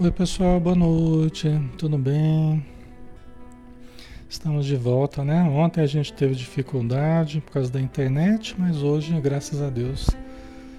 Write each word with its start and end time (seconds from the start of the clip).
Oi 0.00 0.12
pessoal, 0.12 0.60
boa 0.60 0.76
noite, 0.76 1.48
tudo 1.76 1.98
bem? 1.98 2.64
Estamos 4.28 4.64
de 4.64 4.76
volta, 4.76 5.24
né? 5.24 5.42
Ontem 5.42 5.80
a 5.80 5.86
gente 5.86 6.12
teve 6.12 6.36
dificuldade 6.36 7.40
por 7.40 7.54
causa 7.54 7.68
da 7.68 7.80
internet, 7.80 8.54
mas 8.56 8.80
hoje, 8.80 9.20
graças 9.20 9.60
a 9.60 9.68
Deus, 9.68 10.08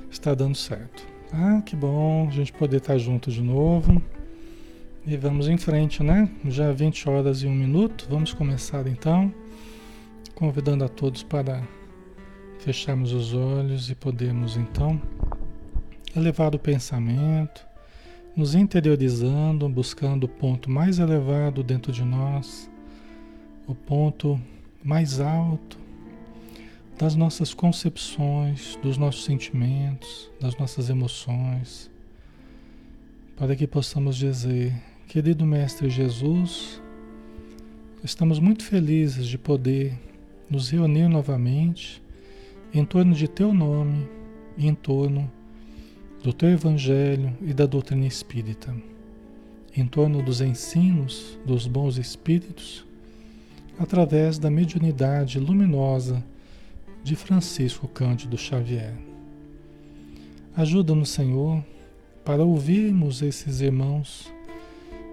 está 0.09 0.33
dando 0.33 0.55
certo. 0.55 1.05
Ah, 1.33 1.61
que 1.65 1.75
bom 1.75 2.29
a 2.29 2.31
gente 2.31 2.53
poder 2.53 2.77
estar 2.77 2.97
junto 2.97 3.29
de 3.29 3.41
novo. 3.41 4.01
E 5.05 5.17
vamos 5.17 5.49
em 5.49 5.57
frente, 5.57 6.01
né? 6.01 6.31
Já 6.45 6.71
20 6.71 7.09
horas 7.09 7.43
e 7.43 7.47
um 7.47 7.53
minuto, 7.53 8.07
vamos 8.09 8.33
começar 8.33 8.87
então, 8.87 9.33
convidando 10.33 10.85
a 10.85 10.87
todos 10.87 11.23
para 11.23 11.61
fecharmos 12.59 13.11
os 13.11 13.33
olhos 13.33 13.89
e 13.89 13.95
podermos 13.95 14.55
então 14.55 15.01
elevar 16.15 16.55
o 16.55 16.59
pensamento 16.59 17.68
nos 18.39 18.55
interiorizando, 18.55 19.67
buscando 19.67 20.23
o 20.23 20.29
ponto 20.29 20.71
mais 20.71 20.97
elevado 20.97 21.61
dentro 21.61 21.91
de 21.91 22.05
nós, 22.05 22.71
o 23.67 23.75
ponto 23.75 24.39
mais 24.81 25.19
alto 25.19 25.77
das 26.97 27.17
nossas 27.17 27.53
concepções, 27.53 28.79
dos 28.81 28.97
nossos 28.97 29.25
sentimentos, 29.25 30.31
das 30.39 30.55
nossas 30.55 30.89
emoções, 30.89 31.91
para 33.35 33.57
que 33.57 33.67
possamos 33.67 34.15
dizer, 34.15 34.73
querido 35.09 35.45
Mestre 35.45 35.89
Jesus, 35.89 36.81
estamos 38.01 38.39
muito 38.39 38.63
felizes 38.63 39.27
de 39.27 39.37
poder 39.37 39.99
nos 40.49 40.69
reunir 40.69 41.09
novamente 41.09 42.01
em 42.73 42.85
torno 42.85 43.13
de 43.13 43.27
Teu 43.27 43.53
nome, 43.53 44.07
em 44.57 44.73
torno 44.73 45.29
do 46.21 46.33
teu 46.33 46.49
Evangelho 46.49 47.33
e 47.41 47.53
da 47.53 47.65
doutrina 47.65 48.05
espírita, 48.05 48.75
em 49.75 49.87
torno 49.87 50.21
dos 50.21 50.41
ensinos 50.41 51.39
dos 51.45 51.65
bons 51.65 51.97
espíritos, 51.97 52.85
através 53.77 54.37
da 54.37 54.51
mediunidade 54.51 55.39
luminosa 55.39 56.21
de 57.01 57.15
Francisco 57.15 57.87
Cândido 57.87 58.37
Xavier. 58.37 58.93
Ajuda-nos, 60.57 61.09
Senhor, 61.09 61.63
para 62.25 62.43
ouvirmos 62.43 63.21
esses 63.21 63.61
irmãos 63.61 64.29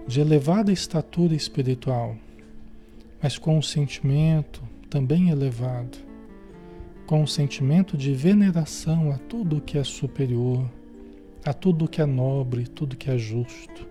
de 0.05 0.19
elevada 0.19 0.73
estatura 0.73 1.33
espiritual, 1.33 2.17
mas 3.23 3.37
com 3.37 3.57
um 3.57 3.61
sentimento 3.61 4.61
também 4.89 5.29
elevado, 5.29 5.97
com 7.05 7.23
um 7.23 7.27
sentimento 7.27 7.95
de 7.95 8.13
veneração 8.13 9.09
a 9.09 9.17
tudo 9.17 9.57
o 9.57 9.61
que 9.61 9.77
é 9.77 9.83
superior 9.85 10.69
a 11.47 11.53
tudo 11.53 11.87
que 11.87 12.01
é 12.01 12.05
nobre, 12.05 12.67
tudo 12.67 12.97
que 12.97 13.09
é 13.09 13.17
justo, 13.17 13.87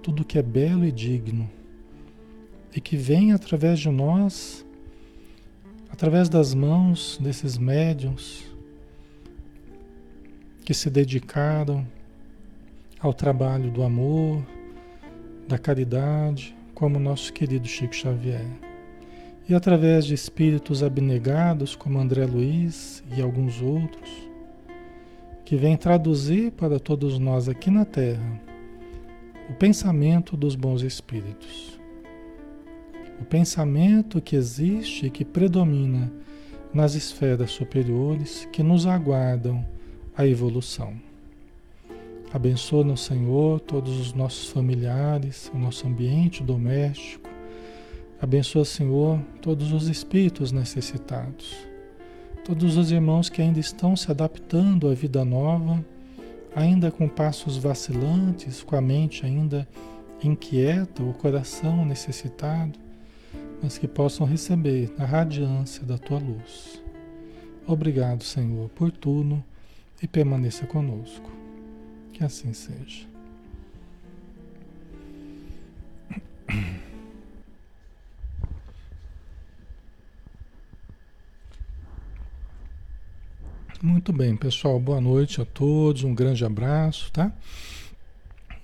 tudo 0.00 0.24
que 0.24 0.38
é 0.38 0.42
belo 0.42 0.84
e 0.84 0.92
digno, 0.92 1.50
e 2.72 2.80
que 2.80 2.96
vem 2.96 3.32
através 3.32 3.80
de 3.80 3.88
nós, 3.88 4.64
através 5.90 6.28
das 6.28 6.54
mãos 6.54 7.18
desses 7.20 7.58
médiums 7.58 8.44
que 10.64 10.72
se 10.72 10.88
dedicaram 10.88 11.84
ao 13.00 13.12
trabalho 13.12 13.72
do 13.72 13.82
amor, 13.82 14.40
da 15.48 15.58
caridade, 15.58 16.56
como 16.76 17.00
nosso 17.00 17.32
querido 17.32 17.66
Chico 17.66 17.96
Xavier. 17.96 18.46
E 19.48 19.52
através 19.52 20.04
de 20.04 20.14
espíritos 20.14 20.84
abnegados 20.84 21.74
como 21.74 21.98
André 21.98 22.24
Luiz 22.24 23.02
e 23.16 23.20
alguns 23.20 23.60
outros, 23.60 24.27
que 25.48 25.56
vem 25.56 25.78
traduzir 25.78 26.52
para 26.52 26.78
todos 26.78 27.18
nós 27.18 27.48
aqui 27.48 27.70
na 27.70 27.86
Terra 27.86 28.38
o 29.48 29.54
pensamento 29.54 30.36
dos 30.36 30.54
bons 30.54 30.82
espíritos. 30.82 31.80
O 33.18 33.24
pensamento 33.24 34.20
que 34.20 34.36
existe 34.36 35.06
e 35.06 35.10
que 35.10 35.24
predomina 35.24 36.12
nas 36.70 36.94
esferas 36.94 37.50
superiores 37.50 38.46
que 38.52 38.62
nos 38.62 38.86
aguardam 38.86 39.64
a 40.14 40.26
evolução. 40.26 40.92
Abençoa 42.30 42.84
no 42.84 42.98
Senhor 42.98 43.58
todos 43.60 43.98
os 43.98 44.12
nossos 44.12 44.50
familiares, 44.50 45.50
o 45.54 45.58
nosso 45.58 45.86
ambiente 45.86 46.42
doméstico. 46.42 47.30
Abençoa, 48.20 48.66
Senhor, 48.66 49.18
todos 49.40 49.72
os 49.72 49.88
espíritos 49.88 50.52
necessitados 50.52 51.67
todos 52.48 52.78
os 52.78 52.90
irmãos 52.90 53.28
que 53.28 53.42
ainda 53.42 53.60
estão 53.60 53.94
se 53.94 54.10
adaptando 54.10 54.88
à 54.88 54.94
vida 54.94 55.22
nova, 55.22 55.84
ainda 56.56 56.90
com 56.90 57.06
passos 57.06 57.58
vacilantes, 57.58 58.62
com 58.62 58.74
a 58.74 58.80
mente 58.80 59.26
ainda 59.26 59.68
inquieta, 60.24 61.02
o 61.02 61.12
coração 61.12 61.84
necessitado, 61.84 62.78
mas 63.62 63.76
que 63.76 63.86
possam 63.86 64.26
receber 64.26 64.90
a 64.98 65.04
radiância 65.04 65.84
da 65.84 65.98
tua 65.98 66.18
luz. 66.18 66.82
Obrigado, 67.66 68.24
Senhor, 68.24 68.70
por 68.70 68.90
tudo 68.90 69.44
e 70.02 70.08
permaneça 70.08 70.64
conosco. 70.64 71.30
Que 72.14 72.24
assim 72.24 72.54
seja. 72.54 73.07
Muito 83.88 84.12
bem, 84.12 84.36
pessoal. 84.36 84.78
Boa 84.78 85.00
noite 85.00 85.40
a 85.40 85.46
todos. 85.46 86.04
Um 86.04 86.14
grande 86.14 86.44
abraço, 86.44 87.10
tá? 87.10 87.32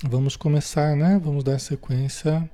Vamos 0.06 0.36
começar, 0.36 0.94
né? 0.94 1.18
Vamos 1.18 1.42
dar 1.42 1.58
sequência 1.58 2.46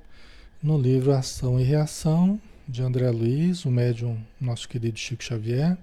no 0.63 0.79
livro 0.81 1.11
Ação 1.11 1.59
e 1.59 1.65
Reação 1.65 2.41
de 2.69 2.81
André 2.81 3.11
Luiz, 3.11 3.65
o 3.65 3.73
médium 3.73 4.17
nosso 4.41 4.69
querido 4.69 4.97
Chico 4.97 5.25
Xavier. 5.25 5.77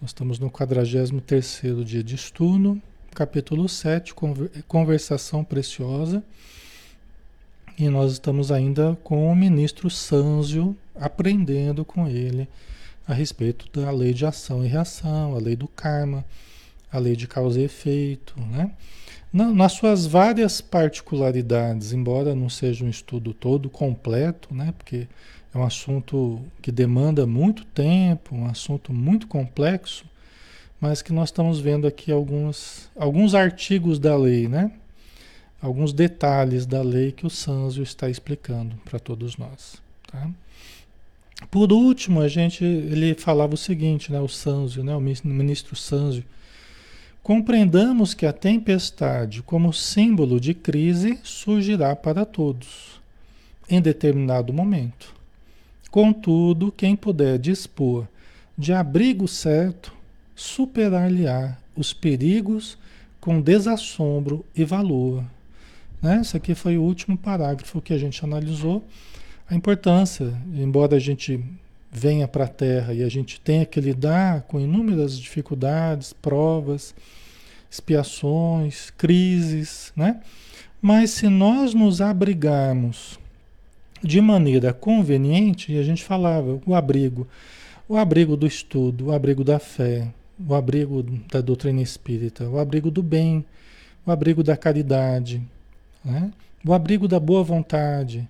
Nós 0.00 0.12
estamos 0.12 0.38
no 0.38 0.50
43º 0.50 1.84
dia 1.84 2.02
de 2.02 2.14
estudo, 2.14 2.80
capítulo 3.14 3.68
7, 3.68 4.14
Conversação 4.66 5.44
Preciosa. 5.44 6.24
E 7.78 7.90
nós 7.90 8.12
estamos 8.12 8.50
ainda 8.50 8.98
com 9.04 9.30
o 9.30 9.36
ministro 9.36 9.90
Sanzio, 9.90 10.74
aprendendo 10.94 11.84
com 11.84 12.08
ele 12.08 12.48
a 13.06 13.14
respeito 13.14 13.68
da 13.78 13.90
lei 13.90 14.12
de 14.12 14.24
ação 14.24 14.64
e 14.64 14.68
reação, 14.68 15.34
a 15.34 15.38
lei 15.38 15.56
do 15.56 15.68
karma, 15.68 16.24
a 16.90 16.98
lei 16.98 17.16
de 17.16 17.26
causa 17.26 17.60
e 17.60 17.64
efeito, 17.64 18.34
né? 18.38 18.70
nas 19.32 19.72
suas 19.72 20.04
várias 20.04 20.60
particularidades, 20.60 21.92
embora 21.92 22.34
não 22.34 22.50
seja 22.50 22.84
um 22.84 22.88
estudo 22.90 23.32
todo 23.32 23.70
completo, 23.70 24.54
né? 24.54 24.74
Porque 24.76 25.06
é 25.54 25.58
um 25.58 25.64
assunto 25.64 26.42
que 26.60 26.70
demanda 26.70 27.26
muito 27.26 27.64
tempo, 27.64 28.34
um 28.34 28.46
assunto 28.46 28.92
muito 28.92 29.26
complexo, 29.26 30.04
mas 30.78 31.00
que 31.00 31.12
nós 31.12 31.30
estamos 31.30 31.60
vendo 31.60 31.86
aqui 31.86 32.12
alguns, 32.12 32.90
alguns 32.94 33.34
artigos 33.34 33.98
da 33.98 34.14
lei, 34.16 34.48
né? 34.48 34.70
Alguns 35.62 35.94
detalhes 35.94 36.66
da 36.66 36.82
lei 36.82 37.10
que 37.10 37.26
o 37.26 37.30
Sanzio 37.30 37.82
está 37.82 38.10
explicando 38.10 38.76
para 38.84 38.98
todos 38.98 39.38
nós, 39.38 39.80
tá? 40.10 40.28
Por 41.50 41.72
último, 41.72 42.20
a 42.20 42.28
gente, 42.28 42.64
ele 42.64 43.14
falava 43.14 43.54
o 43.54 43.58
seguinte, 43.58 44.10
né, 44.10 44.20
o 44.20 44.28
Sanzio, 44.28 44.82
né, 44.82 44.94
o 44.96 45.00
ministro 45.00 45.76
Sanzio, 45.76 46.24
compreendamos 47.22 48.14
que 48.14 48.26
a 48.26 48.32
tempestade, 48.32 49.42
como 49.42 49.72
símbolo 49.72 50.40
de 50.40 50.54
crise, 50.54 51.18
surgirá 51.22 51.94
para 51.94 52.24
todos, 52.24 53.00
em 53.68 53.80
determinado 53.80 54.52
momento. 54.52 55.14
Contudo, 55.90 56.72
quem 56.72 56.96
puder 56.96 57.38
dispor 57.38 58.06
de 58.56 58.72
abrigo 58.72 59.28
certo, 59.28 59.92
superar-lhe-á 60.34 61.58
os 61.76 61.92
perigos 61.92 62.78
com 63.20 63.40
desassombro 63.40 64.44
e 64.54 64.64
valor. 64.64 65.22
Né? 66.00 66.20
Esse 66.20 66.36
aqui 66.36 66.54
foi 66.54 66.76
o 66.76 66.82
último 66.82 67.16
parágrafo 67.16 67.80
que 67.80 67.92
a 67.92 67.98
gente 67.98 68.24
analisou 68.24 68.84
a 69.52 69.54
importância, 69.54 70.32
embora 70.54 70.96
a 70.96 70.98
gente 70.98 71.38
venha 71.90 72.26
para 72.26 72.44
a 72.44 72.48
Terra 72.48 72.94
e 72.94 73.02
a 73.02 73.08
gente 73.10 73.38
tenha 73.38 73.66
que 73.66 73.78
lidar 73.82 74.44
com 74.44 74.58
inúmeras 74.58 75.18
dificuldades, 75.18 76.14
provas, 76.14 76.94
expiações, 77.70 78.88
crises, 78.96 79.92
né? 79.94 80.22
Mas 80.80 81.10
se 81.10 81.28
nós 81.28 81.74
nos 81.74 82.00
abrigarmos 82.00 83.20
de 84.02 84.22
maneira 84.22 84.72
conveniente, 84.72 85.70
e 85.70 85.78
a 85.78 85.82
gente 85.82 86.02
falava, 86.02 86.58
o 86.64 86.74
abrigo, 86.74 87.28
o 87.86 87.98
abrigo 87.98 88.38
do 88.38 88.46
estudo, 88.46 89.08
o 89.08 89.12
abrigo 89.12 89.44
da 89.44 89.58
fé, 89.58 90.08
o 90.48 90.54
abrigo 90.54 91.02
da 91.30 91.42
doutrina 91.42 91.82
espírita, 91.82 92.48
o 92.48 92.58
abrigo 92.58 92.90
do 92.90 93.02
bem, 93.02 93.44
o 94.06 94.10
abrigo 94.10 94.42
da 94.42 94.56
caridade, 94.56 95.42
né? 96.02 96.32
o 96.64 96.72
abrigo 96.72 97.06
da 97.06 97.20
boa 97.20 97.44
vontade, 97.44 98.26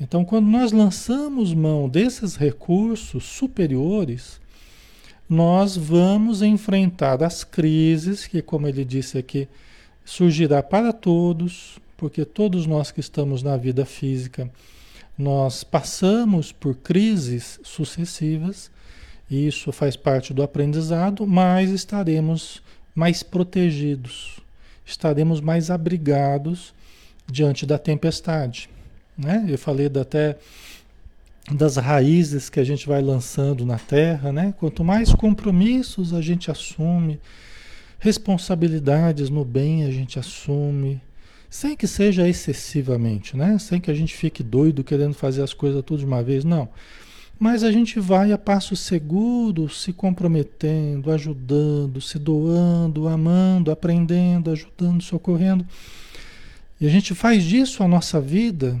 então, 0.00 0.24
quando 0.24 0.46
nós 0.46 0.72
lançamos 0.72 1.52
mão 1.52 1.86
desses 1.86 2.34
recursos 2.34 3.24
superiores, 3.24 4.40
nós 5.28 5.76
vamos 5.76 6.40
enfrentar 6.40 7.22
as 7.22 7.44
crises 7.44 8.26
que, 8.26 8.40
como 8.40 8.66
ele 8.66 8.82
disse 8.82 9.18
aqui, 9.18 9.46
surgirá 10.02 10.62
para 10.62 10.90
todos, 10.90 11.78
porque 11.98 12.24
todos 12.24 12.66
nós 12.66 12.90
que 12.90 13.00
estamos 13.00 13.42
na 13.42 13.58
vida 13.58 13.84
física, 13.84 14.50
nós 15.18 15.62
passamos 15.62 16.50
por 16.50 16.74
crises 16.76 17.60
sucessivas, 17.62 18.70
e 19.30 19.46
isso 19.46 19.70
faz 19.70 19.96
parte 19.96 20.32
do 20.32 20.42
aprendizado, 20.42 21.26
mas 21.26 21.70
estaremos 21.70 22.62
mais 22.94 23.22
protegidos, 23.22 24.40
estaremos 24.84 25.42
mais 25.42 25.70
abrigados 25.70 26.72
diante 27.30 27.66
da 27.66 27.78
tempestade. 27.78 28.68
Né? 29.20 29.44
Eu 29.48 29.58
falei 29.58 29.86
até 29.86 30.36
das 31.52 31.76
raízes 31.76 32.48
que 32.48 32.58
a 32.58 32.64
gente 32.64 32.86
vai 32.86 33.02
lançando 33.02 33.66
na 33.66 33.78
terra, 33.78 34.32
né? 34.32 34.54
Quanto 34.58 34.84
mais 34.84 35.12
compromissos 35.12 36.14
a 36.14 36.20
gente 36.20 36.50
assume, 36.50 37.20
responsabilidades 37.98 39.28
no 39.28 39.44
bem 39.44 39.84
a 39.84 39.90
gente 39.90 40.18
assume, 40.18 41.00
sem 41.50 41.76
que 41.76 41.86
seja 41.86 42.28
excessivamente, 42.28 43.36
né? 43.36 43.58
Sem 43.58 43.80
que 43.80 43.90
a 43.90 43.94
gente 43.94 44.14
fique 44.14 44.42
doido 44.42 44.84
querendo 44.84 45.14
fazer 45.14 45.42
as 45.42 45.52
coisas 45.52 45.82
tudo 45.84 46.00
de 46.00 46.06
uma 46.06 46.22
vez, 46.22 46.44
não. 46.44 46.68
Mas 47.38 47.64
a 47.64 47.72
gente 47.72 47.98
vai 47.98 48.32
a 48.32 48.38
passo 48.38 48.76
seguro, 48.76 49.68
se 49.68 49.92
comprometendo, 49.92 51.10
ajudando, 51.10 52.00
se 52.00 52.18
doando, 52.18 53.08
amando, 53.08 53.70
aprendendo, 53.70 54.50
ajudando, 54.50 55.02
socorrendo. 55.02 55.66
E 56.80 56.86
a 56.86 56.90
gente 56.90 57.14
faz 57.14 57.42
disso 57.42 57.82
a 57.82 57.88
nossa 57.88 58.20
vida, 58.20 58.78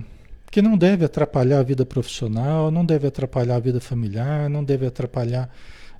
que 0.50 0.60
não 0.60 0.76
deve 0.76 1.04
atrapalhar 1.04 1.60
a 1.60 1.62
vida 1.62 1.86
profissional, 1.86 2.70
não 2.70 2.84
deve 2.84 3.06
atrapalhar 3.06 3.56
a 3.56 3.60
vida 3.60 3.80
familiar, 3.80 4.50
não 4.50 4.64
deve 4.64 4.86
atrapalhar 4.86 5.48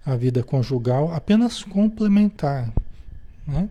a 0.05 0.17
vida 0.17 0.43
conjugal, 0.43 1.13
apenas 1.13 1.63
complementar. 1.63 2.73
Né? 3.47 3.69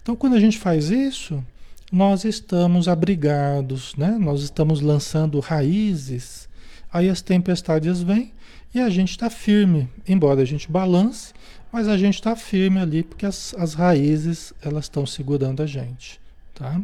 Então, 0.00 0.14
quando 0.14 0.34
a 0.34 0.40
gente 0.40 0.58
faz 0.58 0.90
isso, 0.90 1.42
nós 1.90 2.24
estamos 2.24 2.88
abrigados, 2.88 3.94
né? 3.96 4.16
nós 4.18 4.42
estamos 4.42 4.80
lançando 4.80 5.40
raízes, 5.40 6.48
aí 6.92 7.08
as 7.08 7.20
tempestades 7.20 8.00
vêm 8.00 8.32
e 8.74 8.80
a 8.80 8.88
gente 8.88 9.10
está 9.10 9.28
firme, 9.28 9.88
embora 10.06 10.42
a 10.42 10.44
gente 10.44 10.70
balance, 10.70 11.32
mas 11.72 11.88
a 11.88 11.96
gente 11.96 12.14
está 12.14 12.36
firme 12.36 12.78
ali 12.78 13.02
porque 13.02 13.26
as, 13.26 13.54
as 13.58 13.74
raízes 13.74 14.52
elas 14.62 14.84
estão 14.84 15.04
segurando 15.04 15.62
a 15.62 15.66
gente, 15.66 16.20
tá? 16.54 16.80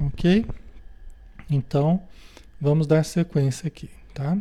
Ok? 0.00 0.44
Então, 1.50 2.02
Vamos 2.60 2.86
dar 2.86 3.04
sequência 3.04 3.68
aqui, 3.68 3.88
tá? 4.12 4.36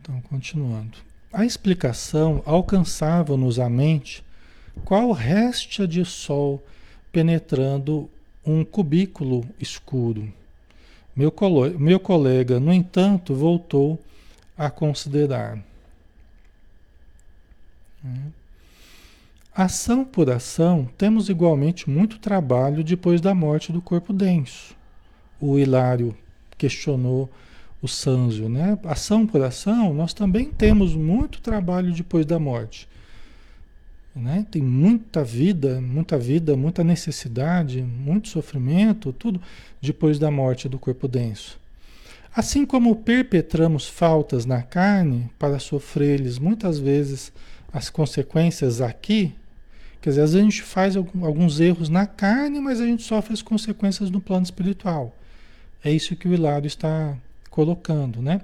Então, 0.00 0.20
continuando. 0.22 0.98
A 1.32 1.44
explicação 1.44 2.42
alcançava-nos 2.46 3.58
a 3.58 3.68
mente 3.68 4.24
qual 4.84 5.10
réstia 5.10 5.86
de 5.88 6.04
sol 6.04 6.62
penetrando 7.10 8.08
um 8.44 8.64
cubículo 8.64 9.44
escuro. 9.58 10.32
Meu, 11.16 11.32
meu 11.78 11.98
colega, 11.98 12.60
no 12.60 12.72
entanto, 12.72 13.34
voltou 13.34 13.98
a 14.56 14.70
considerar. 14.70 15.58
Hum. 18.04 18.30
Ação 19.56 20.04
por 20.04 20.28
ação, 20.30 20.88
temos 20.98 21.28
igualmente 21.28 21.88
muito 21.88 22.18
trabalho 22.18 22.82
depois 22.82 23.20
da 23.20 23.32
morte 23.32 23.70
do 23.70 23.80
corpo 23.80 24.12
denso. 24.12 24.74
O 25.40 25.56
Hilário 25.56 26.16
questionou 26.58 27.30
o 27.80 27.86
Sanzio, 27.86 28.48
né? 28.48 28.76
Ação 28.82 29.24
por 29.24 29.40
ação, 29.42 29.94
nós 29.94 30.12
também 30.12 30.50
temos 30.50 30.96
muito 30.96 31.40
trabalho 31.40 31.92
depois 31.92 32.26
da 32.26 32.36
morte. 32.36 32.88
Né? 34.12 34.44
Tem 34.50 34.60
muita 34.60 35.22
vida, 35.22 35.80
muita 35.80 36.18
vida, 36.18 36.56
muita 36.56 36.82
necessidade, 36.82 37.80
muito 37.80 38.30
sofrimento, 38.30 39.12
tudo 39.12 39.40
depois 39.80 40.18
da 40.18 40.32
morte 40.32 40.68
do 40.68 40.80
corpo 40.80 41.06
denso. 41.06 41.60
Assim 42.34 42.66
como 42.66 42.96
perpetramos 42.96 43.86
faltas 43.86 44.44
na 44.44 44.62
carne 44.62 45.30
para 45.38 45.60
sofrer-lhes 45.60 46.40
muitas 46.40 46.80
vezes 46.80 47.32
as 47.72 47.88
consequências 47.88 48.80
aqui, 48.80 49.32
Quer 50.04 50.10
dizer, 50.10 50.20
às 50.20 50.32
vezes 50.34 50.42
a 50.42 50.50
gente 50.50 50.62
faz 50.62 50.96
alguns 50.96 51.60
erros 51.60 51.88
na 51.88 52.04
carne, 52.04 52.60
mas 52.60 52.78
a 52.78 52.84
gente 52.84 53.02
sofre 53.02 53.32
as 53.32 53.40
consequências 53.40 54.10
no 54.10 54.20
plano 54.20 54.44
espiritual. 54.44 55.16
É 55.82 55.90
isso 55.90 56.14
que 56.14 56.28
o 56.28 56.34
Hilário 56.34 56.66
está 56.66 57.16
colocando, 57.48 58.20
né? 58.20 58.42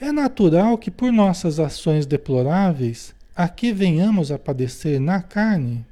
É 0.00 0.12
natural 0.12 0.78
que 0.78 0.88
por 0.88 1.10
nossas 1.10 1.58
ações 1.58 2.06
deploráveis, 2.06 3.12
aqui 3.34 3.72
venhamos 3.72 4.30
a 4.30 4.38
padecer 4.38 5.00
na 5.00 5.20
carne. 5.20 5.84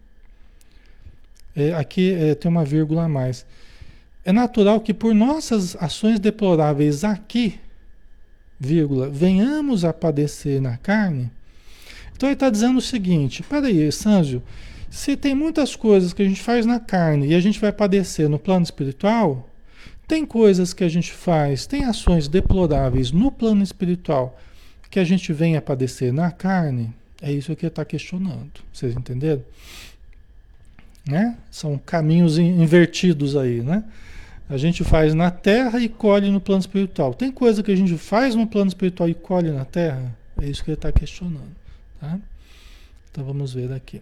É, 1.56 1.74
aqui 1.74 2.14
é, 2.14 2.36
tem 2.36 2.48
uma 2.48 2.64
vírgula 2.64 3.06
a 3.06 3.08
mais. 3.08 3.44
É 4.24 4.30
natural 4.30 4.80
que 4.80 4.94
por 4.94 5.12
nossas 5.12 5.74
ações 5.74 6.20
deploráveis 6.20 7.02
aqui, 7.02 7.58
vírgula, 8.60 9.08
venhamos 9.08 9.84
a 9.84 9.92
padecer 9.92 10.62
na 10.62 10.76
carne. 10.76 11.32
Então 12.14 12.28
ele 12.28 12.34
está 12.34 12.48
dizendo 12.48 12.78
o 12.78 12.80
seguinte: 12.80 13.42
peraí, 13.42 13.90
Sâncio, 13.90 14.40
se 14.94 15.16
tem 15.16 15.34
muitas 15.34 15.74
coisas 15.74 16.12
que 16.12 16.22
a 16.22 16.24
gente 16.24 16.40
faz 16.40 16.64
na 16.64 16.78
carne 16.78 17.26
e 17.26 17.34
a 17.34 17.40
gente 17.40 17.58
vai 17.58 17.72
padecer 17.72 18.28
no 18.28 18.38
plano 18.38 18.62
espiritual, 18.62 19.50
tem 20.06 20.24
coisas 20.24 20.72
que 20.72 20.84
a 20.84 20.88
gente 20.88 21.12
faz, 21.12 21.66
tem 21.66 21.84
ações 21.84 22.28
deploráveis 22.28 23.10
no 23.10 23.32
plano 23.32 23.60
espiritual 23.60 24.38
que 24.88 25.00
a 25.00 25.04
gente 25.04 25.32
vem 25.32 25.56
a 25.56 25.60
padecer 25.60 26.12
na 26.12 26.30
carne, 26.30 26.94
é 27.20 27.32
isso 27.32 27.56
que 27.56 27.66
está 27.66 27.84
questionando. 27.84 28.52
Vocês 28.72 28.94
entenderam? 28.94 29.42
Né? 31.04 31.36
São 31.50 31.76
caminhos 31.76 32.38
invertidos 32.38 33.36
aí, 33.36 33.62
né? 33.62 33.82
A 34.48 34.56
gente 34.56 34.84
faz 34.84 35.12
na 35.12 35.28
terra 35.28 35.80
e 35.80 35.88
colhe 35.88 36.30
no 36.30 36.40
plano 36.40 36.60
espiritual. 36.60 37.14
Tem 37.14 37.32
coisa 37.32 37.64
que 37.64 37.72
a 37.72 37.76
gente 37.76 37.98
faz 37.98 38.36
no 38.36 38.46
plano 38.46 38.68
espiritual 38.68 39.08
e 39.08 39.14
colhe 39.14 39.50
na 39.50 39.64
terra? 39.64 40.16
É 40.40 40.46
isso 40.46 40.62
que 40.62 40.70
ele 40.70 40.76
está 40.76 40.92
questionando. 40.92 41.56
Tá? 41.98 42.16
Então 43.10 43.24
vamos 43.24 43.52
ver 43.52 43.72
aqui. 43.72 44.00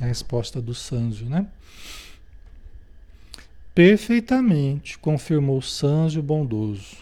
A 0.00 0.06
resposta 0.06 0.60
do 0.60 0.74
Sanzio, 0.74 1.28
né? 1.28 1.46
Perfeitamente, 3.74 4.98
confirmou 4.98 5.62
Sanzio 5.62 6.22
bondoso. 6.22 6.96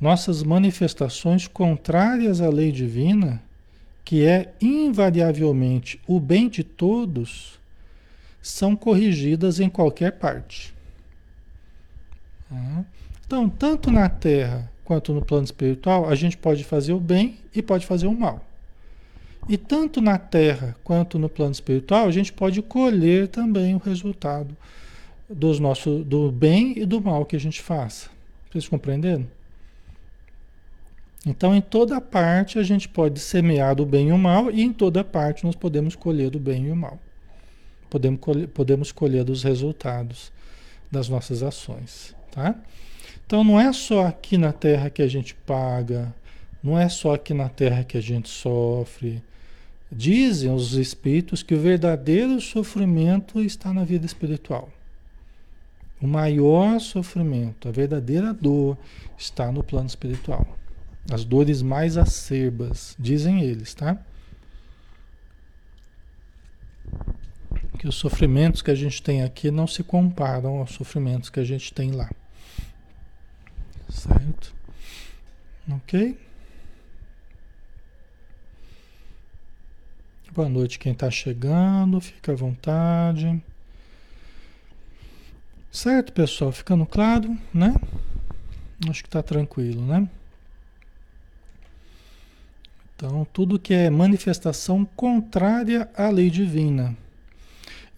Nossas 0.00 0.42
manifestações 0.42 1.48
contrárias 1.48 2.40
à 2.40 2.48
lei 2.48 2.70
divina, 2.70 3.42
que 4.04 4.24
é 4.24 4.54
invariavelmente 4.60 6.00
o 6.06 6.20
bem 6.20 6.48
de 6.48 6.62
todos, 6.62 7.58
são 8.40 8.76
corrigidas 8.76 9.58
em 9.58 9.68
qualquer 9.68 10.12
parte. 10.12 10.72
Tá? 12.48 12.84
Então, 13.26 13.48
tanto 13.48 13.90
na 13.90 14.08
Terra 14.08 14.70
quanto 14.84 15.12
no 15.12 15.22
plano 15.22 15.44
espiritual, 15.44 16.08
a 16.08 16.14
gente 16.14 16.36
pode 16.38 16.64
fazer 16.64 16.92
o 16.92 17.00
bem 17.00 17.38
e 17.54 17.60
pode 17.60 17.84
fazer 17.84 18.06
o 18.06 18.14
mal. 18.14 18.47
E 19.48 19.56
tanto 19.56 20.02
na 20.02 20.18
Terra 20.18 20.76
quanto 20.84 21.18
no 21.18 21.28
plano 21.28 21.52
espiritual, 21.52 22.06
a 22.06 22.10
gente 22.10 22.32
pode 22.32 22.60
colher 22.60 23.28
também 23.28 23.74
o 23.74 23.78
resultado 23.78 24.54
dos 25.28 25.58
nosso, 25.58 26.04
do 26.04 26.30
bem 26.30 26.78
e 26.78 26.84
do 26.84 27.00
mal 27.00 27.24
que 27.24 27.34
a 27.34 27.40
gente 27.40 27.62
faça. 27.62 28.10
Vocês 28.50 28.68
compreenderam? 28.68 29.26
Então, 31.26 31.54
em 31.54 31.60
toda 31.60 32.00
parte, 32.00 32.58
a 32.58 32.62
gente 32.62 32.88
pode 32.88 33.20
semear 33.20 33.74
do 33.74 33.84
bem 33.84 34.08
e 34.08 34.12
o 34.12 34.18
mal, 34.18 34.50
e 34.50 34.62
em 34.62 34.72
toda 34.72 35.02
parte 35.02 35.44
nós 35.44 35.56
podemos 35.56 35.96
colher 35.96 36.30
do 36.30 36.38
bem 36.38 36.66
e 36.66 36.70
o 36.70 36.76
mal. 36.76 36.98
Podemos 37.90 38.20
colher, 38.20 38.48
podemos 38.48 38.92
colher 38.92 39.24
dos 39.24 39.42
resultados 39.42 40.30
das 40.90 41.08
nossas 41.08 41.42
ações. 41.42 42.14
Tá? 42.30 42.54
Então, 43.26 43.42
não 43.42 43.58
é 43.58 43.72
só 43.72 44.06
aqui 44.06 44.38
na 44.38 44.52
Terra 44.52 44.90
que 44.90 45.02
a 45.02 45.08
gente 45.08 45.34
paga, 45.34 46.14
não 46.62 46.78
é 46.78 46.88
só 46.88 47.14
aqui 47.14 47.34
na 47.34 47.48
Terra 47.48 47.84
que 47.84 47.96
a 47.96 48.00
gente 48.00 48.28
sofre, 48.28 49.22
Dizem 49.90 50.52
os 50.52 50.74
espíritos 50.74 51.42
que 51.42 51.54
o 51.54 51.60
verdadeiro 51.60 52.40
sofrimento 52.40 53.40
está 53.40 53.72
na 53.72 53.84
vida 53.84 54.04
espiritual. 54.04 54.70
O 56.00 56.06
maior 56.06 56.78
sofrimento, 56.78 57.68
a 57.68 57.72
verdadeira 57.72 58.32
dor, 58.32 58.78
está 59.16 59.50
no 59.50 59.64
plano 59.64 59.86
espiritual. 59.86 60.46
As 61.10 61.24
dores 61.24 61.62
mais 61.62 61.96
acerbas, 61.96 62.94
dizem 62.98 63.42
eles, 63.42 63.74
tá? 63.74 63.98
Que 67.78 67.88
os 67.88 67.94
sofrimentos 67.94 68.60
que 68.60 68.70
a 68.70 68.74
gente 68.74 69.02
tem 69.02 69.22
aqui 69.22 69.50
não 69.50 69.66
se 69.66 69.82
comparam 69.82 70.58
aos 70.58 70.72
sofrimentos 70.72 71.30
que 71.30 71.40
a 71.40 71.44
gente 71.44 71.72
tem 71.72 71.92
lá. 71.92 72.10
Certo? 73.88 74.54
Ok? 75.70 76.27
Boa 80.38 80.48
noite 80.48 80.78
quem 80.78 80.92
está 80.92 81.10
chegando, 81.10 82.00
fica 82.00 82.30
à 82.30 82.36
vontade. 82.36 83.42
Certo, 85.68 86.12
pessoal? 86.12 86.52
Ficando 86.52 86.86
claro, 86.86 87.36
né? 87.52 87.74
Acho 88.88 89.02
que 89.02 89.08
está 89.08 89.20
tranquilo, 89.20 89.84
né? 89.84 90.08
Então, 92.94 93.26
tudo 93.32 93.58
que 93.58 93.74
é 93.74 93.90
manifestação 93.90 94.84
contrária 94.94 95.90
à 95.96 96.08
lei 96.08 96.30
divina, 96.30 96.96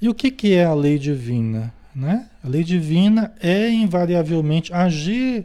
E 0.01 0.09
o 0.09 0.15
que, 0.15 0.31
que 0.31 0.55
é 0.55 0.65
a 0.65 0.73
lei 0.73 0.99
divina? 0.99 1.75
Né? 1.95 2.27
A 2.43 2.49
lei 2.49 2.65
divina 2.65 3.35
é 3.39 3.69
invariavelmente 3.69 4.73
agir 4.73 5.45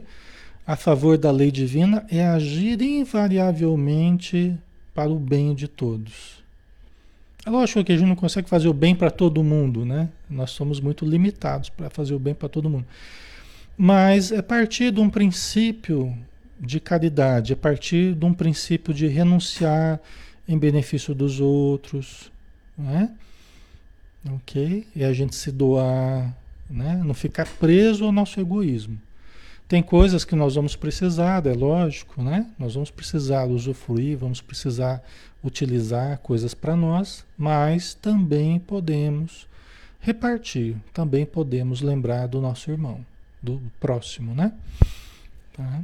a 0.66 0.76
favor 0.76 1.18
da 1.18 1.30
lei 1.30 1.50
divina 1.50 2.06
é 2.08 2.26
agir 2.26 2.80
invariavelmente 2.80 4.56
para 4.94 5.10
o 5.10 5.18
bem 5.18 5.54
de 5.54 5.68
todos. 5.68 6.45
É 7.46 7.50
lógico 7.50 7.84
que 7.84 7.92
a 7.92 7.96
gente 7.96 8.08
não 8.08 8.16
consegue 8.16 8.48
fazer 8.48 8.66
o 8.66 8.72
bem 8.72 8.92
para 8.92 9.08
todo 9.08 9.40
mundo, 9.40 9.84
né? 9.84 10.08
Nós 10.28 10.50
somos 10.50 10.80
muito 10.80 11.04
limitados 11.04 11.68
para 11.68 11.88
fazer 11.88 12.12
o 12.12 12.18
bem 12.18 12.34
para 12.34 12.48
todo 12.48 12.68
mundo. 12.68 12.84
Mas 13.78 14.32
é 14.32 14.42
partir 14.42 14.90
de 14.90 14.98
um 14.98 15.08
princípio 15.08 16.12
de 16.58 16.80
caridade, 16.80 17.52
é 17.52 17.56
partir 17.56 18.16
de 18.16 18.24
um 18.24 18.34
princípio 18.34 18.92
de 18.92 19.06
renunciar 19.06 20.00
em 20.48 20.58
benefício 20.58 21.14
dos 21.14 21.38
outros, 21.38 22.32
né? 22.76 23.12
Ok? 24.28 24.84
E 24.96 25.04
a 25.04 25.12
gente 25.12 25.36
se 25.36 25.52
doar, 25.52 26.36
né? 26.68 27.00
Não 27.04 27.14
ficar 27.14 27.46
preso 27.46 28.06
ao 28.06 28.10
nosso 28.10 28.40
egoísmo. 28.40 29.00
Tem 29.68 29.84
coisas 29.84 30.24
que 30.24 30.34
nós 30.34 30.56
vamos 30.56 30.74
precisar, 30.74 31.46
é 31.46 31.52
lógico, 31.52 32.20
né? 32.22 32.48
Nós 32.58 32.74
vamos 32.74 32.90
precisar 32.90 33.44
usufruir, 33.44 34.18
vamos 34.18 34.40
precisar 34.40 35.00
utilizar 35.46 36.18
coisas 36.18 36.54
para 36.54 36.76
nós, 36.76 37.24
mas 37.36 37.94
também 37.94 38.58
podemos 38.58 39.46
repartir, 40.00 40.76
também 40.92 41.24
podemos 41.24 41.80
lembrar 41.80 42.26
do 42.26 42.40
nosso 42.40 42.70
irmão, 42.70 43.04
do 43.42 43.60
próximo, 43.80 44.34
né? 44.34 44.52
Tá? 45.52 45.82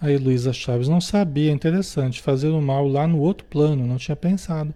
Aí 0.00 0.16
Luísa 0.16 0.52
Chaves 0.52 0.88
não 0.88 1.00
sabia, 1.00 1.50
interessante, 1.50 2.22
fazer 2.22 2.48
o 2.48 2.62
mal 2.62 2.86
lá 2.86 3.06
no 3.06 3.18
outro 3.18 3.44
plano, 3.46 3.86
não 3.86 3.96
tinha 3.96 4.16
pensado. 4.16 4.72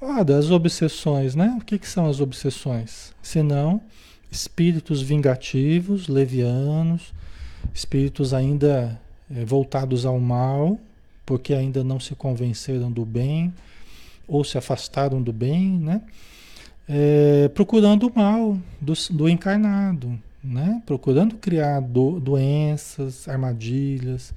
Olha, 0.00 0.24
das 0.24 0.50
obsessões, 0.50 1.34
né? 1.34 1.56
O 1.60 1.64
que, 1.64 1.78
que 1.78 1.88
são 1.88 2.08
as 2.08 2.20
obsessões? 2.20 3.12
Senão 3.20 3.82
espíritos 4.30 5.02
vingativos, 5.02 6.08
levianos, 6.08 7.12
espíritos 7.74 8.32
ainda 8.32 8.98
voltados 9.44 10.06
ao 10.06 10.18
mal, 10.18 10.78
porque 11.24 11.52
ainda 11.54 11.84
não 11.84 12.00
se 12.00 12.14
convenceram 12.14 12.90
do 12.90 13.04
bem 13.04 13.52
ou 14.26 14.44
se 14.44 14.58
afastaram 14.58 15.22
do 15.22 15.32
bem, 15.32 15.78
né? 15.78 16.02
É, 16.88 17.48
procurando 17.48 18.08
o 18.08 18.12
mal 18.14 18.58
do, 18.80 18.94
do 19.10 19.28
encarnado, 19.28 20.18
né? 20.42 20.82
Procurando 20.86 21.36
criar 21.36 21.80
do, 21.80 22.18
doenças, 22.18 23.28
armadilhas, 23.28 24.32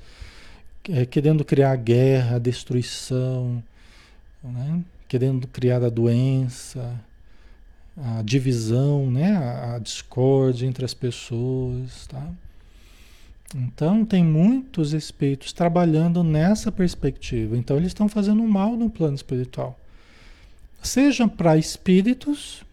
é, 0.89 1.05
querendo 1.05 1.45
criar 1.45 1.75
guerra, 1.77 2.39
destruição, 2.39 3.63
né? 4.43 4.81
Querendo 5.07 5.47
criar 5.47 5.83
a 5.83 5.89
doença, 5.89 6.99
a 7.97 8.21
divisão, 8.21 9.09
né? 9.09 9.35
a, 9.35 9.75
a 9.75 9.79
discórdia 9.79 10.65
entre 10.65 10.85
as 10.85 10.93
pessoas. 10.93 12.07
Tá? 12.07 12.27
Então, 13.55 14.05
tem 14.05 14.23
muitos 14.23 14.93
espíritos 14.93 15.51
trabalhando 15.51 16.23
nessa 16.23 16.71
perspectiva. 16.71 17.57
Então, 17.57 17.77
eles 17.77 17.89
estão 17.89 18.07
fazendo 18.07 18.41
mal 18.43 18.77
no 18.77 18.89
plano 18.89 19.15
espiritual. 19.15 19.77
Seja 20.81 21.27
para 21.27 21.57
espíritos 21.57 22.63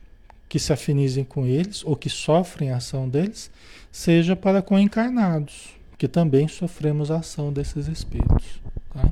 que 0.48 0.58
se 0.58 0.72
afinizem 0.72 1.24
com 1.24 1.46
eles 1.46 1.84
ou 1.84 1.94
que 1.96 2.08
sofrem 2.08 2.70
a 2.70 2.76
ação 2.76 3.08
deles, 3.08 3.50
seja 3.92 4.34
para 4.34 4.62
com 4.62 4.78
encarnados, 4.78 5.70
que 5.98 6.08
também 6.08 6.48
sofremos 6.48 7.10
a 7.10 7.16
ação 7.16 7.52
desses 7.52 7.86
espíritos. 7.88 8.60
Tá? 8.92 9.10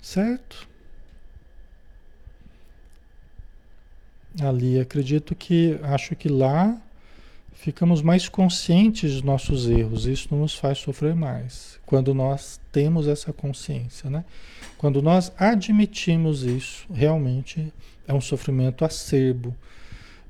Certo? 0.00 0.68
ali. 4.40 4.78
Acredito 4.78 5.34
que, 5.34 5.78
acho 5.82 6.14
que 6.14 6.28
lá 6.28 6.80
ficamos 7.58 8.00
mais 8.00 8.28
conscientes 8.28 9.14
dos 9.14 9.22
nossos 9.22 9.68
erros. 9.68 10.06
Isso 10.06 10.34
nos 10.34 10.54
faz 10.54 10.78
sofrer 10.78 11.14
mais. 11.14 11.78
Quando 11.84 12.14
nós 12.14 12.60
temos 12.70 13.08
essa 13.08 13.32
consciência, 13.32 14.08
né? 14.08 14.24
Quando 14.78 15.02
nós 15.02 15.32
admitimos 15.36 16.44
isso, 16.44 16.86
realmente 16.92 17.72
é 18.06 18.14
um 18.14 18.20
sofrimento 18.20 18.84
acerbo. 18.84 19.54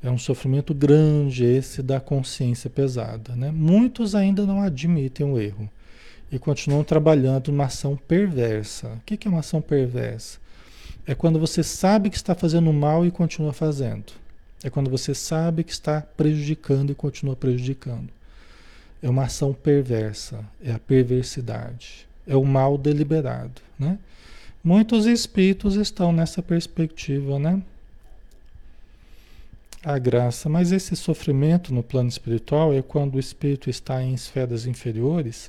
É 0.03 0.11
um 0.11 0.17
sofrimento 0.17 0.73
grande 0.73 1.45
esse 1.45 1.83
da 1.83 2.01
consciência 2.01 2.71
pesada, 2.71 3.37
né? 3.37 3.51
Muitos 3.51 4.15
ainda 4.15 4.47
não 4.47 4.63
admitem 4.63 5.27
o 5.27 5.39
erro 5.39 5.69
e 6.33 6.39
continuam 6.39 6.83
trabalhando 6.83 7.49
uma 7.49 7.65
ação 7.65 7.95
perversa. 7.97 8.89
O 8.89 9.01
que 9.01 9.29
é 9.29 9.31
uma 9.31 9.41
ação 9.41 9.61
perversa? 9.61 10.39
É 11.07 11.15
quando 11.15 11.39
você 11.39 11.63
sabe 11.63 12.09
que 12.09 12.17
está 12.17 12.35
fazendo 12.35 12.73
mal 12.73 13.05
e 13.05 13.11
continua 13.11 13.53
fazendo. 13.53 14.13
É 14.63 14.69
quando 14.69 14.91
você 14.91 15.15
sabe 15.15 15.63
que 15.63 15.73
está 15.73 16.01
prejudicando 16.01 16.91
e 16.91 16.95
continua 16.95 17.37
prejudicando. 17.37 18.09
É 19.01 19.09
uma 19.09 19.25
ação 19.25 19.55
perversa, 19.55 20.45
é 20.63 20.73
a 20.73 20.79
perversidade, 20.79 22.07
é 22.27 22.35
o 22.35 22.45
mal 22.45 22.77
deliberado, 22.77 23.63
né? 23.79 23.99
Muitos 24.63 25.07
espíritos 25.07 25.77
estão 25.77 26.13
nessa 26.13 26.43
perspectiva, 26.43 27.39
né? 27.39 27.63
A 29.85 29.97
graça, 29.97 30.49
mas 30.49 30.73
esse 30.73 30.97
sofrimento 30.97 31.73
no 31.73 31.85
plano 31.85 32.09
espiritual 32.09 32.75
é 32.75 32.83
quando 32.83 33.15
o 33.15 33.21
espírito 33.21 33.71
está 33.71 34.03
em 34.03 34.13
esferas 34.13 34.67
inferiores. 34.67 35.49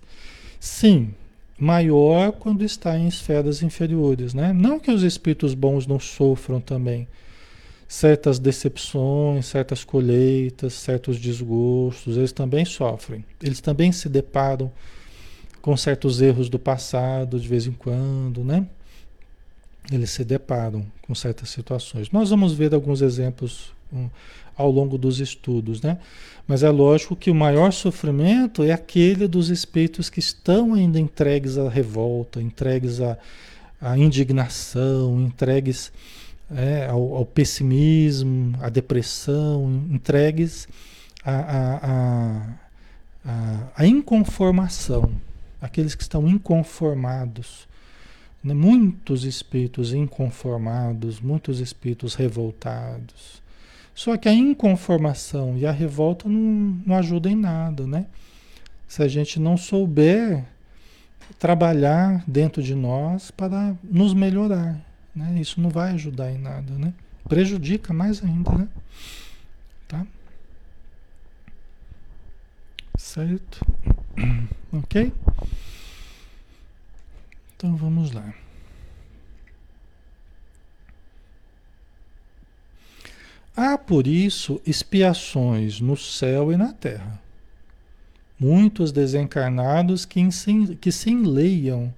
Sim, 0.59 1.15
maior 1.57 2.31
quando 2.31 2.63
está 2.63 2.95
em 2.95 3.07
esferas 3.07 3.63
inferiores, 3.63 4.35
né? 4.35 4.53
Não 4.53 4.79
que 4.79 4.91
os 4.91 5.01
espíritos 5.01 5.55
bons 5.55 5.87
não 5.87 5.99
sofram 5.99 6.61
também 6.61 7.07
certas 7.89 8.37
decepções, 8.37 9.47
certas 9.47 9.83
colheitas, 9.83 10.73
certos 10.73 11.19
desgostos, 11.19 12.17
eles 12.17 12.31
também 12.31 12.63
sofrem. 12.63 13.25
Eles 13.41 13.59
também 13.59 13.91
se 13.91 14.07
deparam 14.07 14.71
com 15.59 15.75
certos 15.75 16.21
erros 16.21 16.49
do 16.49 16.59
passado 16.59 17.39
de 17.39 17.47
vez 17.47 17.65
em 17.65 17.71
quando, 17.71 18.43
né? 18.43 18.67
Eles 19.91 20.11
se 20.11 20.23
deparam 20.23 20.85
com 21.01 21.15
certas 21.15 21.49
situações. 21.49 22.11
Nós 22.11 22.29
vamos 22.29 22.53
ver 22.53 22.75
alguns 22.75 23.01
exemplos 23.01 23.73
um, 23.91 24.07
ao 24.55 24.69
longo 24.69 24.95
dos 24.95 25.19
estudos, 25.19 25.81
né? 25.81 25.97
Mas 26.47 26.61
é 26.61 26.69
lógico 26.69 27.15
que 27.15 27.31
o 27.31 27.35
maior 27.35 27.71
sofrimento 27.71 28.61
é 28.61 28.71
aquele 28.71 29.27
dos 29.27 29.49
espíritos 29.49 30.11
que 30.11 30.19
estão 30.19 30.75
ainda 30.75 30.99
entregues 30.99 31.57
à 31.57 31.67
revolta, 31.67 32.39
entregues 32.39 33.01
à, 33.01 33.17
à 33.81 33.97
indignação, 33.97 35.19
entregues 35.19 35.91
é, 36.55 36.87
ao, 36.87 37.15
ao, 37.15 37.25
pessimismo, 37.25 38.57
à 38.61 38.69
depressão, 38.69 39.83
entregues 39.89 40.67
à, 41.23 42.45
à, 43.25 43.71
à 43.75 43.85
inconformação, 43.85 45.11
aqueles 45.61 45.95
que 45.95 46.03
estão 46.03 46.27
inconformados. 46.27 47.67
Né? 48.43 48.53
Muitos 48.53 49.23
espíritos 49.25 49.93
inconformados, 49.93 51.19
muitos 51.19 51.59
espíritos 51.59 52.15
revoltados 52.15 53.39
só 53.99 54.15
que 54.15 54.29
a 54.29 54.33
inconformação 54.33 55.57
e 55.57 55.65
a 55.65 55.73
revolta 55.73 56.29
não, 56.29 56.81
não 56.85 56.95
ajudam 56.95 57.33
em 57.33 57.35
nada, 57.35 57.85
né? 57.85 58.05
Se 58.87 59.03
a 59.03 59.09
gente 59.09 59.37
não 59.41 59.57
souber 59.57 60.45
trabalhar 61.37 62.23
dentro 62.25 62.63
de 62.63 62.73
nós 62.73 63.29
para 63.29 63.75
nos 63.83 64.13
melhorar, 64.13 64.79
né? 65.19 65.39
Isso 65.41 65.59
não 65.59 65.69
vai 65.69 65.91
ajudar 65.91 66.31
em 66.31 66.37
nada, 66.37 66.73
né? 66.77 66.93
Prejudica 67.27 67.93
mais 67.93 68.23
ainda, 68.23 68.51
né? 68.51 68.69
Tá? 69.87 70.07
Certo? 72.97 73.59
Ok? 74.71 75.11
Então 77.55 77.75
vamos 77.75 78.11
lá. 78.11 78.35
Há 83.57 83.79
por 83.79 84.05
isso 84.05 84.61
expiações 84.63 85.81
no 85.81 85.97
céu 85.97 86.51
e 86.51 86.55
na 86.55 86.71
terra. 86.71 87.19
Muitos 88.39 88.91
desencarnados 88.91 90.05
que, 90.05 90.21
que 90.79 90.91
se 90.91 91.09
enleiam, 91.09 91.91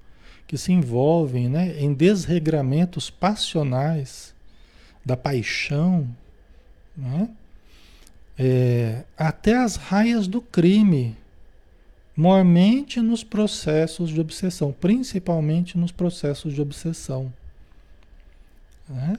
que 0.52 0.58
se 0.58 0.74
envolvem 0.74 1.48
né, 1.48 1.82
em 1.82 1.94
desregramentos 1.94 3.10
passionais 3.10 4.36
da 5.06 5.16
paixão, 5.16 6.06
né, 6.94 7.30
é, 8.38 9.04
até 9.18 9.56
as 9.56 9.78
raias 9.78 10.28
do 10.28 10.42
crime, 10.42 11.16
mormente 12.18 13.00
nos 13.00 13.24
processos 13.24 14.10
de 14.10 14.20
obsessão, 14.20 14.74
principalmente 14.74 15.78
nos 15.78 15.94
processos 15.94 16.54
de 16.54 16.62
obsessão. 16.62 17.32
Né? 18.90 19.18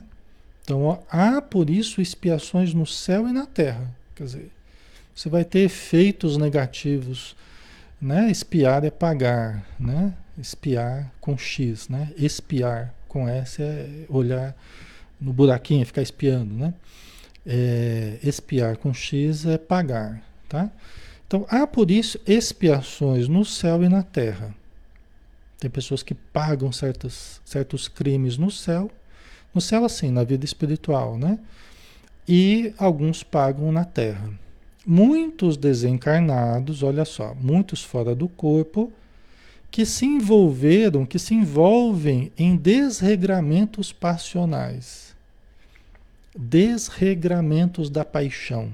Então, 0.61 1.01
há 1.09 1.41
por 1.41 1.67
isso 1.67 1.99
expiações 1.99 2.75
no 2.75 2.85
céu 2.85 3.27
e 3.27 3.33
na 3.33 3.47
terra. 3.47 3.89
Quer 4.13 4.23
dizer, 4.25 4.51
você 5.15 5.29
vai 5.29 5.43
ter 5.43 5.61
efeitos 5.61 6.37
negativos. 6.37 7.35
Né? 7.99 8.29
Espiar 8.29 8.85
é 8.85 8.91
pagar, 8.91 9.65
né? 9.79 10.13
Espiar 10.37 11.11
com 11.21 11.37
X, 11.37 11.89
né? 11.89 12.11
Espiar 12.17 12.93
com 13.07 13.27
S 13.27 13.61
é 13.61 14.05
olhar 14.09 14.55
no 15.19 15.31
buraquinho, 15.31 15.85
ficar 15.85 16.01
espiando, 16.01 16.53
né? 16.53 16.73
É, 17.45 18.19
espiar 18.23 18.77
com 18.77 18.93
X 18.93 19.45
é 19.45 19.57
pagar, 19.57 20.21
tá? 20.49 20.71
Então, 21.27 21.45
há 21.49 21.65
por 21.65 21.89
isso 21.89 22.19
expiações 22.27 23.27
no 23.27 23.43
céu 23.43 23.83
e 23.83 23.89
na 23.89 24.03
terra. 24.03 24.55
Tem 25.59 25.69
pessoas 25.69 26.03
que 26.03 26.13
pagam 26.13 26.71
certos, 26.71 27.41
certos 27.45 27.87
crimes 27.87 28.37
no 28.37 28.51
céu, 28.51 28.91
no 29.53 29.61
céu 29.61 29.85
assim, 29.85 30.11
na 30.11 30.23
vida 30.23 30.43
espiritual, 30.43 31.17
né? 31.17 31.39
E 32.27 32.73
alguns 32.77 33.23
pagam 33.23 33.71
na 33.71 33.85
terra. 33.85 34.29
Muitos 34.85 35.55
desencarnados, 35.55 36.83
olha 36.83 37.05
só, 37.05 37.33
muitos 37.33 37.83
fora 37.83 38.13
do 38.13 38.27
corpo, 38.27 38.91
que 39.73 39.87
se 39.87 40.05
envolveram, 40.05 41.03
que 41.03 41.17
se 41.17 41.33
envolvem 41.33 42.31
em 42.37 42.55
desregramentos 42.55 43.91
passionais, 43.91 45.15
desregramentos 46.37 47.89
da 47.89 48.05
paixão. 48.05 48.71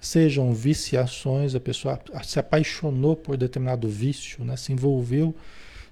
Sejam 0.00 0.54
viciações, 0.54 1.54
a 1.54 1.60
pessoa 1.60 2.00
se 2.24 2.38
apaixonou 2.38 3.14
por 3.14 3.36
determinado 3.36 3.86
vício, 3.86 4.42
né? 4.46 4.56
se 4.56 4.72
envolveu, 4.72 5.34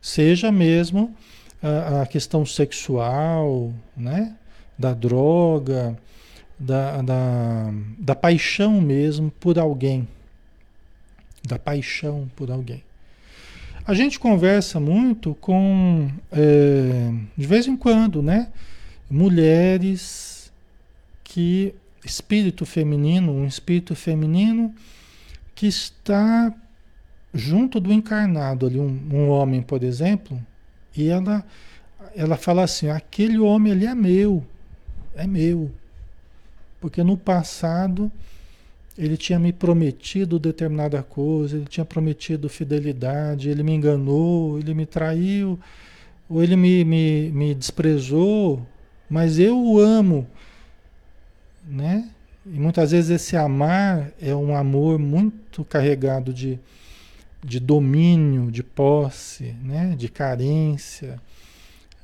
seja 0.01 0.51
mesmo 0.51 1.15
a, 1.63 2.01
a 2.01 2.07
questão 2.07 2.47
sexual, 2.47 3.71
né? 3.95 4.35
da 4.79 4.95
droga, 4.95 5.95
da, 6.59 7.03
da, 7.03 7.71
da 7.99 8.15
paixão 8.15 8.81
mesmo 8.81 9.31
por 9.31 9.59
alguém. 9.59 10.09
Da 11.47 11.59
paixão 11.59 12.31
por 12.35 12.51
alguém. 12.51 12.83
A 13.87 13.93
gente 13.93 14.19
conversa 14.19 14.81
muito 14.81 15.35
com, 15.35 16.11
é, 16.33 17.13
de 17.37 17.47
vez 17.47 17.67
em 17.67 17.77
quando, 17.77 18.23
né? 18.23 18.51
Mulheres 19.11 20.51
que, 21.23 21.75
espírito 22.03 22.65
feminino, 22.65 23.31
um 23.31 23.47
espírito 23.47 23.95
feminino 23.95 24.75
que 25.55 25.67
está 25.67 26.51
junto 27.35 27.79
do 27.79 27.93
encarnado 27.93 28.67
ali, 28.67 28.81
um, 28.81 29.01
um 29.13 29.29
homem, 29.29 29.61
por 29.61 29.83
exemplo, 29.83 30.41
e 30.97 31.09
ela, 31.09 31.45
ela 32.17 32.39
fala 32.39 32.63
assim: 32.63 32.89
aquele 32.89 33.39
homem 33.39 33.71
ali 33.71 33.87
é 33.87 33.95
meu, 33.95 34.43
é 35.15 35.27
meu. 35.27 35.71
Porque 36.81 37.03
no 37.03 37.19
passado 37.19 38.11
ele 38.97 39.17
tinha 39.17 39.39
me 39.39 39.53
prometido 39.53 40.39
determinada 40.39 41.03
coisa, 41.03 41.57
ele 41.57 41.67
tinha 41.67 41.85
prometido 41.85 42.49
fidelidade, 42.49 43.49
ele 43.49 43.63
me 43.63 43.73
enganou, 43.73 44.59
ele 44.59 44.75
me 44.75 44.87
traiu, 44.87 45.59
ou 46.29 46.43
ele 46.43 46.57
me, 46.57 46.85
me, 46.85 47.31
me 47.31 47.55
desprezou, 47.55 48.67
mas 49.11 49.39
eu 49.39 49.59
o 49.59 49.79
amo, 49.79 50.27
né? 51.67 52.09
E 52.47 52.59
muitas 52.59 52.91
vezes 52.91 53.11
esse 53.11 53.37
amar 53.37 54.13
é 54.21 54.35
um 54.35 54.55
amor 54.55 54.99
muito 54.99 55.65
carregado 55.65 56.33
de, 56.33 56.59
de 57.43 57.59
domínio, 57.59 58.51
de 58.51 58.63
posse, 58.63 59.55
né? 59.63 59.95
de 59.97 60.09
carência. 60.11 61.19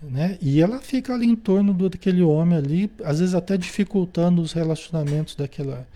Né? 0.02 0.38
E 0.40 0.62
ela 0.62 0.80
fica 0.80 1.12
ali 1.12 1.26
em 1.26 1.36
torno 1.36 1.74
do, 1.74 1.90
daquele 1.90 2.22
homem 2.22 2.56
ali, 2.56 2.90
às 3.04 3.20
vezes 3.20 3.34
até 3.34 3.58
dificultando 3.58 4.40
os 4.40 4.54
relacionamentos 4.54 5.34
daquela, 5.34 5.86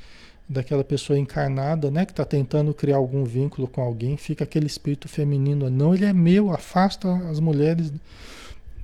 daquela 0.49 0.85
pessoa 0.85 1.19
encarnada, 1.19 1.91
né, 1.91 2.05
que 2.05 2.13
está 2.13 2.25
tentando 2.25 2.75
criar 2.75 2.97
algum 2.97 3.25
vínculo 3.25 3.67
com 3.67 3.81
alguém, 3.81 4.17
fica 4.17 4.45
aquele 4.45 4.67
espírito 4.67 5.09
feminino, 5.09 5.71
não, 5.71 5.95
ele 5.95 6.05
é 6.05 6.13
meu, 6.13 6.51
afasta 6.51 7.09
as 7.31 7.41
mulheres 7.41 7.93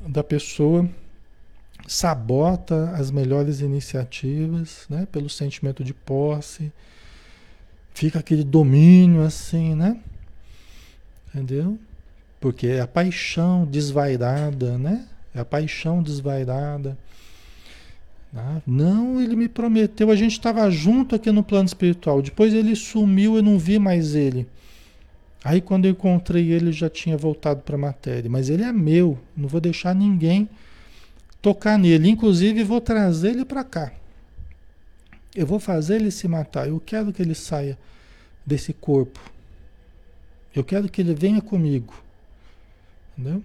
da 0.00 0.24
pessoa, 0.24 0.88
sabota 1.86 2.90
as 2.92 3.10
melhores 3.10 3.60
iniciativas, 3.60 4.86
né, 4.88 5.06
pelo 5.12 5.28
sentimento 5.28 5.84
de 5.84 5.92
posse, 5.92 6.72
fica 7.92 8.18
aquele 8.18 8.44
domínio 8.44 9.22
assim, 9.22 9.74
né, 9.74 10.00
entendeu? 11.28 11.78
Porque 12.40 12.68
é 12.68 12.80
a 12.80 12.86
paixão 12.86 13.66
desvairada, 13.66 14.78
né, 14.78 15.06
é 15.34 15.40
a 15.40 15.44
paixão 15.44 16.02
desvairada, 16.02 16.96
ah, 18.34 18.60
não, 18.66 19.20
ele 19.20 19.34
me 19.34 19.48
prometeu, 19.48 20.10
a 20.10 20.16
gente 20.16 20.32
estava 20.32 20.70
junto 20.70 21.14
aqui 21.16 21.32
no 21.32 21.42
plano 21.42 21.66
espiritual. 21.66 22.22
Depois 22.22 22.54
ele 22.54 22.76
sumiu, 22.76 23.36
eu 23.36 23.42
não 23.42 23.58
vi 23.58 23.78
mais 23.78 24.14
ele. 24.14 24.46
Aí 25.42 25.60
quando 25.60 25.86
eu 25.86 25.92
encontrei 25.92 26.52
ele, 26.52 26.70
já 26.70 26.88
tinha 26.88 27.16
voltado 27.16 27.62
para 27.62 27.74
a 27.74 27.78
matéria. 27.78 28.30
Mas 28.30 28.48
ele 28.48 28.62
é 28.62 28.72
meu, 28.72 29.18
não 29.36 29.48
vou 29.48 29.60
deixar 29.60 29.94
ninguém 29.94 30.48
tocar 31.42 31.78
nele. 31.78 32.08
Inclusive 32.08 32.62
vou 32.62 32.80
trazer 32.80 33.30
ele 33.30 33.44
para 33.44 33.64
cá. 33.64 33.92
Eu 35.34 35.46
vou 35.46 35.58
fazer 35.58 35.96
ele 35.96 36.10
se 36.10 36.28
matar. 36.28 36.68
Eu 36.68 36.80
quero 36.80 37.12
que 37.12 37.22
ele 37.22 37.34
saia 37.34 37.78
desse 38.44 38.72
corpo. 38.72 39.20
Eu 40.54 40.62
quero 40.62 40.88
que 40.88 41.00
ele 41.00 41.14
venha 41.14 41.40
comigo. 41.40 41.94
Entendeu? 43.16 43.42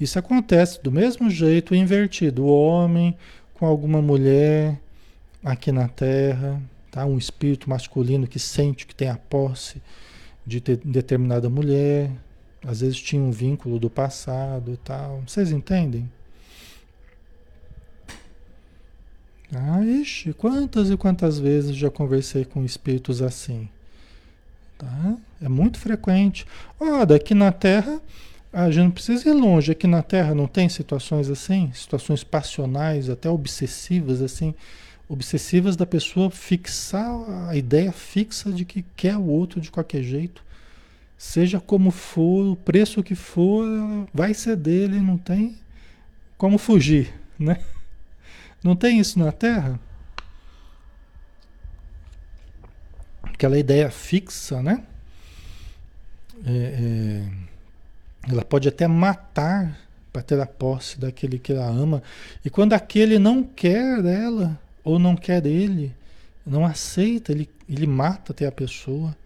Isso 0.00 0.18
acontece 0.18 0.82
do 0.82 0.90
mesmo 0.90 1.30
jeito 1.30 1.74
invertido. 1.74 2.44
O 2.44 2.48
homem 2.48 3.16
com 3.58 3.66
alguma 3.66 4.02
mulher 4.02 4.78
aqui 5.44 5.72
na 5.72 5.88
Terra, 5.88 6.60
tá? 6.90 7.06
um 7.06 7.16
espírito 7.16 7.68
masculino 7.68 8.26
que 8.26 8.38
sente 8.38 8.86
que 8.86 8.94
tem 8.94 9.08
a 9.08 9.16
posse 9.16 9.80
de 10.46 10.60
ter 10.60 10.76
determinada 10.78 11.48
mulher, 11.48 12.10
às 12.64 12.80
vezes 12.80 13.00
tinha 13.00 13.22
um 13.22 13.30
vínculo 13.30 13.78
do 13.78 13.88
passado 13.88 14.72
e 14.72 14.76
tal. 14.76 15.22
Vocês 15.26 15.50
entendem? 15.50 16.10
Ah, 19.54 19.84
ixi, 19.84 20.32
quantas 20.32 20.90
e 20.90 20.96
quantas 20.96 21.38
vezes 21.38 21.76
já 21.76 21.90
conversei 21.90 22.44
com 22.44 22.64
espíritos 22.64 23.22
assim? 23.22 23.68
Tá? 24.76 25.16
É 25.40 25.48
muito 25.48 25.78
frequente. 25.78 26.44
Ó, 26.78 27.02
oh, 27.02 27.06
daqui 27.06 27.34
na 27.34 27.52
Terra 27.52 28.00
a 28.56 28.70
gente 28.70 28.84
não 28.84 28.90
precisa 28.90 29.28
ir 29.28 29.34
longe. 29.34 29.70
Aqui 29.70 29.86
na 29.86 30.02
Terra 30.02 30.34
não 30.34 30.46
tem 30.46 30.66
situações 30.66 31.28
assim, 31.28 31.70
situações 31.74 32.24
passionais, 32.24 33.10
até 33.10 33.28
obsessivas, 33.28 34.22
assim, 34.22 34.54
obsessivas 35.06 35.76
da 35.76 35.84
pessoa 35.84 36.30
fixar 36.30 37.10
a 37.50 37.54
ideia 37.54 37.92
fixa 37.92 38.50
de 38.50 38.64
que 38.64 38.82
quer 38.96 39.18
o 39.18 39.26
outro 39.26 39.60
de 39.60 39.70
qualquer 39.70 40.02
jeito, 40.02 40.42
seja 41.18 41.60
como 41.60 41.90
for, 41.90 42.52
o 42.52 42.56
preço 42.56 43.02
que 43.02 43.14
for, 43.14 43.66
vai 44.12 44.32
ser 44.32 44.56
dele, 44.56 45.00
não 45.00 45.18
tem 45.18 45.58
como 46.38 46.56
fugir, 46.56 47.12
né? 47.38 47.62
Não 48.64 48.74
tem 48.74 48.98
isso 48.98 49.18
na 49.18 49.32
Terra? 49.32 49.78
Aquela 53.22 53.58
ideia 53.58 53.90
fixa, 53.90 54.62
né? 54.62 54.82
É, 56.44 57.22
é 57.22 57.55
ela 58.28 58.44
pode 58.44 58.68
até 58.68 58.86
matar 58.86 59.78
para 60.12 60.22
ter 60.22 60.40
a 60.40 60.46
posse 60.46 60.98
daquele 60.98 61.38
que 61.38 61.52
ela 61.52 61.66
ama. 61.66 62.02
E 62.44 62.50
quando 62.50 62.72
aquele 62.72 63.18
não 63.18 63.42
quer 63.42 64.04
ela, 64.04 64.58
ou 64.82 64.98
não 64.98 65.14
quer 65.14 65.44
ele, 65.46 65.94
não 66.44 66.64
aceita, 66.64 67.32
ele, 67.32 67.48
ele 67.68 67.86
mata 67.86 68.32
até 68.32 68.46
a 68.46 68.52
pessoa. 68.52 69.16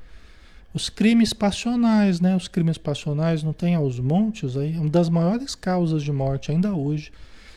Os 0.72 0.88
crimes 0.88 1.32
passionais, 1.32 2.20
né? 2.20 2.34
Os 2.34 2.48
crimes 2.48 2.78
passionais 2.78 3.42
não 3.42 3.52
tem 3.52 3.74
aos 3.74 3.98
montes 3.98 4.56
aí. 4.56 4.76
Uma 4.76 4.90
das 4.90 5.08
maiores 5.08 5.54
causas 5.54 6.02
de 6.02 6.12
morte 6.12 6.50
ainda 6.50 6.72
hoje 6.74 7.12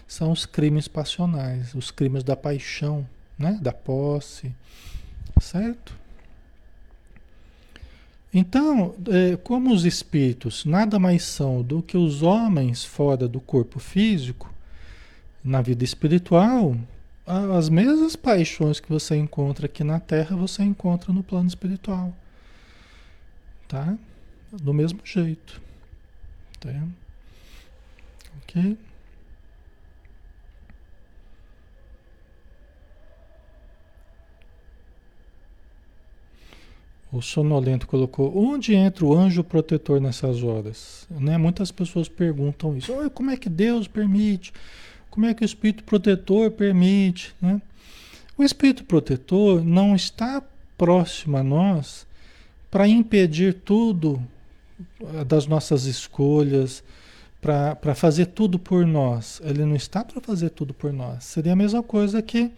são 0.07 0.31
os 0.31 0.45
crimes 0.45 0.87
passionais, 0.87 1.73
os 1.73 1.91
crimes 1.91 2.23
da 2.23 2.35
paixão, 2.35 3.07
né? 3.37 3.57
Da 3.61 3.71
posse, 3.71 4.53
certo? 5.39 6.02
Então, 8.33 8.95
é, 9.07 9.37
como 9.37 9.71
os 9.71 9.85
espíritos 9.85 10.65
nada 10.65 10.97
mais 10.97 11.23
são 11.23 11.61
do 11.61 11.83
que 11.83 11.95
os 11.95 12.23
homens 12.23 12.83
fora 12.83 13.27
do 13.27 13.39
corpo 13.39 13.79
físico, 13.79 14.51
na 15.43 15.61
vida 15.61 15.83
espiritual, 15.83 16.75
as 17.25 17.69
mesmas 17.69 18.15
paixões 18.15 18.79
que 18.79 18.89
você 18.89 19.15
encontra 19.15 19.67
aqui 19.67 19.83
na 19.83 19.99
Terra, 19.99 20.35
você 20.35 20.63
encontra 20.63 21.13
no 21.13 21.21
plano 21.21 21.47
espiritual. 21.47 22.13
Tá? 23.67 23.95
Do 24.51 24.73
mesmo 24.73 24.99
jeito. 25.03 25.61
Tá? 26.59 26.71
Ok? 28.41 28.77
O 37.13 37.21
sonolento 37.21 37.85
colocou: 37.85 38.35
onde 38.35 38.73
entra 38.73 39.05
o 39.05 39.15
anjo 39.15 39.43
protetor 39.43 40.01
nessas 40.01 40.43
horas? 40.43 41.07
Né? 41.11 41.37
Muitas 41.37 41.71
pessoas 41.71 42.09
perguntam 42.09 42.75
isso. 42.75 42.91
Como 43.11 43.29
é 43.29 43.37
que 43.37 43.47
Deus 43.47 43.87
permite? 43.87 44.51
Como 45.11 45.27
é 45.27 45.33
que 45.33 45.43
o 45.43 45.45
espírito 45.45 45.83
protetor 45.83 46.49
permite? 46.49 47.35
Né? 47.39 47.61
O 48.35 48.43
espírito 48.43 48.83
protetor 48.83 49.63
não 49.63 49.95
está 49.95 50.41
próximo 50.75 51.37
a 51.37 51.43
nós 51.43 52.07
para 52.71 52.87
impedir 52.87 53.53
tudo 53.63 54.19
das 55.27 55.45
nossas 55.45 55.85
escolhas, 55.85 56.83
para 57.39 57.93
fazer 57.93 58.25
tudo 58.25 58.57
por 58.57 58.87
nós. 58.87 59.39
Ele 59.45 59.63
não 59.63 59.75
está 59.75 60.03
para 60.03 60.19
fazer 60.19 60.49
tudo 60.49 60.73
por 60.73 60.91
nós. 60.91 61.25
Seria 61.25 61.53
a 61.53 61.55
mesma 61.55 61.83
coisa 61.83 62.23
que 62.23 62.49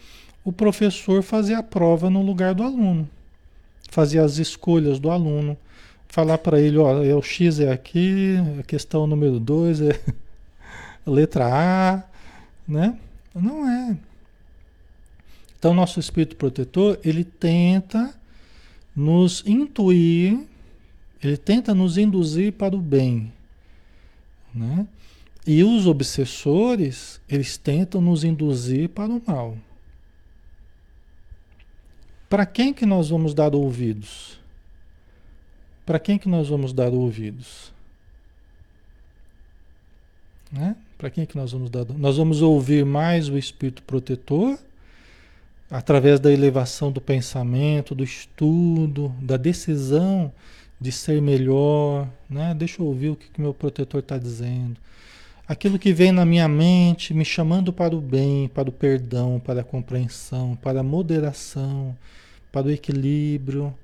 o 0.45 0.53
professor 0.53 1.21
fazer 1.21 1.55
a 1.55 1.63
prova 1.63 2.09
no 2.09 2.21
lugar 2.21 2.53
do 2.55 2.63
aluno, 2.63 3.09
fazer 3.89 4.19
as 4.19 4.37
escolhas 4.37 4.99
do 4.99 5.09
aluno, 5.09 5.57
falar 6.07 6.37
para 6.37 6.59
ele, 6.59 6.77
ó, 6.77 7.03
é 7.03 7.13
o 7.13 7.21
X 7.21 7.59
é 7.59 7.71
aqui, 7.71 8.35
a 8.59 8.63
questão 8.63 9.05
número 9.07 9.39
2 9.39 9.81
é 9.81 9.99
letra 11.05 11.45
A, 11.47 12.03
né? 12.67 12.97
Não 13.33 13.67
é. 13.67 13.97
Então, 15.57 15.73
nosso 15.73 15.99
espírito 15.99 16.35
protetor, 16.35 16.99
ele 17.03 17.23
tenta 17.23 18.13
nos 18.95 19.43
intuir, 19.45 20.39
ele 21.21 21.37
tenta 21.37 21.73
nos 21.73 21.97
induzir 21.97 22.53
para 22.53 22.75
o 22.75 22.79
bem, 22.79 23.33
né? 24.53 24.87
E 25.45 25.63
os 25.63 25.85
obsessores, 25.85 27.19
eles 27.29 27.57
tentam 27.57 28.01
nos 28.01 28.23
induzir 28.23 28.89
para 28.89 29.11
o 29.11 29.21
mal. 29.25 29.57
Para 32.35 32.45
quem 32.45 32.73
que 32.73 32.85
nós 32.85 33.07
vamos 33.07 33.33
dar 33.33 33.55
ouvidos? 33.55 34.37
Para 35.85 35.97
quem 35.97 36.17
que 36.17 36.27
nós 36.27 36.49
vamos 36.49 36.73
dar 36.73 36.91
ouvidos? 36.91 37.71
Né? 40.51 40.75
Para 40.97 41.09
quem 41.09 41.25
que 41.25 41.37
nós 41.37 41.53
vamos 41.53 41.69
dar? 41.69 41.85
Nós 41.85 42.17
vamos 42.17 42.41
ouvir 42.41 42.83
mais 42.83 43.29
o 43.29 43.37
espírito 43.37 43.81
protetor 43.83 44.59
através 45.71 46.19
da 46.19 46.29
elevação 46.29 46.91
do 46.91 46.99
pensamento, 46.99 47.95
do 47.95 48.03
estudo, 48.03 49.15
da 49.21 49.37
decisão 49.37 50.29
de 50.77 50.91
ser 50.91 51.21
melhor, 51.21 52.05
né? 52.29 52.53
Deixa 52.53 52.81
eu 52.81 52.85
ouvir 52.85 53.11
o 53.11 53.15
que, 53.15 53.29
que 53.29 53.39
meu 53.39 53.53
protetor 53.53 54.01
está 54.01 54.17
dizendo. 54.17 54.75
Aquilo 55.47 55.79
que 55.79 55.93
vem 55.93 56.11
na 56.11 56.25
minha 56.25 56.49
mente 56.49 57.13
me 57.13 57.23
chamando 57.23 57.71
para 57.71 57.95
o 57.95 58.01
bem, 58.01 58.49
para 58.49 58.67
o 58.67 58.73
perdão, 58.73 59.39
para 59.39 59.61
a 59.61 59.63
compreensão, 59.63 60.57
para 60.61 60.81
a 60.81 60.83
moderação, 60.83 61.95
para 62.55 62.67
o 62.67 62.71
equilíbrio. 62.71 63.75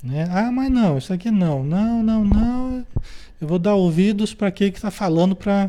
Né? 0.00 0.28
Ah, 0.30 0.52
mas 0.52 0.70
não, 0.70 0.96
isso 0.96 1.12
aqui 1.12 1.32
não, 1.32 1.64
não, 1.64 2.00
não, 2.00 2.24
não. 2.24 2.86
Eu 3.40 3.48
vou 3.48 3.58
dar 3.58 3.74
ouvidos 3.74 4.32
para 4.32 4.46
aquele 4.46 4.70
que 4.70 4.78
está 4.78 4.90
falando 4.90 5.34
para. 5.34 5.68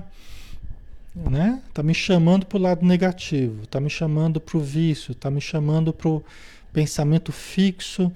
Né? 1.16 1.60
Tá 1.74 1.82
me 1.82 1.96
chamando 1.96 2.46
para 2.46 2.58
o 2.60 2.62
lado 2.62 2.86
negativo, 2.86 3.66
tá 3.66 3.80
me 3.80 3.90
chamando 3.90 4.40
para 4.40 4.58
o 4.58 4.62
vício, 4.62 5.16
tá 5.16 5.32
me 5.32 5.42
chamando 5.42 5.92
para 5.92 6.08
o 6.08 6.24
pensamento 6.72 7.32
fixo 7.32 8.12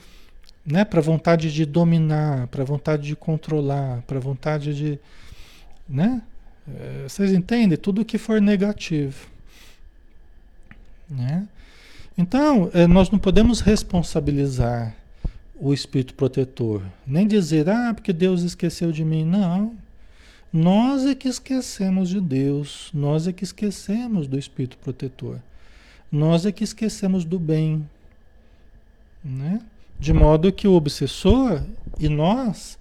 né, 0.63 0.85
para 0.85 1.01
vontade 1.01 1.51
de 1.51 1.65
dominar, 1.65 2.47
para 2.47 2.61
a 2.61 2.65
vontade 2.65 3.07
de 3.07 3.15
controlar, 3.15 4.03
para 4.03 4.17
a 4.17 4.21
vontade 4.21 4.75
de, 4.75 4.99
né? 5.89 6.21
É, 6.67 7.03
vocês 7.09 7.33
entendem? 7.33 7.77
Tudo 7.77 8.05
que 8.05 8.17
for 8.17 8.39
negativo, 8.39 9.27
né? 11.09 11.47
Então, 12.17 12.69
é, 12.73 12.85
nós 12.85 13.09
não 13.09 13.17
podemos 13.17 13.59
responsabilizar 13.59 14.95
o 15.55 15.73
espírito 15.73 16.13
protetor, 16.13 16.83
nem 17.07 17.27
dizer, 17.27 17.69
ah, 17.69 17.93
porque 17.93 18.11
Deus 18.13 18.43
esqueceu 18.43 18.91
de 18.91 19.03
mim. 19.03 19.23
Não. 19.23 19.75
Nós 20.51 21.05
é 21.05 21.15
que 21.15 21.27
esquecemos 21.27 22.09
de 22.09 22.21
Deus, 22.21 22.91
nós 22.93 23.27
é 23.27 23.33
que 23.33 23.43
esquecemos 23.43 24.27
do 24.27 24.37
espírito 24.37 24.77
protetor. 24.77 25.39
Nós 26.11 26.45
é 26.45 26.51
que 26.51 26.63
esquecemos 26.63 27.25
do 27.25 27.39
bem, 27.39 27.89
né? 29.23 29.61
De 29.99 30.13
modo 30.13 30.51
que 30.51 30.67
o 30.67 30.73
obsessor 30.73 31.63
e 31.97 32.07
nós 32.07 32.77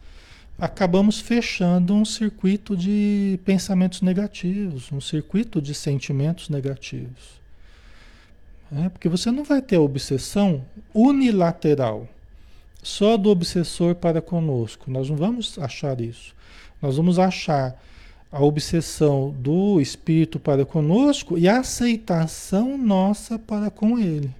acabamos 0.58 1.18
fechando 1.18 1.94
um 1.94 2.04
circuito 2.04 2.76
de 2.76 3.40
pensamentos 3.44 4.02
negativos, 4.02 4.92
um 4.92 5.00
circuito 5.00 5.62
de 5.62 5.72
sentimentos 5.72 6.50
negativos. 6.50 7.41
É, 8.74 8.88
porque 8.88 9.08
você 9.08 9.30
não 9.30 9.44
vai 9.44 9.60
ter 9.60 9.76
obsessão 9.76 10.64
unilateral, 10.94 12.08
só 12.82 13.16
do 13.16 13.28
obsessor 13.28 13.94
para 13.94 14.22
conosco. 14.22 14.90
Nós 14.90 15.10
não 15.10 15.16
vamos 15.16 15.58
achar 15.58 16.00
isso. 16.00 16.34
Nós 16.80 16.96
vamos 16.96 17.18
achar 17.18 17.78
a 18.30 18.42
obsessão 18.42 19.30
do 19.38 19.78
espírito 19.78 20.40
para 20.40 20.64
conosco 20.64 21.36
e 21.36 21.46
a 21.46 21.60
aceitação 21.60 22.78
nossa 22.78 23.38
para 23.38 23.70
com 23.70 23.98
ele. 23.98 24.34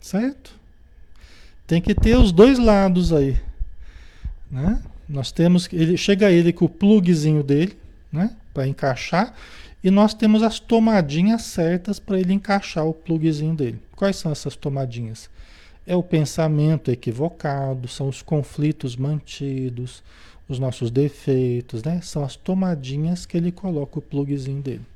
Certo? 0.00 0.58
Tem 1.66 1.80
que 1.80 1.94
ter 1.94 2.16
os 2.16 2.32
dois 2.32 2.58
lados 2.58 3.12
aí, 3.12 3.38
né? 4.50 4.82
Nós 5.08 5.30
temos 5.30 5.68
ele 5.72 5.96
chega 5.96 6.32
ele 6.32 6.52
com 6.52 6.64
o 6.64 6.68
plugzinho 6.68 7.42
dele, 7.42 7.76
né, 8.10 8.34
para 8.54 8.66
encaixar, 8.66 9.34
e 9.82 9.90
nós 9.90 10.14
temos 10.14 10.42
as 10.42 10.60
tomadinhas 10.60 11.42
certas 11.42 11.98
para 11.98 12.18
ele 12.18 12.32
encaixar 12.32 12.86
o 12.86 12.94
plugzinho 12.94 13.54
dele. 13.54 13.80
Quais 13.96 14.16
são 14.16 14.30
essas 14.30 14.56
tomadinhas? 14.56 15.28
É 15.86 15.96
o 15.96 16.02
pensamento 16.02 16.90
equivocado, 16.90 17.88
são 17.88 18.08
os 18.08 18.22
conflitos 18.22 18.94
mantidos, 18.94 20.02
os 20.48 20.58
nossos 20.58 20.90
defeitos, 20.90 21.82
né? 21.82 22.00
São 22.02 22.22
as 22.22 22.36
tomadinhas 22.36 23.26
que 23.26 23.36
ele 23.36 23.50
coloca 23.50 23.98
o 23.98 24.02
plugzinho 24.02 24.62
dele. 24.62 24.86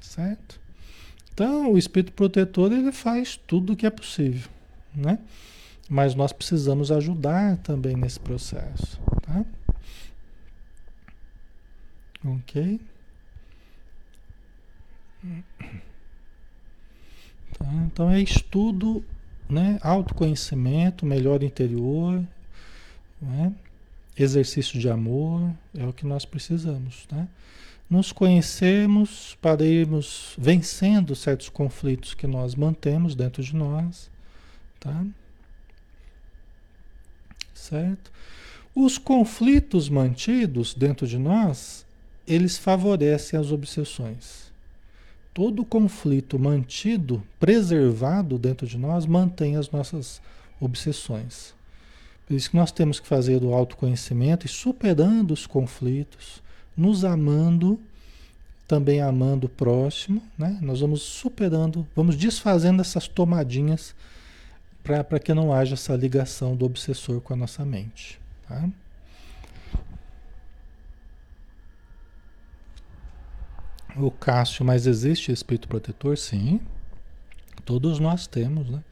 Certo? 0.00 0.60
Então, 1.32 1.72
o 1.72 1.78
espírito 1.78 2.12
protetor 2.12 2.72
ele 2.72 2.92
faz 2.92 3.38
tudo 3.46 3.72
o 3.72 3.76
que 3.76 3.86
é 3.86 3.90
possível 3.90 4.48
né? 4.96 5.18
Mas 5.88 6.14
nós 6.14 6.32
precisamos 6.32 6.90
ajudar 6.90 7.58
também 7.58 7.94
nesse 7.94 8.18
processo, 8.18 8.98
tá? 9.22 9.44
Ok? 12.24 12.80
Tá, 17.58 17.66
então 17.86 18.10
é 18.10 18.20
estudo, 18.20 19.04
né? 19.48 19.78
Autoconhecimento, 19.82 21.06
melhor 21.06 21.42
interior, 21.42 22.22
né? 23.20 23.52
exercício 24.18 24.78
de 24.78 24.88
amor, 24.88 25.50
é 25.76 25.86
o 25.86 25.92
que 25.92 26.06
nós 26.06 26.24
precisamos, 26.24 27.06
tá? 27.06 27.26
Nos 27.88 28.12
conhecermos 28.12 29.36
para 29.40 29.64
irmos 29.64 30.34
vencendo 30.38 31.14
certos 31.14 31.48
conflitos 31.48 32.14
que 32.14 32.26
nós 32.26 32.54
mantemos 32.54 33.14
dentro 33.14 33.42
de 33.42 33.54
nós 33.54 34.10
Tá? 34.86 35.04
Certo? 37.54 38.12
Os 38.74 38.98
conflitos 38.98 39.88
mantidos 39.88 40.74
dentro 40.74 41.06
de 41.06 41.18
nós, 41.18 41.84
eles 42.26 42.58
favorecem 42.58 43.38
as 43.38 43.50
obsessões. 43.50 44.52
Todo 45.36 45.66
conflito 45.66 46.38
mantido, 46.38 47.22
preservado 47.38 48.38
dentro 48.38 48.66
de 48.66 48.78
nós, 48.78 49.04
mantém 49.04 49.56
as 49.56 49.70
nossas 49.70 50.18
obsessões. 50.58 51.54
Por 52.26 52.32
isso 52.34 52.48
que 52.48 52.56
nós 52.56 52.72
temos 52.72 52.98
que 52.98 53.06
fazer 53.06 53.44
o 53.44 53.52
autoconhecimento 53.52 54.46
e 54.46 54.48
superando 54.48 55.32
os 55.32 55.46
conflitos, 55.46 56.42
nos 56.74 57.04
amando, 57.04 57.78
também 58.66 59.02
amando 59.02 59.46
o 59.46 59.50
próximo, 59.50 60.22
né? 60.38 60.58
Nós 60.62 60.80
vamos 60.80 61.02
superando, 61.02 61.86
vamos 61.94 62.16
desfazendo 62.16 62.80
essas 62.80 63.06
tomadinhas 63.06 63.94
para 64.82 65.20
que 65.20 65.34
não 65.34 65.52
haja 65.52 65.74
essa 65.74 65.94
ligação 65.94 66.56
do 66.56 66.64
obsessor 66.64 67.20
com 67.20 67.34
a 67.34 67.36
nossa 67.36 67.62
mente. 67.62 68.18
Tá? 68.48 68.66
O 73.98 74.10
Cássio, 74.10 74.64
mas 74.64 74.86
existe 74.86 75.32
espírito 75.32 75.68
protetor? 75.68 76.18
Sim. 76.18 76.60
Todos 77.64 77.98
nós 77.98 78.26
temos, 78.26 78.68
né? 78.68 78.82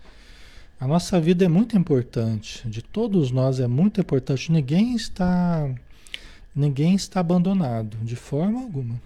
A 0.81 0.87
nossa 0.87 1.21
vida 1.21 1.45
é 1.45 1.49
muito 1.49 1.77
importante, 1.77 2.69
de 2.69 2.83
todos 2.83 3.31
nós 3.31 3.61
é 3.61 3.67
muito 3.67 4.01
importante. 4.01 4.51
Ninguém 4.51 4.95
está 4.95 5.73
ninguém 6.55 6.95
está 6.95 7.21
abandonado 7.21 7.97
de 8.03 8.17
forma 8.17 8.61
alguma. 8.61 9.01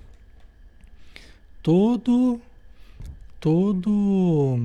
Todo 1.63 2.41
todo 3.41 4.59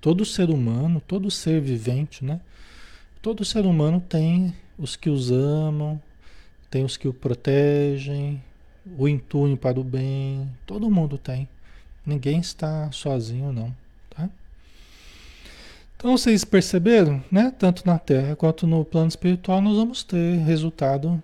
Todo 0.00 0.24
ser 0.24 0.48
humano, 0.48 0.98
todo 1.06 1.30
ser 1.30 1.60
vivente, 1.60 2.24
né? 2.24 2.40
Todo 3.20 3.44
ser 3.44 3.66
humano 3.66 4.00
tem 4.00 4.54
os 4.78 4.96
que 4.96 5.10
os 5.10 5.30
amam, 5.30 6.00
tem 6.70 6.84
os 6.84 6.96
que 6.96 7.06
o 7.06 7.12
protegem, 7.12 8.42
o 8.98 9.08
intuem 9.08 9.56
para 9.56 9.78
o 9.78 9.84
bem. 9.84 10.48
Todo 10.66 10.90
mundo 10.90 11.18
tem. 11.18 11.48
Ninguém 12.04 12.40
está 12.40 12.90
sozinho, 12.92 13.52
não. 13.52 13.74
Tá? 14.10 14.28
Então 15.96 16.16
vocês 16.16 16.44
perceberam, 16.44 17.22
né? 17.30 17.52
Tanto 17.58 17.86
na 17.86 17.98
Terra 17.98 18.34
quanto 18.36 18.66
no 18.66 18.84
plano 18.84 19.08
espiritual, 19.08 19.60
nós 19.60 19.76
vamos 19.76 20.02
ter 20.02 20.38
resultado 20.38 21.22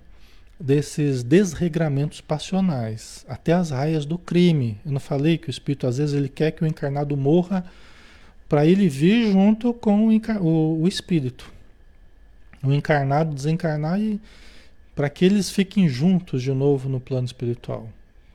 desses 0.58 1.22
desregramentos 1.22 2.20
passionais, 2.20 3.24
até 3.28 3.52
as 3.52 3.70
raias 3.70 4.06
do 4.06 4.16
crime. 4.16 4.78
Eu 4.84 4.92
não 4.92 5.00
falei 5.00 5.36
que 5.36 5.48
o 5.48 5.50
espírito 5.50 5.86
às 5.86 5.98
vezes 5.98 6.14
ele 6.14 6.28
quer 6.28 6.50
que 6.50 6.64
o 6.64 6.66
encarnado 6.66 7.16
morra 7.16 7.64
para 8.48 8.64
ele 8.64 8.88
vir 8.88 9.32
junto 9.32 9.74
com 9.74 10.08
o, 10.08 10.10
o, 10.40 10.82
o, 10.82 10.88
espírito. 10.88 11.52
O 12.62 12.72
encarnado 12.72 13.34
desencarnar 13.34 14.00
e 14.00 14.20
para 14.96 15.10
que 15.10 15.26
eles 15.26 15.50
fiquem 15.50 15.86
juntos 15.88 16.42
de 16.42 16.50
novo 16.52 16.88
no 16.88 16.98
plano 16.98 17.26
espiritual, 17.26 17.86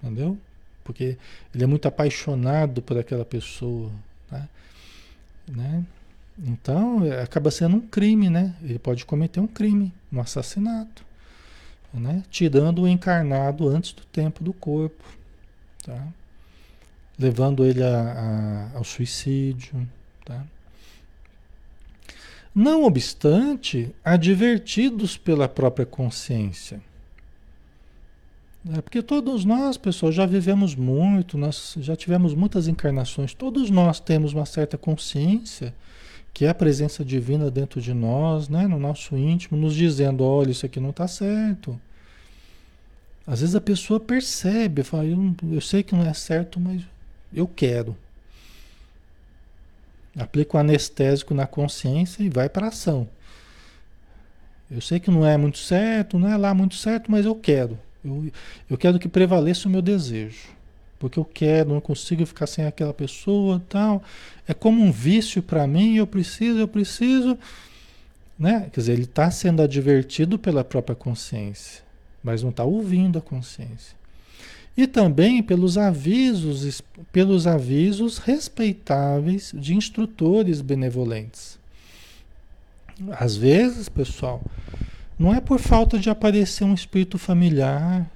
entendeu? 0.02 0.38
Porque 0.84 1.18
ele 1.54 1.64
é 1.64 1.68
muito 1.68 1.88
apaixonado 1.88 2.84
por 2.84 3.00
aquela 3.00 3.26
pessoa, 3.26 3.92
tá? 4.30 4.48
né? 5.48 5.84
Então, 6.38 7.00
acaba 7.22 7.50
sendo 7.50 7.78
um 7.78 7.82
crime, 7.82 8.30
né? 8.30 8.56
Ele 8.62 8.78
pode 8.78 9.06
cometer 9.06 9.40
um 9.40 9.48
crime, 9.48 9.92
um 10.14 10.22
assassinato, 10.22 11.04
né? 11.92 12.24
Tirando 12.30 12.84
o 12.84 12.88
encarnado 12.88 13.68
antes 13.68 13.92
do 13.92 14.04
tempo 14.06 14.44
do 14.44 14.54
corpo, 14.54 15.04
tá? 15.84 16.08
Levando 17.18 17.66
ele 17.66 17.84
a, 17.84 18.70
a, 18.74 18.78
ao 18.78 18.84
suicídio, 18.84 19.88
tá? 20.24 20.46
Não 22.54 22.84
obstante, 22.84 23.94
advertidos 24.04 25.16
pela 25.18 25.48
própria 25.48 25.86
consciência. 25.86 26.82
É 28.70 28.82
porque 28.82 29.02
todos 29.02 29.44
nós, 29.44 29.78
pessoal, 29.78 30.12
já 30.12 30.26
vivemos 30.26 30.76
muito, 30.76 31.38
nós 31.38 31.76
já 31.80 31.96
tivemos 31.96 32.36
muitas 32.36 32.68
encarnações, 32.68 33.34
todos 33.34 33.72
nós 33.72 34.00
temos 34.00 34.34
uma 34.34 34.46
certa 34.46 34.78
consciência 34.78 35.74
que 36.34 36.46
é 36.46 36.50
a 36.50 36.54
presença 36.54 37.04
divina 37.04 37.50
dentro 37.52 37.82
de 37.82 37.94
nós, 37.94 38.48
né, 38.48 38.68
no 38.68 38.80
nosso 38.80 39.18
íntimo, 39.18 39.60
nos 39.60 39.76
dizendo: 39.76 40.24
olha, 40.24 40.52
isso 40.52 40.66
aqui 40.66 40.80
não 40.80 40.92
está 40.92 41.08
certo. 41.08 41.80
Às 43.26 43.42
vezes 43.42 43.56
a 43.56 43.62
pessoa 43.62 44.00
percebe, 44.00 44.84
fala: 44.84 45.06
eu, 45.06 45.36
eu 45.52 45.62
sei 45.62 45.84
que 45.84 45.96
não 45.96 46.06
é 46.06 46.14
certo, 46.14 46.60
mas 46.60 46.84
eu 47.34 47.48
quero. 47.48 47.96
Aplica 50.18 50.58
o 50.58 50.60
anestésico 50.60 51.34
na 51.34 51.48
consciência 51.48 52.22
e 52.24 52.30
vai 52.30 52.50
para 52.50 52.68
ação. 52.68 53.08
Eu 54.70 54.82
sei 54.82 55.00
que 55.00 55.12
não 55.12 55.26
é 55.26 55.38
muito 55.38 55.58
certo, 55.58 56.20
não 56.20 56.30
é 56.30 56.38
lá 56.38 56.54
muito 56.54 56.76
certo, 56.76 57.12
mas 57.12 57.26
eu 57.26 57.36
quero. 57.36 57.78
Eu, 58.04 58.32
eu 58.70 58.78
quero 58.78 59.00
que 59.00 59.08
prevaleça 59.08 59.68
o 59.68 59.72
meu 59.72 59.82
desejo. 59.82 60.50
Porque 61.00 61.18
eu 61.18 61.26
quero, 61.26 61.74
não 61.74 61.82
consigo 61.82 62.26
ficar 62.26 62.46
sem 62.46 62.66
aquela 62.66 62.94
pessoa 62.94 63.62
tal. 63.68 64.04
É 64.48 64.54
como 64.54 64.84
um 64.84 64.92
vício 64.92 65.42
para 65.42 65.66
mim, 65.66 65.96
eu 65.96 66.06
preciso, 66.06 66.60
eu 66.60 66.68
preciso. 66.68 67.38
Né? 68.38 68.70
Quer 68.72 68.80
dizer, 68.80 68.94
ele 68.94 69.04
está 69.04 69.30
sendo 69.32 69.62
advertido 69.62 70.38
pela 70.38 70.64
própria 70.64 70.96
consciência, 70.96 71.84
mas 72.24 72.44
não 72.44 72.50
está 72.50 72.64
ouvindo 72.64 73.18
a 73.18 73.22
consciência 73.22 74.01
e 74.76 74.88
também 74.88 75.44
pelos 75.44 75.78
avisos, 75.78 76.82
pelos 77.12 77.46
avisos 77.46 78.18
respeitáveis 78.18 79.52
de 79.54 79.76
instrutores 79.76 80.62
benevolentes. 80.62 81.60
Às 83.12 83.36
vezes, 83.36 83.90
pessoal, 83.90 84.42
não 85.18 85.34
é 85.34 85.42
por 85.42 85.60
falta 85.60 86.00
de 86.00 86.10
aparecer 86.10 86.64
um 86.64 86.74
espírito 86.74 87.18
familiar, 87.18 88.10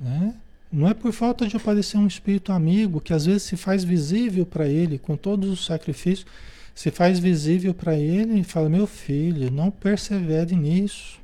né? 0.00 0.34
não 0.72 0.88
é 0.88 0.94
por 0.94 1.12
falta 1.12 1.46
de 1.46 1.56
aparecer 1.56 1.96
um 1.96 2.06
espírito 2.06 2.52
amigo 2.52 3.00
que 3.00 3.12
às 3.12 3.26
vezes 3.26 3.44
se 3.44 3.56
faz 3.56 3.84
visível 3.84 4.44
para 4.44 4.66
ele, 4.66 4.98
com 4.98 5.16
todos 5.16 5.48
os 5.48 5.64
sacrifícios, 5.64 6.26
se 6.74 6.90
faz 6.90 7.20
visível 7.20 7.72
para 7.72 7.96
ele 7.96 8.40
e 8.40 8.44
fala: 8.44 8.68
Meu 8.68 8.86
filho, 8.86 9.50
não 9.50 9.70
persevere 9.70 10.56
nisso. 10.56 11.20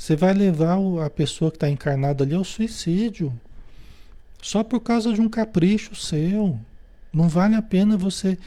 Você 0.00 0.16
vai 0.16 0.32
levar 0.32 0.78
a 1.04 1.10
pessoa 1.10 1.50
que 1.50 1.58
está 1.58 1.68
encarnada 1.68 2.24
ali 2.24 2.34
ao 2.34 2.42
suicídio. 2.42 3.38
Só 4.40 4.64
por 4.64 4.80
causa 4.80 5.12
de 5.12 5.20
um 5.20 5.28
capricho 5.28 5.94
seu. 5.94 6.58
Não 7.12 7.28
vale 7.28 7.54
a 7.54 7.60
pena 7.60 7.98
você, 7.98 8.38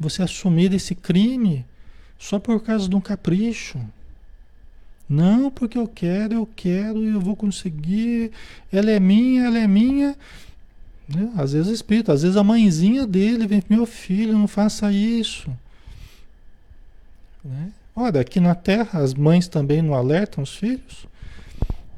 você 0.00 0.22
assumir 0.22 0.72
esse 0.72 0.94
crime 0.94 1.62
só 2.18 2.38
por 2.38 2.58
causa 2.62 2.88
de 2.88 2.96
um 2.96 3.02
capricho. 3.02 3.78
Não, 5.06 5.50
porque 5.50 5.76
eu 5.76 5.86
quero, 5.86 6.32
eu 6.36 6.48
quero, 6.56 7.04
eu 7.04 7.20
vou 7.20 7.36
conseguir. 7.36 8.32
Ela 8.72 8.90
é 8.90 8.98
minha, 8.98 9.44
ela 9.44 9.58
é 9.58 9.66
minha. 9.66 10.16
Né? 11.06 11.30
Às 11.36 11.52
vezes 11.52 11.68
o 11.68 11.74
espírito, 11.74 12.12
às 12.12 12.22
vezes 12.22 12.38
a 12.38 12.42
mãezinha 12.42 13.06
dele 13.06 13.46
vem, 13.46 13.62
meu 13.68 13.84
filho, 13.84 14.32
não 14.32 14.48
faça 14.48 14.90
isso. 14.90 15.50
Né? 17.44 17.72
Olha, 17.96 18.20
aqui 18.20 18.40
na 18.40 18.54
Terra 18.54 19.00
as 19.00 19.14
mães 19.14 19.46
também 19.46 19.80
não 19.80 19.94
alertam 19.94 20.42
os 20.42 20.56
filhos. 20.56 21.06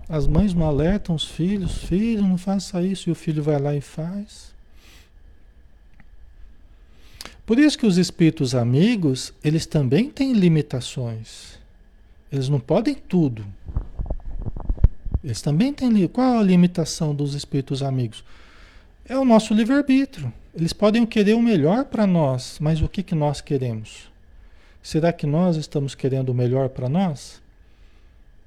As 0.09 0.27
mães 0.27 0.53
não 0.53 0.67
alertam 0.67 1.15
os 1.15 1.25
filhos, 1.25 1.79
filho, 1.79 2.23
não 2.23 2.37
faça 2.39 2.83
isso, 2.83 3.09
e 3.09 3.13
o 3.13 3.15
filho 3.15 3.43
vai 3.43 3.59
lá 3.59 3.75
e 3.75 3.81
faz. 3.81 4.55
Por 7.47 7.59
isso 7.59 7.79
que 7.79 7.87
os 7.87 7.97
espíritos 7.97 8.55
amigos, 8.55 9.33
eles 9.43 9.67
também 9.67 10.11
têm 10.11 10.33
limitações. 10.33 11.59
Eles 12.31 12.49
não 12.49 12.61
podem 12.61 12.95
tudo. 12.95 13.47
Eles 15.25 15.41
também 15.41 15.73
têm. 15.73 16.07
Qual 16.09 16.39
a 16.39 16.43
limitação 16.43 17.15
dos 17.15 17.35
espíritos 17.35 17.83
amigos? 17.83 18.23
É 19.05 19.17
o 19.17 19.25
nosso 19.25 19.55
livre-arbítrio. 19.55 20.33
Eles 20.55 20.73
podem 20.73 21.07
querer 21.07 21.35
o 21.35 21.43
melhor 21.43 21.85
para 21.85 22.07
nós, 22.07 22.59
mas 22.61 22.83
o 22.83 22.89
que, 22.89 23.03
que 23.03 23.15
nós 23.15 23.41
queremos? 23.41 24.11
Será 24.87 25.13
que 25.13 25.27
nós 25.27 25.57
estamos 25.57 25.97
querendo 25.97 26.29
o 26.29 26.35
melhor 26.35 26.69
para 26.69 26.89
nós? 26.89 27.43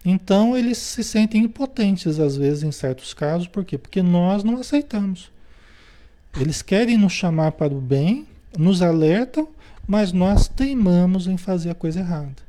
Então 0.06 0.56
eles 0.56 0.78
se 0.78 1.04
sentem 1.04 1.44
impotentes 1.44 2.18
às 2.18 2.38
vezes 2.38 2.64
em 2.64 2.72
certos 2.72 3.14
casos, 3.14 3.46
por 3.46 3.66
quê? 3.66 3.78
Porque 3.78 4.02
nós 4.02 4.42
não 4.42 4.56
aceitamos. 4.56 5.30
Eles 6.40 6.62
querem 6.62 6.98
nos 6.98 7.12
chamar 7.12 7.52
para 7.52 7.74
o 7.74 7.82
bem, 7.82 8.26
nos 8.58 8.82
alertam, 8.82 9.50
mas 9.86 10.14
nós 10.14 10.48
teimamos 10.48 11.28
em 11.28 11.36
fazer 11.36 11.72
a 11.72 11.76
coisa 11.76 12.00
errada. 12.00 12.42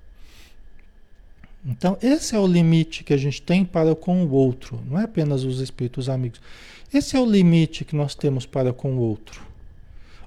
Então, 1.67 1.99
esse 2.01 2.37
é 2.37 2.39
o 2.39 2.47
limite 2.47 3.03
que 3.03 3.13
a 3.13 3.17
gente 3.17 3.43
tem 3.43 3.65
para 3.65 3.97
com 3.97 4.25
o 4.25 4.31
outro, 4.31 4.81
não 4.89 5.01
é 5.01 5.03
apenas 5.03 5.43
os 5.43 5.59
espíritos 5.59 6.09
amigos. 6.09 6.41
Esse 6.95 7.17
é 7.17 7.21
o 7.21 7.29
limite 7.29 7.85
que 7.85 7.97
nós 7.97 8.15
temos 8.15 8.47
para 8.47 8.73
com 8.73 8.93
o 8.93 9.01
outro. 9.01 9.45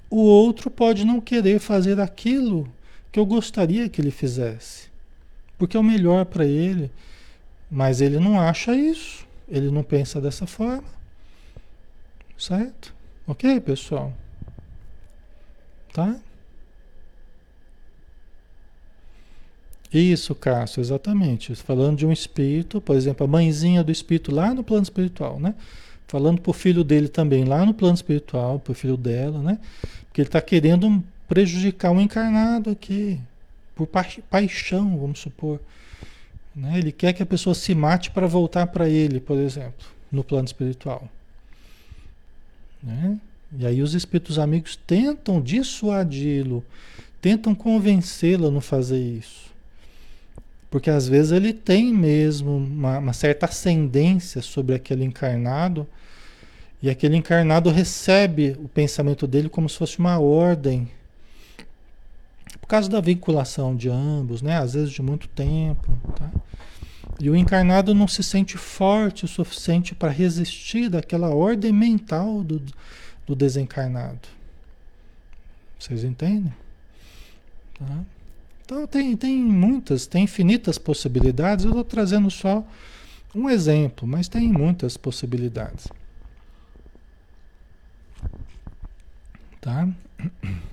O 0.10 0.19
outro 0.19 0.69
pode 0.69 1.06
não 1.06 1.21
querer 1.21 1.60
fazer 1.60 2.02
aquilo 2.02 2.69
que 3.13 3.19
eu 3.19 3.28
gostaria 3.28 3.88
que 3.88 4.02
ele 4.02 4.10
fizesse, 4.10 4.88
porque 5.56 5.78
é 5.78 5.80
o 5.80 5.84
melhor 5.84 6.26
para 6.26 6.47
ele, 6.47 6.91
mas 7.69 8.02
ele 8.02 8.19
não 8.19 8.41
acha 8.41 8.76
isso, 8.76 9.28
ele 9.47 9.69
não 9.69 9.84
pensa 9.84 10.19
dessa 10.19 10.47
forma, 10.47 10.89
certo? 12.36 12.91
Ok, 13.28 13.60
pessoal? 13.62 14.12
Tá? 15.93 16.15
Isso, 19.93 20.34
Cássio, 20.34 20.82
exatamente. 20.82 21.54
Falando 21.54 21.99
de 21.99 22.08
um 22.08 22.12
espírito, 22.12 22.82
por 22.82 22.95
exemplo, 22.95 23.26
a 23.26 23.30
mãezinha 23.30 23.84
do 23.84 23.91
espírito 23.91 24.34
lá 24.34 24.56
no 24.56 24.63
plano 24.63 24.82
espiritual, 24.82 25.39
né? 25.39 25.54
Falando 26.08 26.41
para 26.41 26.49
o 26.49 26.54
filho 26.54 26.84
dele 26.84 27.08
também 27.08 27.43
lá 27.43 27.63
no 27.63 27.76
plano 27.76 27.93
espiritual, 27.93 28.60
para 28.60 28.71
o 28.71 28.76
filho 28.76 28.97
dela, 28.97 29.38
né? 29.38 29.60
Porque 30.08 30.21
ele 30.21 30.28
está 30.28 30.41
querendo 30.41 31.04
prejudicar 31.27 31.91
o 31.91 32.01
encarnado 32.01 32.69
aqui, 32.69 33.19
por 33.75 33.88
pa 33.88 34.05
paixão, 34.29 34.97
vamos 34.97 35.19
supor. 35.19 35.59
Né? 36.55 36.77
Ele 36.77 36.91
quer 36.91 37.13
que 37.13 37.23
a 37.23 37.25
pessoa 37.25 37.55
se 37.55 37.73
mate 37.73 38.12
para 38.12 38.27
voltar 38.27 38.67
para 38.67 38.88
ele, 38.88 39.19
por 39.19 39.38
exemplo, 39.38 39.88
no 40.12 40.23
plano 40.23 40.45
espiritual. 40.45 41.07
Né? 42.81 43.17
E 43.57 43.65
aí 43.65 43.81
os 43.81 43.93
espíritos 43.93 44.38
amigos 44.38 44.75
tentam 44.75 45.41
dissuadi-lo, 45.41 46.63
tentam 47.21 47.55
convencê-lo 47.55 48.47
a 48.47 48.51
não 48.51 48.62
fazer 48.62 48.99
isso. 48.99 49.51
Porque 50.69 50.89
às 50.89 51.07
vezes 51.07 51.31
ele 51.31 51.53
tem 51.53 51.93
mesmo 51.93 52.57
uma, 52.57 52.97
uma 52.97 53.13
certa 53.13 53.45
ascendência 53.45 54.41
sobre 54.41 54.75
aquele 54.75 55.03
encarnado, 55.03 55.88
e 56.81 56.89
aquele 56.89 57.15
encarnado 57.15 57.69
recebe 57.69 58.57
o 58.59 58.67
pensamento 58.67 59.25
dele 59.25 59.47
como 59.47 59.69
se 59.69 59.77
fosse 59.77 59.99
uma 59.99 60.19
ordem 60.19 60.89
causa 62.73 62.89
da 62.89 62.99
vinculação 62.99 63.75
de 63.75 63.88
ambos, 63.88 64.41
né? 64.41 64.57
Às 64.57 64.73
vezes 64.73 64.91
de 64.91 64.99
muito 64.99 65.27
tempo, 65.27 65.95
tá? 66.15 66.31
E 67.19 67.29
o 67.29 67.36
encarnado 67.36 67.93
não 67.93 68.07
se 68.07 68.23
sente 68.23 68.57
forte 68.57 69.25
o 69.25 69.27
suficiente 69.27 69.93
para 69.93 70.09
resistir 70.09 70.89
daquela 70.89 71.29
ordem 71.29 71.71
mental 71.71 72.43
do, 72.43 72.59
do 73.27 73.36
desencarnado. 73.36 74.27
Vocês 75.77 76.03
entendem? 76.03 76.51
Tá? 77.77 77.99
Então 78.65 78.88
tem, 78.88 79.15
tem 79.15 79.38
muitas, 79.38 80.07
tem 80.07 80.23
infinitas 80.23 80.79
possibilidades. 80.79 81.65
Eu 81.65 81.71
estou 81.71 81.83
trazendo 81.83 82.31
só 82.31 82.65
um 83.36 83.51
exemplo, 83.51 84.07
mas 84.07 84.27
tem 84.27 84.51
muitas 84.51 84.97
possibilidades. 84.97 85.88
Tá? 89.62 89.88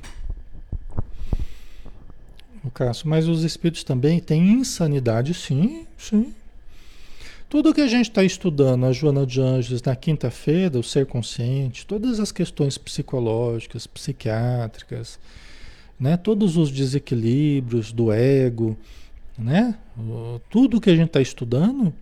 caso. 2.71 3.03
Mas 3.07 3.29
os 3.29 3.45
espíritos 3.45 3.85
também 3.85 4.21
têm 4.21 4.53
insanidade, 4.53 5.35
sim, 5.35 5.87
sim. 5.99 6.35
Tudo 7.49 7.75
que 7.75 7.81
a 7.81 7.89
gente 7.89 8.09
está 8.09 8.23
estudando, 8.23 8.87
a 8.87 8.93
Joana 8.93 9.27
de 9.27 9.41
Anjos, 9.41 9.83
na 9.83 9.97
quinta-feira, 9.97 10.79
o 10.79 10.85
ser 10.85 11.07
consciente, 11.07 11.85
todas 11.85 12.21
as 12.21 12.31
questões 12.31 12.79
psicológicas, 12.79 13.89
psiquiátricas, 13.89 15.19
né, 15.99 16.17
todos 16.17 16.57
os 16.57 16.71
desequilíbrios 16.71 17.93
do 17.93 18.13
ego, 18.13 18.79
né? 19.37 19.75
Tudo 20.49 20.81
que 20.81 20.91
a 20.91 20.95
gente 20.95 21.09
está 21.09 21.21
estudando 21.21 21.93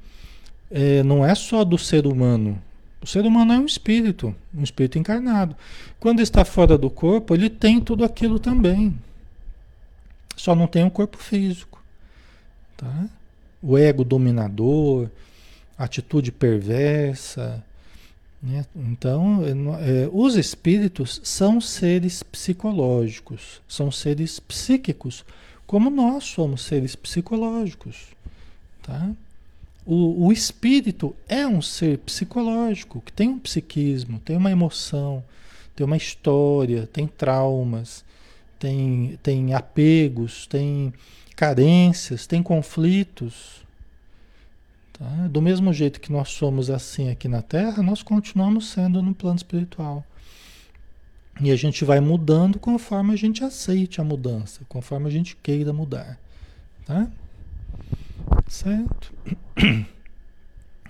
é, 0.70 1.02
não 1.02 1.24
é 1.24 1.34
só 1.34 1.64
do 1.64 1.78
ser 1.78 2.06
humano. 2.06 2.60
O 3.00 3.06
ser 3.06 3.24
humano 3.24 3.52
é 3.52 3.58
um 3.58 3.64
espírito, 3.66 4.34
um 4.54 4.62
espírito 4.62 4.98
encarnado. 4.98 5.56
Quando 5.98 6.20
está 6.20 6.44
fora 6.44 6.76
do 6.76 6.90
corpo, 6.90 7.34
ele 7.34 7.48
tem 7.48 7.80
tudo 7.80 8.04
aquilo 8.04 8.38
também. 8.38 8.94
Só 10.38 10.54
não 10.54 10.68
tem 10.68 10.84
um 10.84 10.90
corpo 10.90 11.18
físico. 11.18 11.82
Tá? 12.76 13.06
O 13.60 13.76
ego 13.76 14.04
dominador, 14.04 15.10
atitude 15.76 16.30
perversa. 16.30 17.62
Né? 18.40 18.64
Então, 18.76 19.42
é, 19.44 20.04
é, 20.04 20.10
os 20.12 20.36
espíritos 20.36 21.20
são 21.24 21.60
seres 21.60 22.22
psicológicos, 22.22 23.60
são 23.66 23.90
seres 23.90 24.38
psíquicos, 24.38 25.24
como 25.66 25.90
nós 25.90 26.22
somos 26.22 26.62
seres 26.62 26.94
psicológicos. 26.94 28.06
Tá? 28.80 29.10
O, 29.84 30.26
o 30.26 30.32
espírito 30.32 31.16
é 31.28 31.44
um 31.48 31.60
ser 31.60 31.98
psicológico, 31.98 33.00
que 33.00 33.12
tem 33.12 33.28
um 33.28 33.40
psiquismo, 33.40 34.20
tem 34.20 34.36
uma 34.36 34.52
emoção, 34.52 35.24
tem 35.74 35.84
uma 35.84 35.96
história, 35.96 36.86
tem 36.86 37.08
traumas, 37.08 38.04
tem, 38.58 39.18
tem 39.22 39.54
apegos, 39.54 40.46
tem 40.46 40.92
carências, 41.36 42.26
tem 42.26 42.42
conflitos. 42.42 43.64
Tá? 44.92 45.28
Do 45.28 45.40
mesmo 45.40 45.72
jeito 45.72 46.00
que 46.00 46.10
nós 46.10 46.30
somos 46.30 46.68
assim 46.68 47.10
aqui 47.10 47.28
na 47.28 47.40
Terra, 47.40 47.82
nós 47.82 48.02
continuamos 48.02 48.68
sendo 48.70 49.00
no 49.00 49.14
plano 49.14 49.36
espiritual. 49.36 50.04
E 51.40 51.52
a 51.52 51.56
gente 51.56 51.84
vai 51.84 52.00
mudando 52.00 52.58
conforme 52.58 53.12
a 53.12 53.16
gente 53.16 53.44
aceite 53.44 54.00
a 54.00 54.04
mudança, 54.04 54.62
conforme 54.68 55.06
a 55.06 55.10
gente 55.10 55.36
queira 55.36 55.72
mudar. 55.72 56.18
Tá? 56.84 57.08
Certo? 58.48 59.12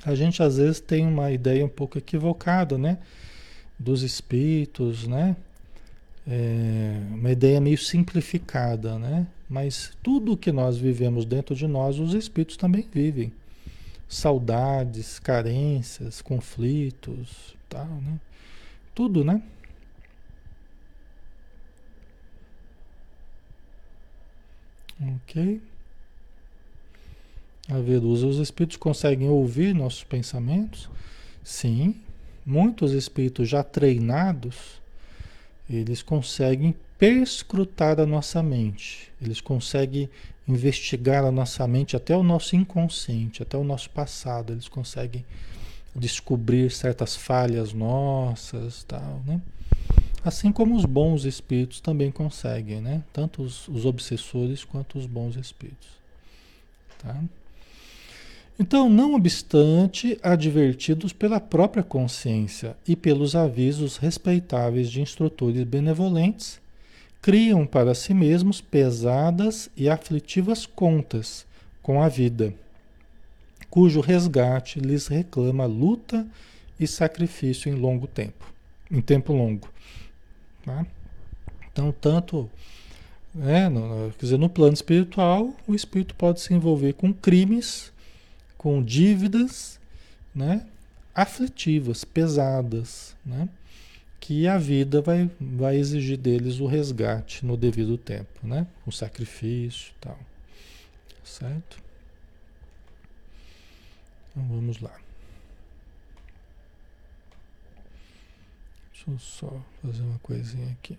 A 0.05 0.15
gente 0.15 0.43
às 0.43 0.57
vezes 0.57 0.81
tem 0.81 1.07
uma 1.07 1.31
ideia 1.31 1.65
um 1.65 1.69
pouco 1.69 1.99
equivocada, 1.99 2.79
né? 2.79 2.99
Dos 3.79 4.03
espíritos, 4.03 5.07
né? 5.07 5.37
É 6.31 7.01
uma 7.11 7.31
ideia 7.31 7.59
meio 7.59 7.79
simplificada, 7.79 8.99
né? 8.99 9.27
Mas 9.49 9.97
tudo 10.03 10.37
que 10.37 10.53
nós 10.53 10.77
vivemos 10.77 11.25
dentro 11.25 11.55
de 11.55 11.67
nós, 11.67 11.99
os 11.99 12.13
espíritos 12.13 12.59
também 12.59 12.87
vivem 12.93 13.33
saudades, 14.07 15.19
carências, 15.19 16.21
conflitos, 16.21 17.57
tal, 17.69 17.87
né? 17.87 18.21
Tudo, 18.95 19.25
né? 19.25 19.43
Ok. 25.01 25.63
A 27.71 27.79
ver, 27.79 28.03
os 28.03 28.39
espíritos 28.39 28.77
conseguem 28.77 29.29
ouvir 29.29 29.75
nossos 29.75 30.05
pensamentos? 30.05 30.91
Sim. 31.43 31.95
Muitos 32.45 32.93
espíritos 32.93 33.49
já 33.49 33.63
treinados, 33.63 34.78
eles 35.77 36.03
conseguem 36.03 36.75
perscrutar 36.99 38.01
a 38.01 38.07
nossa 38.07 38.43
mente. 38.43 39.11
Eles 39.21 39.41
conseguem 39.41 40.09
investigar 40.47 41.25
a 41.25 41.31
nossa 41.31 41.67
mente 41.69 41.95
até 41.95 42.17
o 42.17 42.23
nosso 42.23 42.57
inconsciente, 42.57 43.43
até 43.43 43.57
o 43.57 43.65
nosso 43.65 43.91
passado. 43.91 44.53
Eles 44.53 44.69
conseguem 44.69 45.25
descobrir 45.95 46.71
certas 46.71 47.17
falhas 47.17 47.73
nossas, 47.73 48.85
tal, 48.85 49.23
né? 49.27 49.41
Assim 50.25 50.51
como 50.51 50.75
os 50.77 50.85
bons 50.85 51.25
espíritos 51.25 51.81
também 51.81 52.11
conseguem, 52.11 52.81
né? 52.81 53.05
Tanto 53.13 53.43
os, 53.43 53.69
os 53.69 53.85
obsessores 53.85 54.65
quanto 54.65 54.99
os 54.99 55.07
bons 55.07 55.37
espíritos, 55.37 55.89
tá? 56.99 57.23
Então, 58.59 58.89
não 58.91 59.15
obstante, 59.15 60.19
advertidos 60.21 61.13
pela 61.13 61.39
própria 61.39 61.83
consciência 61.83 62.77
e 62.87 62.97
pelos 62.97 63.37
avisos 63.37 63.97
respeitáveis 63.97 64.91
de 64.91 65.01
instrutores 65.01 65.63
benevolentes, 65.63 66.61
criam 67.23 67.65
para 67.65 67.95
si 67.95 68.13
mesmos 68.13 68.61
pesadas 68.61 69.71
e 69.77 69.89
aflitivas 69.89 70.67
contas 70.67 71.47
com 71.83 72.03
a 72.03 72.09
vida, 72.09 72.53
cujo 73.71 74.01
resgate 74.01 74.81
lhes 74.81 75.07
reclama 75.07 75.65
luta 75.65 76.27
e 76.81 76.87
sacrifício 76.87 77.73
em 77.73 77.77
longo 77.77 78.07
tempo, 78.07 78.53
em 78.91 79.01
tempo 79.01 79.33
longo. 79.33 79.69
Tá? 80.65 80.85
Então, 81.71 81.93
tanto 81.93 82.51
né, 83.35 83.69
no, 83.69 84.13
quer 84.19 84.25
dizer, 84.25 84.39
no 84.39 84.49
plano 84.49 84.75
espiritual, 84.75 85.55
o 85.67 85.75
espírito 85.75 86.15
pode 86.15 86.41
se 86.41 86.53
envolver 86.53 86.95
com 86.95 87.13
crimes, 87.13 87.93
com 88.59 88.83
dívidas, 88.83 89.81
né, 90.35 90.67
aflitivas, 91.15 92.05
pesadas, 92.05 93.17
né? 93.25 93.49
que 94.21 94.47
a 94.47 94.59
vida 94.59 95.01
vai, 95.01 95.31
vai 95.41 95.77
exigir 95.77 96.19
deles 96.19 96.61
o 96.61 96.67
resgate 96.67 97.47
no 97.47 97.57
devido 97.57 97.97
tempo, 97.97 98.47
né? 98.47 98.67
O 98.87 98.93
sacrifício 98.93 99.93
e 99.93 100.01
tal. 100.01 100.19
Certo? 101.25 101.83
Então 104.31 104.47
vamos 104.49 104.81
lá. 104.81 104.95
Deixa 108.93 109.11
eu 109.11 109.19
só 109.19 109.63
fazer 109.81 110.03
uma 110.03 110.19
coisinha 110.19 110.73
aqui. 110.73 110.99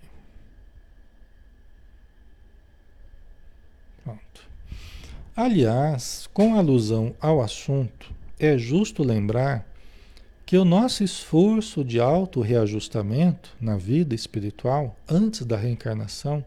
Pronto. 4.03 4.48
Aliás, 5.41 6.29
com 6.33 6.55
alusão 6.55 7.15
ao 7.17 7.41
assunto, 7.41 8.13
é 8.37 8.57
justo 8.57 9.01
lembrar 9.01 9.65
que 10.45 10.57
o 10.57 10.65
nosso 10.65 11.01
esforço 11.01 11.81
de 11.81 11.97
auto-reajustamento 11.97 13.55
na 13.57 13.77
vida 13.77 14.13
espiritual 14.13 14.97
antes 15.07 15.45
da 15.45 15.55
reencarnação, 15.55 16.43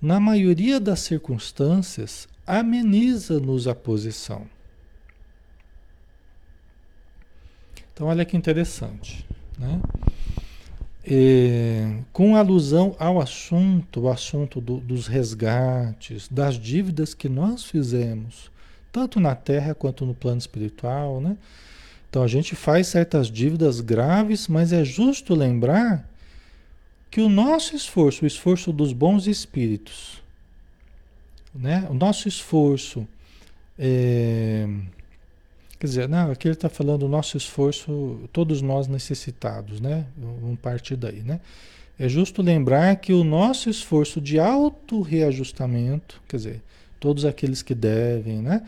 na 0.00 0.18
maioria 0.18 0.80
das 0.80 1.00
circunstâncias, 1.00 2.26
ameniza-nos 2.46 3.68
a 3.68 3.74
posição. 3.74 4.46
Então, 7.92 8.06
olha 8.06 8.24
que 8.24 8.34
interessante. 8.34 9.26
Né? 9.58 9.78
E, 11.06 11.98
com 12.12 12.34
alusão 12.34 12.96
ao 12.98 13.20
assunto, 13.20 14.02
o 14.02 14.08
assunto 14.08 14.60
do, 14.60 14.78
dos 14.78 15.06
resgates, 15.06 16.28
das 16.28 16.58
dívidas 16.58 17.12
que 17.12 17.28
nós 17.28 17.64
fizemos, 17.64 18.50
tanto 18.90 19.20
na 19.20 19.34
Terra 19.34 19.74
quanto 19.74 20.06
no 20.06 20.14
plano 20.14 20.38
espiritual, 20.38 21.20
né? 21.20 21.36
Então 22.08 22.22
a 22.22 22.28
gente 22.28 22.54
faz 22.54 22.86
certas 22.86 23.26
dívidas 23.28 23.80
graves, 23.80 24.46
mas 24.46 24.72
é 24.72 24.84
justo 24.84 25.34
lembrar 25.34 26.08
que 27.10 27.20
o 27.20 27.28
nosso 27.28 27.76
esforço, 27.76 28.24
o 28.24 28.26
esforço 28.26 28.72
dos 28.72 28.92
bons 28.92 29.26
espíritos, 29.26 30.22
né? 31.54 31.86
o 31.90 31.94
nosso 31.94 32.26
esforço, 32.26 33.06
é, 33.78 34.68
quer 35.84 35.88
dizer, 35.88 36.08
não, 36.08 36.30
aqui 36.30 36.48
ele 36.48 36.54
está 36.54 36.70
falando 36.70 37.02
o 37.02 37.08
nosso 37.10 37.36
esforço, 37.36 38.18
todos 38.32 38.62
nós 38.62 38.88
necessitados, 38.88 39.82
né? 39.82 40.06
Vamos 40.16 40.58
partir 40.58 40.96
daí, 40.96 41.20
né? 41.20 41.40
É 41.98 42.08
justo 42.08 42.40
lembrar 42.40 42.96
que 42.96 43.12
o 43.12 43.22
nosso 43.22 43.68
esforço 43.68 44.18
de 44.18 44.38
auto-reajustamento, 44.38 46.22
quer 46.26 46.38
dizer, 46.38 46.62
todos 46.98 47.26
aqueles 47.26 47.60
que 47.60 47.74
devem, 47.74 48.40
né? 48.40 48.62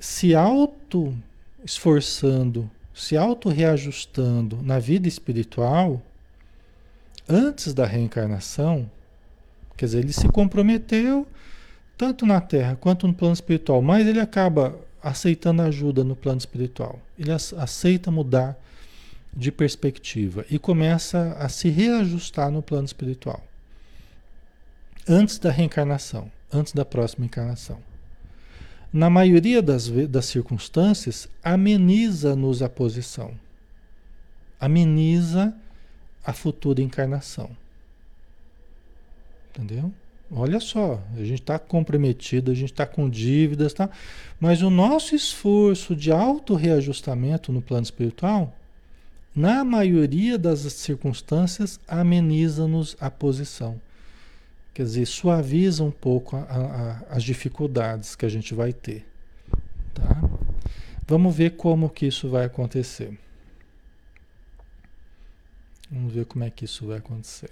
Se 0.00 0.34
auto 0.34 1.14
esforçando, 1.62 2.70
se 2.94 3.14
auto-reajustando 3.14 4.58
na 4.62 4.78
vida 4.78 5.06
espiritual, 5.06 6.00
antes 7.28 7.74
da 7.74 7.84
reencarnação, 7.84 8.90
quer 9.76 9.84
dizer, 9.84 9.98
ele 9.98 10.14
se 10.14 10.28
comprometeu 10.28 11.26
tanto 11.94 12.24
na 12.24 12.40
Terra 12.40 12.74
quanto 12.74 13.06
no 13.06 13.12
plano 13.12 13.34
espiritual, 13.34 13.82
mas 13.82 14.06
ele 14.06 14.18
acaba 14.18 14.74
aceitando 15.02 15.62
ajuda 15.62 16.04
no 16.04 16.14
plano 16.14 16.38
espiritual. 16.38 17.00
Ele 17.18 17.32
aceita 17.32 18.10
mudar 18.10 18.56
de 19.34 19.50
perspectiva 19.50 20.44
e 20.50 20.58
começa 20.58 21.36
a 21.38 21.48
se 21.48 21.68
reajustar 21.68 22.50
no 22.50 22.62
plano 22.62 22.84
espiritual. 22.84 23.42
Antes 25.08 25.38
da 25.38 25.50
reencarnação, 25.50 26.30
antes 26.52 26.72
da 26.72 26.84
próxima 26.84 27.24
encarnação 27.26 27.80
na 28.92 29.08
maioria 29.08 29.62
das, 29.62 29.88
das 29.88 30.26
circunstâncias, 30.26 31.26
ameniza-nos 31.42 32.60
a 32.60 32.68
posição, 32.68 33.32
ameniza 34.60 35.54
a 36.22 36.32
futura 36.32 36.82
encarnação. 36.82 37.56
Entendeu? 39.48 39.92
Olha 40.34 40.60
só, 40.60 41.02
a 41.14 41.18
gente 41.18 41.42
está 41.42 41.58
comprometido, 41.58 42.50
a 42.50 42.54
gente 42.54 42.72
está 42.72 42.86
com 42.86 43.08
dívidas, 43.08 43.74
tá? 43.74 43.90
mas 44.40 44.62
o 44.62 44.70
nosso 44.70 45.14
esforço 45.14 45.94
de 45.94 46.10
auto-reajustamento 46.10 47.52
no 47.52 47.60
plano 47.60 47.82
espiritual, 47.82 48.56
na 49.36 49.62
maioria 49.62 50.38
das 50.38 50.60
circunstâncias, 50.60 51.78
ameniza-nos 51.86 52.96
a 52.98 53.10
posição. 53.10 53.78
Quer 54.72 54.84
dizer, 54.84 55.04
suaviza 55.04 55.84
um 55.84 55.90
pouco 55.90 56.34
a, 56.34 56.40
a, 56.40 57.14
as 57.14 57.22
dificuldades 57.22 58.16
que 58.16 58.24
a 58.24 58.28
gente 58.28 58.54
vai 58.54 58.72
ter. 58.72 59.06
Tá? 59.92 60.18
Vamos 61.06 61.36
ver 61.36 61.56
como 61.56 61.90
que 61.90 62.06
isso 62.06 62.30
vai 62.30 62.46
acontecer. 62.46 63.18
Vamos 65.90 66.10
ver 66.14 66.24
como 66.24 66.42
é 66.42 66.48
que 66.48 66.64
isso 66.64 66.86
vai 66.86 66.96
acontecer. 66.96 67.50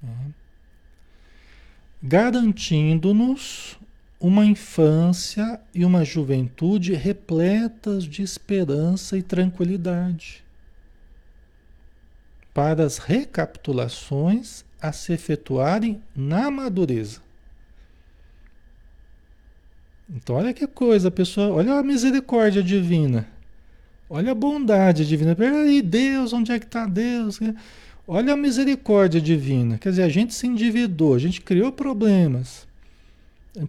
Tá? 0.00 0.43
Garantindo-nos 2.06 3.78
uma 4.20 4.44
infância 4.44 5.58
e 5.74 5.86
uma 5.86 6.04
juventude 6.04 6.92
repletas 6.92 8.04
de 8.04 8.22
esperança 8.22 9.16
e 9.16 9.22
tranquilidade 9.22 10.44
para 12.52 12.84
as 12.84 12.98
recapitulações 12.98 14.66
a 14.82 14.92
se 14.92 15.14
efetuarem 15.14 16.02
na 16.14 16.50
madureza. 16.50 17.22
Então, 20.08 20.36
olha 20.36 20.52
que 20.52 20.66
coisa, 20.66 21.10
pessoal. 21.10 21.52
Olha 21.52 21.72
a 21.72 21.82
misericórdia 21.82 22.62
divina. 22.62 23.26
Olha 24.10 24.32
a 24.32 24.34
bondade 24.34 25.08
divina. 25.08 25.34
Peraí, 25.34 25.80
Deus, 25.80 26.34
onde 26.34 26.52
é 26.52 26.58
que 26.58 26.66
está 26.66 26.84
Deus? 26.84 27.40
Olha 28.06 28.34
a 28.34 28.36
misericórdia 28.36 29.20
divina. 29.20 29.78
Quer 29.78 29.90
dizer, 29.90 30.02
a 30.02 30.08
gente 30.08 30.34
se 30.34 30.46
endividou, 30.46 31.14
a 31.14 31.18
gente 31.18 31.40
criou 31.40 31.72
problemas, 31.72 32.66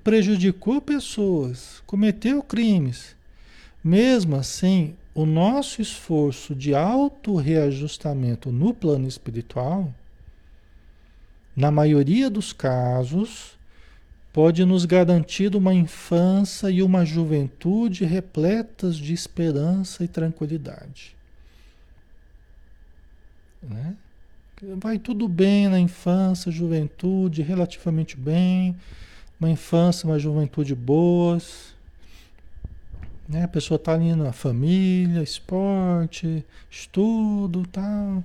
prejudicou 0.03 0.81
pessoas, 0.81 1.81
cometeu 1.85 2.43
crimes. 2.43 3.15
Mesmo 3.81 4.35
assim, 4.35 4.93
o 5.13 5.25
nosso 5.25 5.81
esforço 5.81 6.53
de 6.53 6.75
auto-reajustamento 6.75 8.51
no 8.51 8.73
plano 8.73 9.07
espiritual, 9.07 9.93
na 11.55 11.71
maioria 11.71 12.29
dos 12.29 12.51
casos, 12.51 13.57
pode 14.33 14.65
nos 14.65 14.83
garantir 14.83 15.55
uma 15.55 15.73
infância 15.73 16.69
e 16.69 16.83
uma 16.83 17.05
juventude 17.05 18.03
repletas 18.03 18.97
de 18.97 19.13
esperança 19.13 20.03
e 20.03 20.09
tranquilidade. 20.09 21.15
Né? 23.63 23.95
Vai 24.77 24.97
tudo 24.97 25.27
bem 25.27 25.67
na 25.67 25.79
infância, 25.79 26.51
juventude, 26.51 27.43
relativamente 27.43 28.17
bem, 28.17 28.75
uma 29.39 29.47
infância, 29.49 30.07
uma 30.07 30.17
juventude 30.17 30.73
boas, 30.73 31.75
né? 33.29 33.43
A 33.43 33.47
pessoa 33.47 33.75
está 33.75 33.93
ali 33.93 34.15
na 34.15 34.31
família, 34.31 35.21
esporte, 35.21 36.43
estudo, 36.69 37.67
tal. 37.67 38.23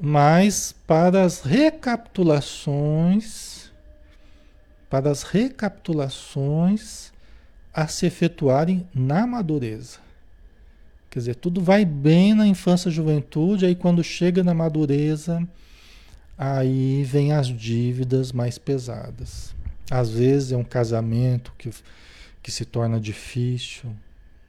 Mas 0.00 0.74
para 0.86 1.22
as 1.22 1.42
recapitulações, 1.42 3.70
para 4.90 5.10
as 5.10 5.22
recapitulações 5.22 7.12
a 7.72 7.86
se 7.86 8.06
efetuarem 8.06 8.84
na 8.92 9.24
madureza. 9.26 10.00
Quer 11.12 11.18
dizer, 11.18 11.34
tudo 11.36 11.60
vai 11.60 11.84
bem 11.84 12.32
na 12.32 12.46
infância 12.46 12.88
e 12.88 12.92
juventude, 12.92 13.66
aí 13.66 13.76
quando 13.76 14.02
chega 14.02 14.42
na 14.42 14.54
madureza, 14.54 15.46
aí 16.36 17.04
vem 17.04 17.32
as 17.32 17.48
dívidas 17.48 18.32
mais 18.32 18.56
pesadas. 18.56 19.54
Às 19.90 20.08
vezes 20.08 20.52
é 20.52 20.56
um 20.56 20.64
casamento 20.64 21.52
que 21.58 21.70
que 22.42 22.50
se 22.50 22.64
torna 22.64 22.98
difícil, 22.98 23.94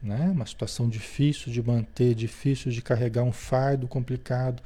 né? 0.01 0.31
Uma 0.33 0.45
situação 0.45 0.89
difícil 0.89 1.51
de 1.51 1.61
manter, 1.61 2.15
difícil 2.15 2.71
de 2.71 2.81
carregar 2.81 3.23
um 3.23 3.31
fardo 3.31 3.87
complicado, 3.87 4.63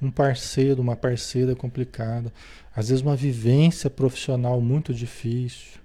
um 0.00 0.10
parceiro, 0.10 0.80
uma 0.80 0.94
parceira 0.94 1.56
complicada, 1.56 2.32
às 2.76 2.88
vezes 2.90 3.02
uma 3.02 3.16
vivência 3.16 3.90
profissional 3.90 4.60
muito 4.60 4.94
difícil, 4.94 5.80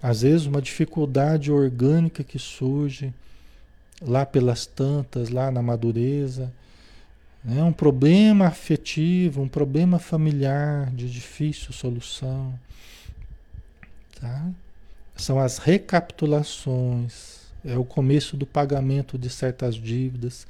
às 0.00 0.22
vezes 0.22 0.46
uma 0.46 0.62
dificuldade 0.62 1.50
orgânica 1.50 2.22
que 2.22 2.38
surge 2.38 3.12
lá 4.00 4.24
pelas 4.24 4.66
tantas, 4.66 5.28
lá 5.28 5.50
na 5.50 5.62
madureza, 5.62 6.52
né? 7.44 7.62
um 7.62 7.72
problema 7.72 8.46
afetivo, 8.46 9.42
um 9.42 9.48
problema 9.48 9.98
familiar 9.98 10.90
de 10.90 11.10
difícil 11.10 11.72
solução, 11.72 12.54
tá? 14.20 14.48
São 15.16 15.38
as 15.38 15.58
recapitulações, 15.58 17.40
é 17.64 17.76
o 17.76 17.84
começo 17.84 18.36
do 18.36 18.46
pagamento 18.46 19.18
de 19.18 19.28
certas 19.28 19.74
dívidas 19.74 20.46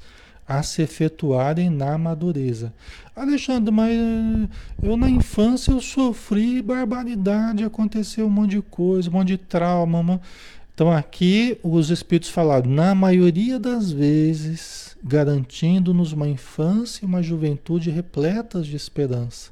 a 0.47 0.63
se 0.63 0.81
efetuarem 0.81 1.69
na 1.69 1.97
madureza. 1.97 2.73
Alexandre, 3.15 3.71
mas 3.73 3.91
eh, 3.97 4.49
eu 4.83 4.97
na 4.97 5.09
infância 5.09 5.71
eu 5.71 5.79
sofri 5.79 6.61
barbaridade, 6.61 7.63
aconteceu 7.63 8.25
um 8.27 8.29
monte 8.29 8.51
de 8.51 8.61
coisa, 8.61 9.09
um 9.09 9.13
monte 9.13 9.29
de 9.29 9.37
trauma. 9.37 10.19
Então 10.81 10.91
aqui 10.91 11.59
os 11.61 11.91
espíritos 11.91 12.31
falaram, 12.31 12.67
na 12.67 12.95
maioria 12.95 13.59
das 13.59 13.91
vezes, 13.91 14.97
garantindo-nos 15.03 16.11
uma 16.11 16.27
infância 16.27 17.05
e 17.05 17.07
uma 17.07 17.21
juventude 17.21 17.91
repletas 17.91 18.65
de 18.65 18.75
esperança 18.75 19.51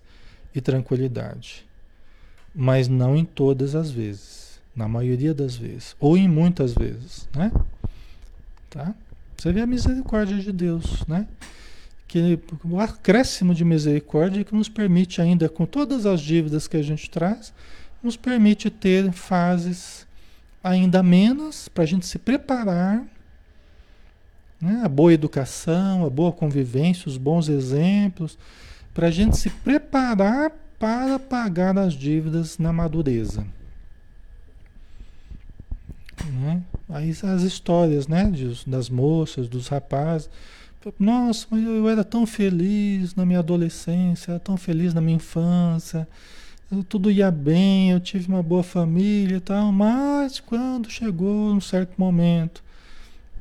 e 0.56 0.60
tranquilidade. 0.60 1.68
Mas 2.56 2.88
não 2.88 3.16
em 3.16 3.24
todas 3.24 3.76
as 3.76 3.92
vezes. 3.92 4.60
Na 4.76 4.88
maioria 4.88 5.32
das 5.32 5.56
vezes. 5.56 5.96
Ou 6.00 6.18
em 6.18 6.28
muitas 6.28 6.74
vezes, 6.74 7.30
né? 7.36 7.52
Tá? 8.68 8.96
Você 9.38 9.54
vê 9.54 9.62
a 9.62 9.68
misericórdia 9.68 10.40
de 10.40 10.52
Deus, 10.52 11.06
né? 11.08 11.28
Que 12.08 12.40
o 12.64 12.80
acréscimo 12.80 13.54
de 13.54 13.64
misericórdia 13.64 14.44
que 14.44 14.56
nos 14.56 14.68
permite 14.68 15.22
ainda, 15.22 15.48
com 15.48 15.68
todas 15.68 16.08
as 16.08 16.22
dívidas 16.22 16.68
que 16.68 16.78
a 16.78 16.82
gente 16.82 17.08
traz, 17.08 17.54
nos 18.02 18.18
permite 18.18 18.72
ter 18.72 19.12
fases 19.12 20.09
ainda 20.64 21.02
menos 21.02 21.68
para 21.68 21.84
a 21.84 21.88
gente 21.88 22.06
se 22.06 22.20
preparar, 22.20 23.04
né? 24.62 24.82
a 24.84 24.90
boa 24.90 25.14
educação, 25.14 26.06
a 26.06 26.10
boa 26.10 26.32
convivência, 26.32 27.08
os 27.08 27.18
bons 27.18 27.48
exemplos, 27.48 28.38
para 28.94 29.08
a 29.08 29.12
gente 29.12 29.38
se 29.38 29.50
preparar 29.50 30.52
para 30.78 31.20
pagar 31.20 31.78
as 31.78 31.94
dívidas 31.94 32.58
na 32.58 32.72
madureza. 32.72 33.46
Né? 36.26 36.62
Aí 36.90 37.10
as 37.10 37.42
histórias 37.44 38.08
né? 38.08 38.32
das 38.66 38.90
moças, 38.90 39.48
dos 39.48 39.68
rapazes. 39.68 40.30
Nossa, 40.98 41.46
eu 41.56 41.90
era 41.90 42.04
tão 42.06 42.26
feliz 42.26 43.14
na 43.14 43.26
minha 43.26 43.40
adolescência, 43.40 44.32
era 44.32 44.40
tão 44.40 44.56
feliz 44.56 44.94
na 44.94 45.02
minha 45.02 45.18
infância, 45.18 46.08
tudo 46.88 47.10
ia 47.10 47.32
bem, 47.32 47.92
eu 47.92 48.00
tive 48.00 48.28
uma 48.28 48.44
boa 48.44 48.62
família 48.62 49.38
e 49.38 49.40
tal, 49.40 49.72
mas 49.72 50.40
quando 50.40 50.90
chegou 50.90 51.52
um 51.52 51.60
certo 51.60 51.94
momento, 51.98 52.64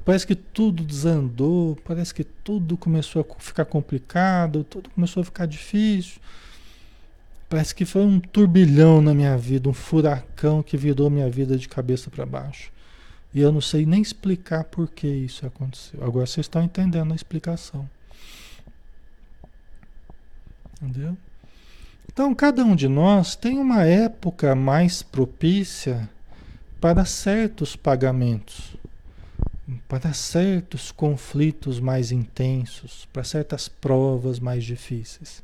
parece 0.05 0.26
que 0.26 0.35
tudo 0.35 0.83
desandou, 0.83 1.76
parece 1.85 2.14
que 2.14 2.24
tudo 2.24 2.76
começou 2.76 3.20
a 3.20 3.41
ficar 3.41 3.66
complicado, 3.66 4.64
tudo 4.64 4.89
começou 4.91 5.20
a 5.20 5.24
ficar 5.24 5.47
difícil. 5.47 6.20
Parece 7.51 7.74
que 7.74 7.85
foi 7.85 8.03
um 8.03 8.18
turbilhão 8.18 9.01
na 9.03 9.14
minha 9.14 9.37
vida, 9.37 9.68
um 9.68 9.74
furacão 9.74 10.62
que 10.62 10.76
virou 10.76 11.11
minha 11.11 11.31
vida 11.31 11.57
de 11.57 11.68
cabeça 11.68 12.11
para 12.11 12.26
baixo. 12.26 12.70
E 13.35 13.41
eu 13.41 13.53
não 13.53 13.61
sei 13.61 13.85
nem 13.85 14.01
explicar 14.01 14.64
por 14.64 14.89
que 14.89 15.07
isso 15.07 15.47
aconteceu. 15.47 16.03
Agora 16.03 16.26
vocês 16.26 16.45
estão 16.45 16.62
entendendo 16.62 17.12
a 17.12 17.16
explicação. 17.16 17.89
Entendeu? 20.81 21.16
Então, 22.13 22.35
cada 22.35 22.65
um 22.65 22.75
de 22.75 22.89
nós 22.89 23.37
tem 23.37 23.59
uma 23.59 23.85
época 23.85 24.55
mais 24.55 25.03
propícia 25.03 26.09
para 26.81 27.05
certos 27.05 27.77
pagamentos, 27.77 28.77
para 29.89 30.13
certos 30.13 30.91
conflitos 30.91 31.79
mais 31.79 32.11
intensos, 32.11 33.07
para 33.13 33.23
certas 33.23 33.69
provas 33.69 34.41
mais 34.41 34.65
difíceis 34.65 35.43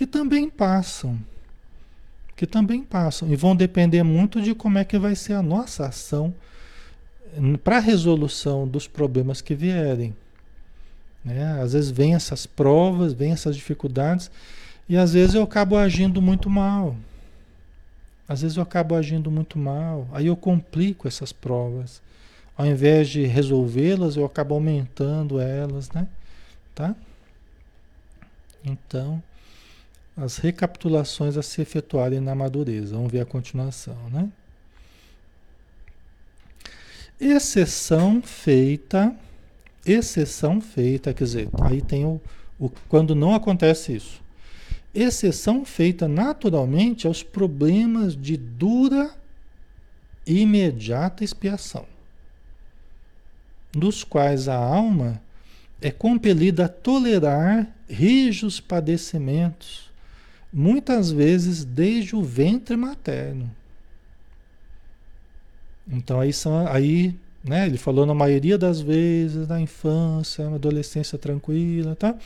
que 0.00 0.06
também 0.06 0.48
passam. 0.48 1.18
Que 2.34 2.46
também 2.46 2.82
passam. 2.82 3.30
E 3.30 3.36
vão 3.36 3.54
depender 3.54 4.02
muito 4.02 4.40
de 4.40 4.54
como 4.54 4.78
é 4.78 4.84
que 4.84 4.98
vai 4.98 5.14
ser 5.14 5.34
a 5.34 5.42
nossa 5.42 5.88
ação 5.88 6.34
para 7.62 7.76
a 7.76 7.80
resolução 7.80 8.66
dos 8.66 8.88
problemas 8.88 9.42
que 9.42 9.54
vierem. 9.54 10.16
Né? 11.22 11.60
Às 11.60 11.74
vezes 11.74 11.90
vem 11.90 12.14
essas 12.14 12.46
provas, 12.46 13.12
vem 13.12 13.32
essas 13.32 13.54
dificuldades, 13.54 14.30
e 14.90 14.96
às 14.96 15.12
vezes 15.12 15.36
eu 15.36 15.42
acabo 15.44 15.76
agindo 15.76 16.20
muito 16.20 16.50
mal. 16.50 16.96
Às 18.28 18.42
vezes 18.42 18.56
eu 18.56 18.62
acabo 18.64 18.96
agindo 18.96 19.30
muito 19.30 19.56
mal, 19.56 20.08
aí 20.12 20.26
eu 20.26 20.36
complico 20.36 21.06
essas 21.06 21.32
provas. 21.32 22.02
Ao 22.56 22.66
invés 22.66 23.08
de 23.08 23.24
resolvê-las, 23.24 24.16
eu 24.16 24.24
acabo 24.24 24.52
aumentando 24.52 25.38
elas, 25.38 25.92
né? 25.92 26.08
Tá? 26.74 26.96
Então, 28.64 29.22
as 30.16 30.38
recapitulações 30.38 31.36
a 31.36 31.42
se 31.42 31.62
efetuarem 31.62 32.18
na 32.18 32.34
madureza. 32.34 32.96
Vamos 32.96 33.12
ver 33.12 33.20
a 33.20 33.24
continuação, 33.24 33.96
né? 34.10 34.28
Exceção 37.20 38.20
feita, 38.20 39.14
exceção 39.86 40.60
feita, 40.60 41.14
quer 41.14 41.22
dizer, 41.22 41.48
aí 41.62 41.80
tem 41.80 42.04
o, 42.04 42.20
o 42.58 42.68
quando 42.88 43.14
não 43.14 43.36
acontece 43.36 43.94
isso. 43.94 44.19
Exceção 44.94 45.64
feita 45.64 46.08
naturalmente 46.08 47.06
aos 47.06 47.22
problemas 47.22 48.16
de 48.16 48.36
dura 48.36 49.14
e 50.26 50.40
imediata 50.40 51.24
expiação, 51.24 51.86
dos 53.72 54.04
quais 54.04 54.48
a 54.48 54.56
alma 54.56 55.20
é 55.80 55.90
compelida 55.90 56.66
a 56.66 56.68
tolerar 56.68 57.68
rijos 57.88 58.60
padecimentos, 58.60 59.90
muitas 60.52 61.10
vezes 61.10 61.64
desde 61.64 62.14
o 62.14 62.22
ventre 62.22 62.76
materno. 62.76 63.50
Então 65.88 66.20
aí 66.20 66.32
são 66.32 66.66
aí, 66.68 67.14
né, 67.42 67.66
ele 67.66 67.78
falou 67.78 68.04
na 68.04 68.14
maioria 68.14 68.58
das 68.58 68.80
vezes 68.80 69.46
da 69.46 69.60
infância, 69.60 70.46
uma 70.46 70.56
adolescência 70.56 71.18
tranquila, 71.18 71.96
tá? 71.96 72.16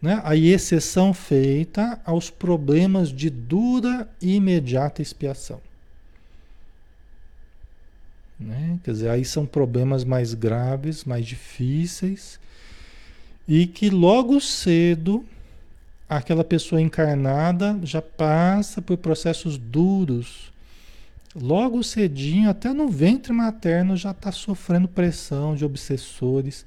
Né? 0.00 0.20
A 0.24 0.36
exceção 0.36 1.12
feita 1.12 2.00
aos 2.04 2.30
problemas 2.30 3.10
de 3.10 3.28
dura 3.28 4.08
e 4.22 4.36
imediata 4.36 5.02
expiação. 5.02 5.60
Né? 8.38 8.78
Quer 8.84 8.92
dizer, 8.92 9.10
aí 9.10 9.24
são 9.24 9.44
problemas 9.44 10.04
mais 10.04 10.34
graves, 10.34 11.04
mais 11.04 11.26
difíceis, 11.26 12.38
e 13.46 13.66
que 13.66 13.90
logo 13.90 14.40
cedo 14.40 15.24
aquela 16.08 16.44
pessoa 16.44 16.80
encarnada 16.80 17.78
já 17.82 18.00
passa 18.00 18.80
por 18.80 18.96
processos 18.98 19.58
duros. 19.58 20.52
Logo 21.34 21.82
cedinho, 21.82 22.48
até 22.48 22.72
no 22.72 22.88
ventre 22.88 23.32
materno, 23.32 23.96
já 23.96 24.12
está 24.12 24.32
sofrendo 24.32 24.88
pressão 24.88 25.54
de 25.54 25.64
obsessores 25.64 26.64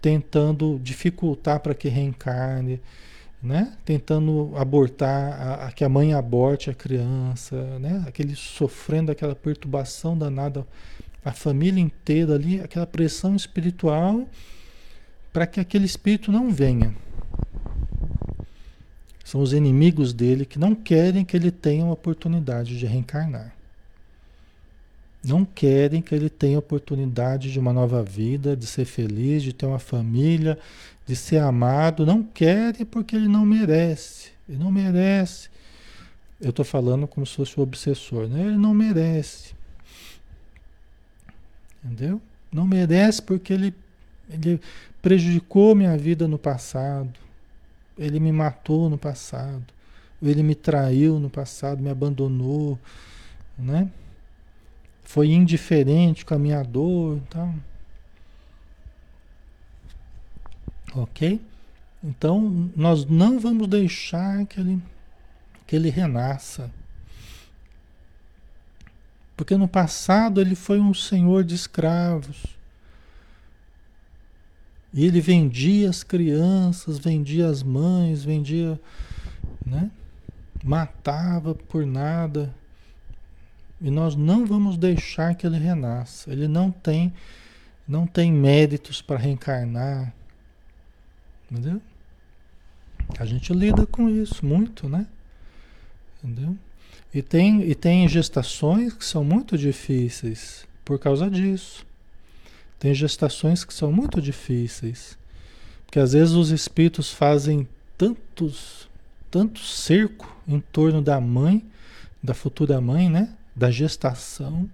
tentando 0.00 0.80
dificultar 0.82 1.60
para 1.60 1.74
que 1.74 1.88
reencarne, 1.88 2.80
né? 3.42 3.72
Tentando 3.84 4.52
abortar, 4.56 5.32
a, 5.40 5.66
a, 5.66 5.72
que 5.72 5.84
a 5.84 5.88
mãe 5.88 6.14
aborte 6.14 6.70
a 6.70 6.74
criança, 6.74 7.78
né? 7.78 8.04
Aquele 8.06 8.34
sofrendo 8.34 9.10
aquela 9.12 9.34
perturbação 9.34 10.16
danada, 10.16 10.66
a 11.24 11.32
família 11.32 11.80
inteira 11.80 12.34
ali, 12.34 12.60
aquela 12.60 12.86
pressão 12.86 13.34
espiritual 13.36 14.26
para 15.32 15.46
que 15.46 15.60
aquele 15.60 15.84
espírito 15.84 16.32
não 16.32 16.50
venha. 16.50 16.94
São 19.24 19.40
os 19.40 19.52
inimigos 19.52 20.12
dele 20.12 20.44
que 20.44 20.58
não 20.58 20.74
querem 20.74 21.24
que 21.24 21.36
ele 21.36 21.52
tenha 21.52 21.84
uma 21.84 21.92
oportunidade 21.92 22.76
de 22.76 22.84
reencarnar. 22.84 23.54
Não 25.22 25.44
querem 25.44 26.00
que 26.00 26.14
ele 26.14 26.30
tenha 26.30 26.58
oportunidade 26.58 27.52
de 27.52 27.58
uma 27.58 27.72
nova 27.72 28.02
vida, 28.02 28.56
de 28.56 28.66
ser 28.66 28.86
feliz, 28.86 29.42
de 29.42 29.52
ter 29.52 29.66
uma 29.66 29.78
família, 29.78 30.58
de 31.06 31.14
ser 31.14 31.38
amado. 31.38 32.06
Não 32.06 32.22
querem 32.22 32.86
porque 32.86 33.16
ele 33.16 33.28
não 33.28 33.44
merece. 33.44 34.30
Ele 34.48 34.58
não 34.58 34.70
merece. 34.70 35.50
Eu 36.40 36.50
estou 36.50 36.64
falando 36.64 37.06
como 37.06 37.26
se 37.26 37.36
fosse 37.36 37.60
o 37.60 37.62
obsessor, 37.62 38.26
né? 38.28 38.40
Ele 38.46 38.56
não 38.56 38.72
merece. 38.72 39.54
Entendeu? 41.84 42.20
Não 42.50 42.66
merece 42.66 43.20
porque 43.20 43.52
ele, 43.52 43.74
ele 44.30 44.58
prejudicou 45.02 45.74
minha 45.74 45.96
vida 45.98 46.26
no 46.26 46.38
passado. 46.38 47.12
Ele 47.98 48.18
me 48.18 48.32
matou 48.32 48.88
no 48.88 48.96
passado. 48.96 49.64
Ele 50.22 50.42
me 50.42 50.54
traiu 50.54 51.18
no 51.18 51.28
passado, 51.28 51.82
me 51.82 51.90
abandonou, 51.90 52.78
né? 53.58 53.90
Foi 55.10 55.32
indiferente 55.32 56.24
com 56.24 56.34
a 56.34 56.38
minha 56.38 56.62
dor, 56.62 57.16
então, 57.16 57.52
ok? 60.94 61.40
Então 62.00 62.70
nós 62.76 63.04
não 63.04 63.40
vamos 63.40 63.66
deixar 63.66 64.46
que 64.46 64.60
ele 64.60 64.80
que 65.66 65.74
ele 65.74 65.90
renasça, 65.90 66.70
porque 69.36 69.56
no 69.56 69.66
passado 69.66 70.40
ele 70.40 70.54
foi 70.54 70.78
um 70.78 70.94
senhor 70.94 71.42
de 71.42 71.56
escravos. 71.56 72.44
E 74.94 75.04
ele 75.04 75.20
vendia 75.20 75.90
as 75.90 76.04
crianças, 76.04 77.00
vendia 77.00 77.48
as 77.48 77.64
mães, 77.64 78.22
vendia, 78.22 78.80
né? 79.66 79.90
Matava 80.62 81.52
por 81.52 81.84
nada. 81.84 82.54
E 83.80 83.90
nós 83.90 84.14
não 84.14 84.44
vamos 84.44 84.76
deixar 84.76 85.34
que 85.34 85.46
ele 85.46 85.58
renasça. 85.58 86.30
Ele 86.30 86.46
não 86.46 86.70
tem, 86.70 87.12
não 87.88 88.06
tem 88.06 88.32
méritos 88.32 89.00
para 89.00 89.18
reencarnar. 89.18 90.12
Entendeu? 91.50 91.80
A 93.18 93.24
gente 93.24 93.52
lida 93.52 93.86
com 93.86 94.08
isso 94.08 94.44
muito, 94.44 94.88
né? 94.88 95.06
Entendeu? 96.22 96.56
E 97.12 97.22
tem, 97.22 97.62
e 97.62 97.74
tem 97.74 98.06
gestações 98.08 98.92
que 98.92 99.04
são 99.04 99.24
muito 99.24 99.58
difíceis 99.58 100.66
por 100.84 100.98
causa 100.98 101.28
disso. 101.30 101.84
Tem 102.78 102.94
gestações 102.94 103.64
que 103.64 103.74
são 103.74 103.90
muito 103.90 104.20
difíceis. 104.20 105.18
Porque 105.86 105.98
às 105.98 106.12
vezes 106.12 106.34
os 106.34 106.50
espíritos 106.50 107.10
fazem 107.10 107.66
tantos, 107.98 108.88
tanto 109.30 109.58
cerco 109.60 110.36
em 110.46 110.60
torno 110.60 111.02
da 111.02 111.20
mãe, 111.20 111.64
da 112.22 112.32
futura 112.32 112.80
mãe, 112.80 113.10
né? 113.10 113.34
Da 113.54 113.70
gestação, 113.70 114.68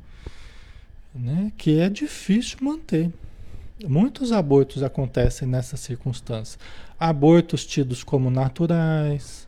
né, 1.15 1.53
que 1.57 1.79
é 1.81 1.89
difícil 1.89 2.59
manter. 2.61 3.11
Muitos 3.85 4.33
abortos 4.33 4.83
acontecem 4.83 5.47
nessa 5.47 5.77
circunstância. 5.77 6.59
Abortos 6.99 7.67
tidos 7.67 8.03
como 8.03 8.31
naturais 8.31 9.47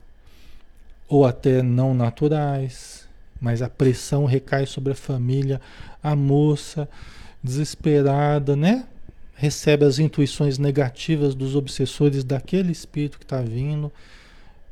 ou 1.09 1.25
até 1.25 1.63
não 1.63 1.95
naturais, 1.95 3.09
mas 3.41 3.63
a 3.63 3.71
pressão 3.71 4.27
recai 4.27 4.67
sobre 4.67 4.93
a 4.93 4.97
família, 4.97 5.61
a 6.03 6.15
moça 6.15 6.89
desesperada, 7.43 8.55
né? 8.55 8.85
Recebe 9.35 9.85
as 9.85 9.99
intuições 9.99 10.59
negativas 10.59 11.35
dos 11.35 11.55
obsessores 11.55 12.25
daquele 12.25 12.73
espírito 12.73 13.19
que 13.19 13.25
está 13.25 13.41
vindo 13.41 13.91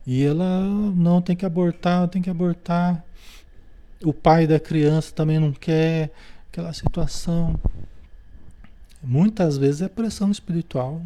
e 0.07 0.25
ela 0.25 0.61
não 0.95 1.23
tem 1.23 1.35
que 1.35 1.47
abortar, 1.47 2.09
tem 2.09 2.21
que 2.21 2.31
abortar 2.31 3.05
o 4.09 4.13
pai 4.13 4.47
da 4.47 4.61
criança 4.61 5.13
também 5.13 5.41
não 5.41 5.53
quer 5.53 6.13
aquela 6.49 6.73
situação. 6.73 7.59
Muitas 9.03 9.59
vezes 9.59 9.83
é 9.83 9.89
pressão 9.89 10.31
espiritual. 10.31 11.03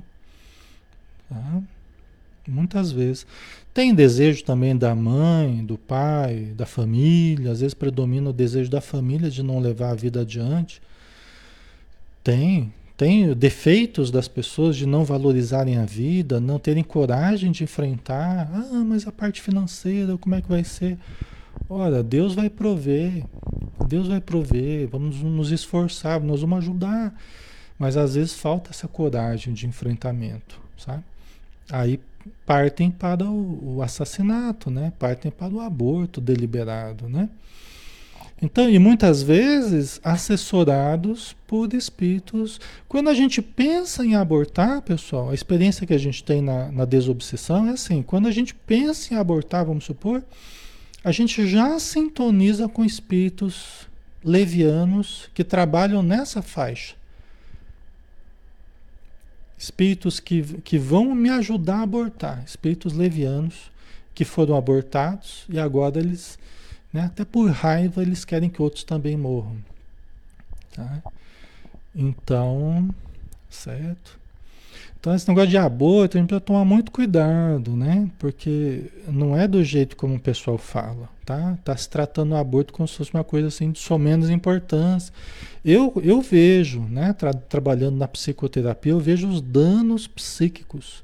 Tá? 1.27 1.63
Muitas 2.47 2.93
vezes. 2.93 3.27
Tem 3.73 3.95
desejo 3.95 4.45
também 4.45 4.77
da 4.77 4.95
mãe, 4.95 5.65
do 5.65 5.79
pai, 5.79 6.53
da 6.55 6.67
família. 6.67 7.53
Às 7.53 7.61
vezes 7.61 7.73
predomina 7.73 8.29
o 8.29 8.35
desejo 8.35 8.71
da 8.71 8.83
família 8.83 9.31
de 9.31 9.43
não 9.43 9.59
levar 9.61 9.93
a 9.93 9.95
vida 9.95 10.21
adiante. 10.21 10.83
Tem. 12.23 12.71
Tem 12.99 13.33
defeitos 13.33 14.11
das 14.11 14.29
pessoas 14.29 14.77
de 14.77 14.85
não 14.85 15.05
valorizarem 15.05 15.79
a 15.79 15.87
vida, 15.87 16.39
não 16.39 16.59
terem 16.59 16.85
coragem 16.85 17.51
de 17.51 17.65
enfrentar. 17.65 18.51
Ah, 18.53 18.85
mas 18.85 19.07
a 19.07 19.13
parte 19.13 19.41
financeira, 19.41 20.19
como 20.19 20.35
é 20.35 20.43
que 20.43 20.49
vai 20.51 20.63
ser? 20.63 20.99
Olha, 21.69 22.03
Deus 22.03 22.35
vai 22.35 22.51
prover, 22.51 23.25
Deus 23.87 24.09
vai 24.09 24.21
prover, 24.21 24.89
vamos 24.89 25.23
nos 25.23 25.51
esforçar, 25.51 26.21
nós 26.21 26.41
vamos 26.41 26.59
ajudar, 26.59 27.15
mas 27.79 27.97
às 27.97 28.15
vezes 28.15 28.35
falta 28.35 28.71
essa 28.71 28.89
coragem 28.89 29.55
de 29.55 29.67
enfrentamento, 29.67 30.61
sabe? 30.77 31.05
Aí 31.71 32.01
partem 32.45 32.91
para 32.91 33.25
o, 33.25 33.81
assassinato, 33.83 34.71
né? 34.71 34.93
Partem 34.99 35.31
para 35.31 35.53
o 35.53 35.61
aborto 35.61 36.21
deliberado, 36.21 37.09
né? 37.09 37.29
Então, 38.43 38.69
e 38.71 38.79
muitas 38.79 39.23
vezes 39.23 40.01
assessorados 40.03 41.37
por 41.47 41.75
espíritos. 41.75 42.59
Quando 42.89 43.11
a 43.11 43.15
gente 43.15 43.43
pensa 43.43 44.05
em 44.05 44.15
abortar, 44.15 44.81
pessoal, 44.81 45.31
a 45.31 45.35
experiência 45.35 45.87
que 45.87 45.93
a 45.93 45.99
gente 45.99 46.25
tem 46.25 46.41
na, 46.41 46.73
na 46.73 46.85
desobsessão 46.85 47.69
é 47.69 47.73
assim: 47.73 48.03
quando 48.03 48.27
a 48.27 48.31
gente 48.31 48.55
pensa 48.55 49.13
em 49.13 49.17
abortar, 49.17 49.65
vamos 49.67 49.85
supor, 49.85 50.25
a 51.03 51.13
gente 51.13 51.47
já 51.47 51.79
sintoniza 51.79 52.69
com 52.69 52.85
espíritos 52.85 53.89
levianos 54.23 55.31
que 55.33 55.43
trabalham 55.43 56.03
nessa 56.03 56.43
faixa. 56.43 56.95
Espíritos 59.57 60.21
que, 60.21 60.43
que 60.61 60.79
vão 60.79 61.15
me 61.15 61.31
ajudar 61.31 61.79
a 61.79 61.83
abortar. 61.83 62.45
Espíritos 62.45 62.93
levianos 62.93 63.71
que 64.15 64.25
foram 64.25 64.57
abortados 64.57 65.45
e 65.49 65.59
agora 65.59 65.99
eles, 65.99 66.39
né, 66.93 67.03
até 67.03 67.25
por 67.25 67.51
raiva, 67.51 68.03
eles 68.03 68.25
querem 68.25 68.51
que 68.51 68.61
outros 68.61 68.85
também 68.85 69.17
morram. 69.17 69.57
Tá? 70.75 71.03
Então, 71.95 72.95
certo? 73.49 74.20
Então, 74.99 75.15
esse 75.15 75.27
negócio 75.29 75.51
de 75.51 75.57
aborto, 75.57 76.17
a 76.17 76.21
gente 76.21 76.29
precisa 76.29 76.45
tomar 76.45 76.65
muito 76.65 76.91
cuidado, 76.91 77.75
né? 77.75 78.09
Porque 78.19 78.85
não 79.09 79.37
é 79.37 79.49
do 79.49 79.65
jeito 79.65 79.97
como 79.97 80.17
o 80.17 80.21
pessoal 80.21 80.59
fala, 80.59 81.09
tá? 81.25 81.59
Tá 81.65 81.77
se 81.77 81.89
tratando 81.89 82.33
o 82.33 82.37
aborto 82.37 82.73
como 82.73 82.87
se 82.87 82.97
fosse 82.97 83.15
uma 83.15 83.25
coisa 83.25 83.49
assim 83.49 83.71
de 83.71 83.79
só 83.79 83.97
menos 83.97 84.29
importância. 84.29 85.13
Eu, 85.65 85.93
eu 86.05 86.21
vejo, 86.21 86.81
né? 86.83 87.13
Tra 87.15 87.33
trabalhando 87.33 87.97
na 87.97 88.07
psicoterapia, 88.07 88.93
eu 88.93 89.01
vejo 89.01 89.29
os 89.29 89.41
danos 89.41 90.07
psíquicos 90.07 91.03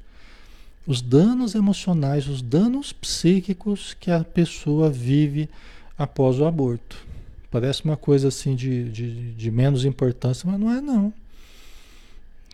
os 0.87 1.01
danos 1.01 1.53
emocionais, 1.53 2.27
os 2.27 2.41
danos 2.41 2.93
psíquicos 2.93 3.93
que 3.99 4.09
a 4.09 4.23
pessoa 4.23 4.89
vive 4.89 5.49
após 5.97 6.39
o 6.39 6.45
aborto. 6.45 7.05
Parece 7.51 7.83
uma 7.83 7.97
coisa 7.97 8.29
assim 8.29 8.55
de, 8.55 8.89
de, 8.89 9.33
de 9.33 9.51
menos 9.51 9.83
importância, 9.83 10.49
mas 10.49 10.57
não 10.57 10.71
é 10.71 10.79
não. 10.79 11.13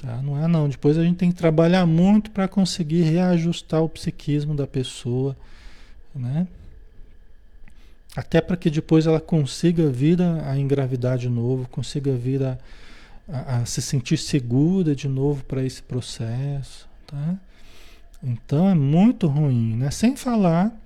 Tá? 0.04 0.22
Não 0.22 0.44
é 0.44 0.50
não. 0.50 0.68
Depois 0.68 0.98
a 0.98 1.04
gente 1.04 1.16
tem 1.16 1.32
que 1.32 1.38
trabalhar 1.38 1.86
muito 1.86 2.30
para 2.30 2.46
conseguir 2.46 3.04
reajustar 3.04 3.82
o 3.82 3.88
psiquismo 3.88 4.54
da 4.54 4.68
pessoa, 4.68 5.34
né? 6.14 6.46
Até 8.14 8.42
para 8.42 8.58
que 8.58 8.70
depois 8.70 9.08
ela 9.08 9.22
consiga 9.22 9.90
vir 9.90 10.22
a, 10.22 10.58
engravidar 10.58 11.18
de 11.18 11.30
novo, 11.30 11.70
consiga 11.70 12.12
vir 12.12 12.44
a, 12.44 12.58
a, 13.30 13.58
a 13.60 13.66
se 13.66 13.82
sentir 13.82 14.18
segura 14.18 14.94
de 14.94 15.08
novo 15.08 15.46
para 15.46 15.64
esse 15.64 15.82
processo, 15.82 16.88
tá? 17.08 17.38
Então 18.22 18.70
é 18.70 18.76
muito 18.76 19.26
ruim, 19.28 19.78
né? 19.78 19.90
Sem 19.90 20.18
falar 20.18 20.78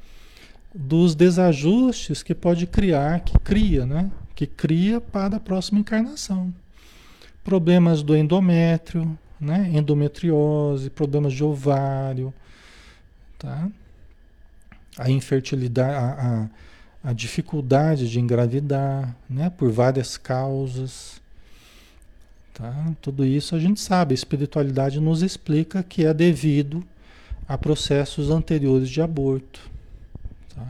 dos 0.74 1.16
desajustes 1.16 2.22
que 2.22 2.36
pode 2.36 2.68
criar, 2.68 3.22
que 3.22 3.38
cria, 3.40 3.84
né? 3.84 4.12
Que 4.36 4.46
cria 4.46 5.02
para 5.02 5.38
a 5.38 5.40
próxima 5.40 5.80
encarnação. 5.80 6.54
Problemas 7.48 8.04
do 8.04 8.16
endométrio, 8.16 9.18
né? 9.40 9.72
Endometriose, 9.74 10.90
problemas 10.90 11.34
de 11.34 11.44
ovário, 11.44 12.34
tá? 13.40 13.70
A 14.98 15.10
infertilidade, 15.10 15.96
a, 15.96 16.44
a 16.44 16.50
a 17.08 17.14
dificuldade 17.14 18.10
de 18.10 18.20
engravidar, 18.20 19.16
né, 19.30 19.50
por 19.50 19.72
várias 19.72 20.18
causas. 20.18 21.22
Tá? 22.54 22.92
Tudo 23.02 23.24
isso 23.24 23.56
a 23.56 23.60
gente 23.60 23.80
sabe, 23.80 24.14
a 24.14 24.16
espiritualidade 24.16 25.00
nos 25.00 25.22
explica 25.22 25.82
que 25.82 26.06
é 26.06 26.14
devido 26.14 26.84
a 27.48 27.58
processos 27.58 28.30
anteriores 28.30 28.90
de 28.90 29.02
aborto. 29.02 29.62
Tá? 30.54 30.68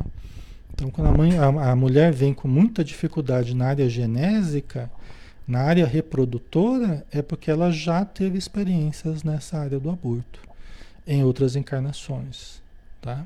Então, 0.73 0.91
quando 0.91 1.07
a, 1.07 1.11
mãe, 1.11 1.37
a, 1.39 1.71
a 1.71 1.75
mulher 1.75 2.13
vem 2.13 2.35
com 2.35 2.47
muita 2.47 2.83
dificuldade 2.83 3.55
na 3.55 3.69
área 3.69 3.89
genésica, 3.89 4.91
na 5.47 5.61
área 5.61 5.85
reprodutora, 5.85 7.05
é 7.11 7.21
porque 7.21 7.49
ela 7.49 7.71
já 7.71 8.03
teve 8.03 8.37
experiências 8.37 9.23
nessa 9.23 9.57
área 9.57 9.79
do 9.79 9.89
aborto, 9.89 10.41
em 11.05 11.23
outras 11.23 11.55
encarnações. 11.55 12.61
Tá? 13.01 13.25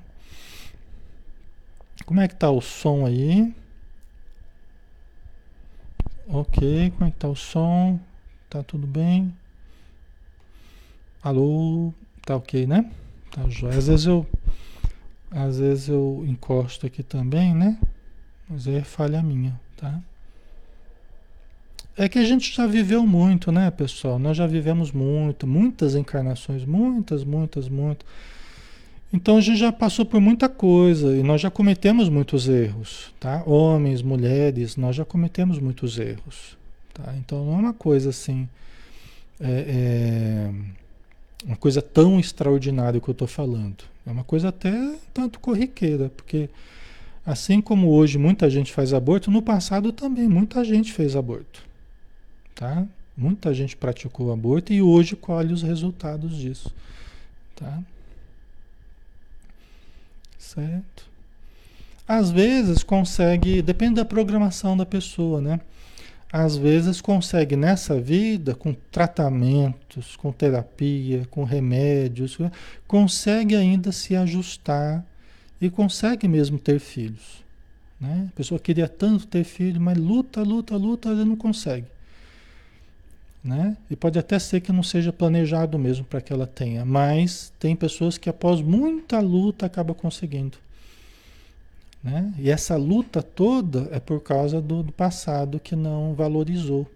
Como 2.06 2.22
é 2.22 2.28
que 2.28 2.36
tá 2.36 2.52
o 2.52 2.62
som 2.62 3.06
aí? 3.06 3.54
Ok, 6.28 6.92
como 6.92 7.08
é 7.08 7.12
que 7.12 7.18
tá 7.18 7.28
o 7.28 7.36
som? 7.36 8.00
Tá 8.50 8.62
tudo 8.62 8.86
bem? 8.86 9.36
Alô? 11.24 11.94
Tá 12.26 12.36
ok, 12.36 12.68
né? 12.68 12.90
Tá 13.32 13.50
jóia. 13.50 13.78
Às 13.78 13.88
vezes 13.88 14.06
eu 14.06 14.28
às 15.32 15.60
vezes 15.60 15.88
eu 15.88 16.26
encosto 16.28 16.86
aqui 16.86 17.02
também, 17.02 17.56
né? 17.56 17.78
Mas 18.50 18.68
é 18.68 18.84
falha 18.84 19.24
minha, 19.24 19.58
tá? 19.78 20.02
É 21.98 22.08
que 22.08 22.20
a 22.20 22.24
gente 22.24 22.56
já 22.56 22.66
viveu 22.66 23.06
muito, 23.06 23.52
né, 23.52 23.70
pessoal? 23.70 24.18
Nós 24.18 24.38
já 24.38 24.48
vivemos 24.48 24.92
muito, 24.92 25.46
muitas 25.46 25.94
encarnações, 25.94 26.64
muitas, 26.66 27.24
muitas, 27.24 27.68
muitas. 27.68 28.08
Então 29.14 29.38
a 29.38 29.42
gente 29.42 29.58
já 29.58 29.74
passou 29.74 30.06
por 30.06 30.22
muita 30.22 30.48
coisa 30.48 31.16
e 31.18 31.22
nós 31.22 31.42
já 31.42 31.52
cometemos 31.52 32.08
muitos 32.08 32.48
erros, 32.48 33.14
tá? 33.20 33.44
Homens, 33.46 34.02
mulheres, 34.02 34.78
nós 34.78 34.96
já 34.96 35.04
cometemos 35.04 35.60
muitos 35.60 36.00
erros, 36.00 36.58
tá? 36.94 37.14
Então 37.18 37.46
não 37.46 37.56
é 37.56 37.58
uma 37.58 37.74
coisa 37.74 38.10
assim, 38.10 38.48
é, 39.38 39.66
é 39.68 40.52
uma 41.46 41.58
coisa 41.58 41.82
tão 41.82 42.20
extraordinária 42.22 43.02
que 43.02 43.10
eu 43.10 43.12
estou 43.12 43.28
falando. 43.28 43.84
É 44.06 44.12
uma 44.12 44.24
coisa 44.24 44.48
até 44.48 44.96
tanto 45.14 45.42
corriqueira, 45.42 46.10
porque 46.16 46.50
assim 47.26 47.60
como 47.60 47.90
hoje 47.90 48.18
muita 48.18 48.50
gente 48.50 48.72
faz 48.72 48.94
aborto, 48.94 49.30
no 49.30 49.42
passado 49.42 49.92
também 49.92 50.30
muita 50.30 50.64
gente 50.64 50.94
fez 50.94 51.18
aborto, 51.18 51.62
tá? 52.62 52.86
Muita 53.18 53.56
gente 53.56 53.76
praticou 53.76 54.32
aborto 54.32 54.72
e 54.72 54.84
hoje 54.84 55.16
colhe 55.16 55.52
os 55.52 55.64
resultados 55.64 56.38
disso, 56.38 56.72
tá? 57.56 57.82
Certo? 60.38 61.10
Às 62.08 62.30
vezes 62.30 62.84
consegue, 62.84 63.64
depende 63.64 63.96
da 63.96 64.06
programação 64.06 64.78
da 64.78 64.86
pessoa, 64.86 65.42
né? 65.42 65.60
Às 66.32 66.56
vezes 66.56 67.02
consegue 67.02 67.56
nessa 67.56 68.00
vida, 68.00 68.54
com 68.54 68.76
tratamentos, 68.92 70.16
com 70.16 70.32
terapia, 70.32 71.28
com 71.32 71.44
remédios, 71.44 72.38
consegue 72.88 73.56
ainda 73.56 73.92
se 73.92 74.16
ajustar 74.16 75.04
e 75.60 75.68
consegue 75.68 76.28
mesmo 76.28 76.60
ter 76.60 76.80
filhos. 76.80 77.44
Né? 78.00 78.30
A 78.32 78.36
pessoa 78.36 78.60
queria 78.60 78.88
tanto 78.88 79.26
ter 79.26 79.44
filho, 79.44 79.82
mas 79.82 79.98
luta, 79.98 80.44
luta, 80.44 80.78
luta, 80.78 81.10
ela 81.10 81.26
não 81.26 81.36
consegue. 81.36 81.88
Né? 83.44 83.76
E 83.90 83.96
pode 83.96 84.20
até 84.20 84.38
ser 84.38 84.62
que 84.62 84.72
não 84.72 84.84
seja 84.84 85.12
planejado 85.12 85.80
mesmo 85.80 86.06
para 86.06 86.22
que 86.22 86.32
ela 86.32 86.46
tenha, 86.46 86.86
mas 86.86 87.52
tem 87.60 87.76
pessoas 87.76 88.18
que 88.18 88.30
após 88.30 88.62
muita 88.62 89.20
luta 89.20 89.66
acaba 89.66 89.96
conseguindo. 89.96 90.58
Né? 92.04 92.34
E 92.38 92.50
essa 92.50 92.76
luta 92.76 93.22
toda 93.22 93.90
é 93.92 94.00
por 94.00 94.22
causa 94.22 94.62
do, 94.62 94.84
do 94.84 94.92
passado 94.92 95.60
que 95.60 95.76
não 95.76 96.14
valorizou. 96.14 96.90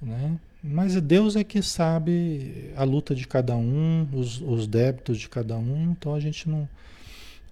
Né? 0.00 0.38
Mas 0.62 0.98
Deus 0.98 1.36
é 1.36 1.44
que 1.44 1.60
sabe 1.62 2.72
a 2.74 2.84
luta 2.84 3.14
de 3.14 3.26
cada 3.26 3.54
um, 3.54 4.08
os, 4.14 4.40
os 4.40 4.66
débitos 4.66 5.18
de 5.18 5.28
cada 5.28 5.58
um, 5.58 5.92
então 5.92 6.14
a 6.14 6.20
gente 6.20 6.48
não. 6.48 6.66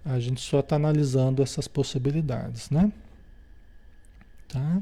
A 0.03 0.19
gente 0.19 0.41
só 0.41 0.59
está 0.59 0.75
analisando 0.75 1.41
essas 1.41 1.67
possibilidades, 1.67 2.69
né? 2.69 2.91
Tá? 4.49 4.81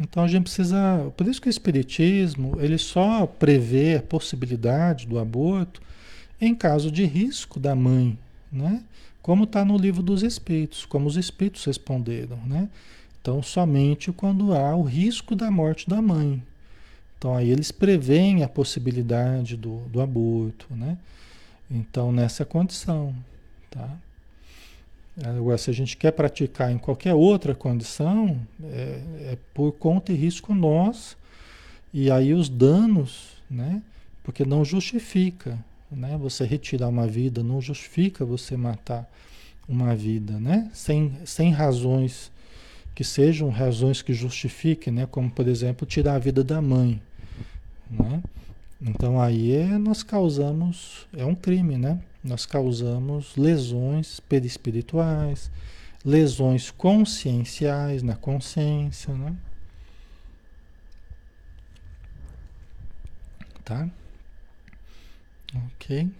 Então 0.00 0.24
a 0.24 0.28
gente 0.28 0.44
precisa, 0.44 1.12
por 1.14 1.28
isso 1.28 1.42
que 1.42 1.48
o 1.48 1.50
espiritismo, 1.50 2.56
ele 2.58 2.78
só 2.78 3.26
prevê 3.26 3.96
a 3.96 4.02
possibilidade 4.02 5.06
do 5.06 5.18
aborto 5.18 5.82
em 6.40 6.54
caso 6.54 6.90
de 6.90 7.04
risco 7.04 7.60
da 7.60 7.74
mãe, 7.74 8.18
né? 8.50 8.82
Como 9.20 9.44
está 9.44 9.62
no 9.62 9.76
livro 9.76 10.02
dos 10.02 10.22
espíritos, 10.22 10.86
como 10.86 11.06
os 11.06 11.18
espíritos 11.18 11.62
responderam, 11.66 12.38
né? 12.46 12.70
Então 13.20 13.42
somente 13.42 14.10
quando 14.10 14.54
há 14.54 14.74
o 14.74 14.82
risco 14.82 15.36
da 15.36 15.50
morte 15.50 15.86
da 15.86 16.00
mãe. 16.00 16.42
Então 17.18 17.36
aí 17.36 17.50
eles 17.50 17.70
preveem 17.70 18.42
a 18.42 18.48
possibilidade 18.48 19.54
do, 19.54 19.80
do 19.88 20.00
aborto, 20.00 20.66
né? 20.70 20.96
Então 21.70 22.10
nessa 22.10 22.46
condição, 22.46 23.14
tá? 23.70 23.90
Agora, 25.22 25.58
se 25.58 25.70
a 25.70 25.74
gente 25.74 25.96
quer 25.96 26.12
praticar 26.12 26.70
em 26.70 26.78
qualquer 26.78 27.14
outra 27.14 27.54
condição, 27.54 28.40
é, 28.64 29.02
é 29.32 29.38
por 29.52 29.72
conta 29.72 30.12
e 30.12 30.16
risco 30.16 30.54
nós, 30.54 31.16
e 31.92 32.10
aí 32.10 32.32
os 32.32 32.48
danos, 32.48 33.30
né? 33.50 33.82
Porque 34.22 34.44
não 34.44 34.64
justifica, 34.64 35.58
né? 35.90 36.16
Você 36.18 36.44
retirar 36.44 36.88
uma 36.88 37.06
vida, 37.06 37.42
não 37.42 37.60
justifica 37.60 38.24
você 38.24 38.56
matar 38.56 39.10
uma 39.68 39.94
vida, 39.94 40.38
né? 40.38 40.70
Sem, 40.72 41.12
sem 41.24 41.50
razões 41.50 42.30
que 42.94 43.04
sejam 43.04 43.50
razões 43.50 44.02
que 44.02 44.12
justifiquem, 44.12 44.92
né? 44.92 45.06
Como, 45.10 45.30
por 45.30 45.48
exemplo, 45.48 45.86
tirar 45.86 46.14
a 46.14 46.18
vida 46.18 46.44
da 46.44 46.62
mãe, 46.62 47.00
né? 47.90 48.22
Então 48.82 49.20
aí 49.20 49.52
é, 49.52 49.78
nós 49.78 50.02
causamos, 50.02 51.06
é 51.12 51.24
um 51.24 51.34
crime, 51.34 51.76
né? 51.76 52.00
Nós 52.24 52.46
causamos 52.46 53.36
lesões 53.36 54.20
perispirituais, 54.20 55.50
lesões 56.04 56.70
conscienciais 56.70 58.02
na 58.02 58.16
consciência, 58.16 59.12
né? 59.14 59.36
Tá? 63.64 63.88
Ok. 65.54 66.10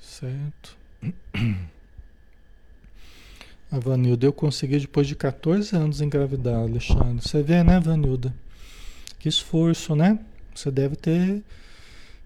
Certo. 0.00 0.76
A 3.70 3.78
Vanilda, 3.78 4.26
eu 4.26 4.32
consegui 4.32 4.78
depois 4.78 5.06
de 5.08 5.16
14 5.16 5.74
anos 5.74 6.00
engravidar, 6.00 6.60
Alexandre. 6.60 7.20
Você 7.20 7.42
vê, 7.42 7.64
né, 7.64 7.80
Vanilda? 7.80 8.32
Que 9.24 9.30
esforço, 9.30 9.96
né? 9.96 10.18
Você 10.54 10.70
deve 10.70 10.96
ter 10.96 11.42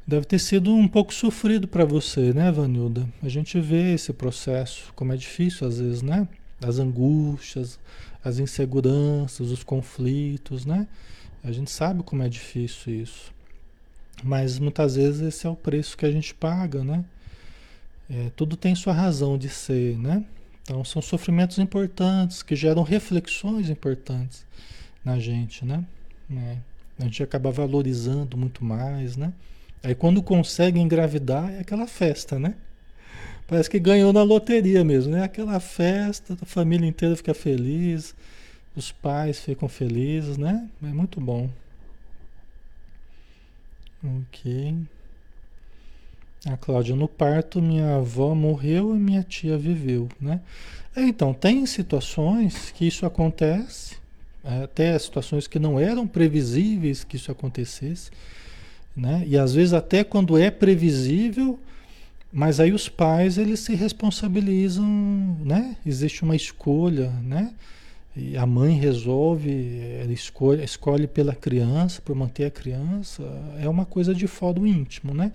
deve 0.04 0.26
ter 0.26 0.40
sido 0.40 0.74
um 0.74 0.88
pouco 0.88 1.14
sofrido 1.14 1.68
para 1.68 1.84
você, 1.84 2.32
né, 2.32 2.50
Vanilda? 2.50 3.08
A 3.22 3.28
gente 3.28 3.60
vê 3.60 3.94
esse 3.94 4.12
processo, 4.12 4.92
como 4.96 5.12
é 5.12 5.16
difícil 5.16 5.68
às 5.68 5.78
vezes, 5.78 6.02
né? 6.02 6.26
As 6.60 6.80
angústias, 6.80 7.78
as 8.24 8.40
inseguranças, 8.40 9.52
os 9.52 9.62
conflitos, 9.62 10.66
né? 10.66 10.88
A 11.44 11.52
gente 11.52 11.70
sabe 11.70 12.02
como 12.02 12.24
é 12.24 12.28
difícil 12.28 13.00
isso. 13.00 13.32
Mas 14.24 14.58
muitas 14.58 14.96
vezes 14.96 15.20
esse 15.20 15.46
é 15.46 15.50
o 15.50 15.54
preço 15.54 15.96
que 15.96 16.04
a 16.04 16.10
gente 16.10 16.34
paga, 16.34 16.82
né? 16.82 17.04
É, 18.10 18.32
tudo 18.34 18.56
tem 18.56 18.74
sua 18.74 18.92
razão 18.92 19.38
de 19.38 19.48
ser, 19.48 19.96
né? 19.96 20.24
Então 20.62 20.84
são 20.84 21.00
sofrimentos 21.00 21.60
importantes 21.60 22.42
que 22.42 22.56
geram 22.56 22.82
reflexões 22.82 23.70
importantes 23.70 24.44
na 25.04 25.20
gente, 25.20 25.64
né? 25.64 25.84
É. 26.28 26.67
A 26.98 27.04
gente 27.04 27.22
acaba 27.22 27.50
valorizando 27.50 28.36
muito 28.36 28.64
mais, 28.64 29.16
né? 29.16 29.32
Aí 29.82 29.94
quando 29.94 30.22
consegue 30.22 30.80
engravidar 30.80 31.50
é 31.52 31.60
aquela 31.60 31.86
festa, 31.86 32.38
né? 32.38 32.54
Parece 33.46 33.70
que 33.70 33.78
ganhou 33.78 34.12
na 34.12 34.22
loteria 34.22 34.84
mesmo, 34.84 35.12
né? 35.12 35.22
Aquela 35.24 35.58
festa, 35.60 36.36
a 36.40 36.44
família 36.44 36.86
inteira 36.86 37.16
fica 37.16 37.32
feliz, 37.32 38.14
os 38.76 38.92
pais 38.92 39.40
ficam 39.40 39.68
felizes, 39.68 40.36
né? 40.36 40.68
É 40.82 40.86
muito 40.86 41.20
bom. 41.20 41.48
Ok. 44.04 44.76
A 46.46 46.56
Cláudia, 46.56 46.94
no 46.94 47.08
parto, 47.08 47.60
minha 47.60 47.96
avó 47.96 48.34
morreu 48.34 48.94
e 48.94 48.98
minha 48.98 49.22
tia 49.22 49.58
viveu, 49.58 50.08
né? 50.20 50.40
É, 50.94 51.02
então, 51.02 51.34
tem 51.34 51.66
situações 51.66 52.70
que 52.70 52.86
isso 52.86 53.04
acontece, 53.04 53.96
até 54.64 54.98
situações 54.98 55.46
que 55.46 55.58
não 55.58 55.78
eram 55.78 56.06
previsíveis 56.06 57.04
que 57.04 57.16
isso 57.16 57.30
acontecesse, 57.30 58.10
né? 58.96 59.22
E 59.26 59.36
às 59.36 59.52
vezes 59.52 59.74
até 59.74 60.02
quando 60.02 60.38
é 60.38 60.50
previsível, 60.50 61.58
mas 62.32 62.58
aí 62.58 62.72
os 62.72 62.88
pais 62.88 63.36
eles 63.36 63.60
se 63.60 63.74
responsabilizam, 63.74 64.86
né? 65.44 65.76
Existe 65.84 66.22
uma 66.22 66.34
escolha, 66.34 67.10
né? 67.22 67.52
E 68.16 68.36
a 68.36 68.46
mãe 68.46 68.76
resolve, 68.76 69.80
ela 70.00 70.12
escolhe, 70.12 70.64
escolhe 70.64 71.06
pela 71.06 71.34
criança, 71.34 72.02
por 72.02 72.16
manter 72.16 72.46
a 72.46 72.50
criança, 72.50 73.22
é 73.60 73.68
uma 73.68 73.84
coisa 73.84 74.14
de 74.14 74.26
fora 74.26 74.54
do 74.54 74.66
íntimo, 74.66 75.14
né? 75.14 75.32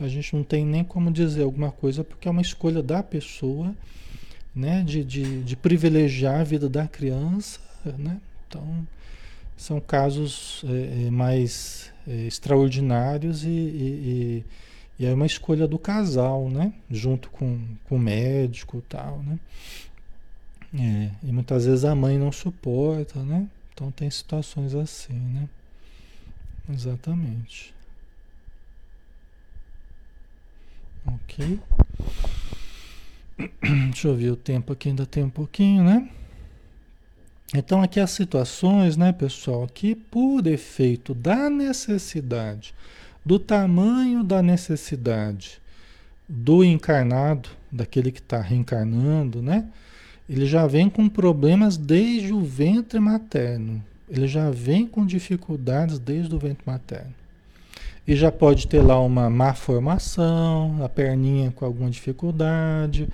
A 0.00 0.08
gente 0.08 0.34
não 0.34 0.42
tem 0.42 0.64
nem 0.64 0.82
como 0.82 1.10
dizer 1.10 1.42
alguma 1.42 1.70
coisa 1.70 2.02
porque 2.02 2.26
é 2.26 2.30
uma 2.30 2.42
escolha 2.42 2.82
da 2.82 3.02
pessoa, 3.02 3.74
né? 4.54 4.82
De, 4.82 5.04
de, 5.04 5.42
de 5.42 5.56
privilegiar 5.56 6.40
a 6.40 6.44
vida 6.44 6.68
da 6.68 6.88
criança, 6.88 7.60
né? 7.98 8.18
Então, 8.48 8.86
são 9.56 9.80
casos 9.80 10.64
é, 10.68 11.06
é 11.06 11.10
mais 11.10 11.92
é, 12.06 12.26
extraordinários 12.26 13.44
e, 13.44 13.48
e, 13.48 14.44
e, 14.98 15.06
é 15.06 15.14
uma 15.14 15.26
escolha 15.26 15.66
do 15.66 15.78
casal, 15.78 16.48
né? 16.50 16.72
Junto 16.90 17.30
com, 17.30 17.60
com 17.84 17.96
o 17.96 17.98
médico 17.98 18.78
e 18.78 18.82
tal, 18.82 19.22
né? 19.22 19.38
É, 20.74 21.10
e 21.22 21.32
muitas 21.32 21.64
vezes 21.64 21.84
a 21.84 21.94
mãe 21.94 22.18
não 22.18 22.30
suporta, 22.30 23.22
né? 23.22 23.48
Então 23.72 23.90
tem 23.90 24.10
situações 24.10 24.74
assim, 24.74 25.14
né? 25.14 25.48
Exatamente. 26.68 27.74
Ok. 31.06 31.60
Deixa 33.90 34.08
eu 34.08 34.16
ver 34.16 34.30
o 34.30 34.36
tempo 34.36 34.72
aqui, 34.72 34.88
ainda 34.88 35.06
tem 35.06 35.24
um 35.24 35.30
pouquinho, 35.30 35.84
né? 35.84 36.10
Então 37.54 37.82
aqui 37.82 38.00
as 38.00 38.10
situações, 38.10 38.96
né, 38.96 39.12
pessoal, 39.12 39.68
que 39.72 39.94
por 39.94 40.46
efeito 40.46 41.14
da 41.14 41.48
necessidade, 41.48 42.74
do 43.24 43.38
tamanho 43.38 44.24
da 44.24 44.42
necessidade 44.42 45.60
do 46.28 46.64
encarnado, 46.64 47.48
daquele 47.70 48.10
que 48.10 48.20
está 48.20 48.40
reencarnando, 48.40 49.40
né? 49.40 49.68
ele 50.28 50.44
já 50.44 50.66
vem 50.66 50.90
com 50.90 51.08
problemas 51.08 51.76
desde 51.76 52.32
o 52.32 52.40
ventre 52.40 52.98
materno. 52.98 53.82
Ele 54.08 54.26
já 54.26 54.50
vem 54.50 54.86
com 54.86 55.06
dificuldades 55.06 55.98
desde 55.98 56.34
o 56.34 56.38
ventre 56.38 56.62
materno. 56.66 57.14
E 58.06 58.14
já 58.14 58.30
pode 58.30 58.66
ter 58.66 58.80
lá 58.80 59.00
uma 59.00 59.28
má 59.28 59.54
formação, 59.54 60.82
a 60.84 60.88
perninha 60.88 61.50
com 61.50 61.64
alguma 61.64 61.90
dificuldade, 61.90 63.08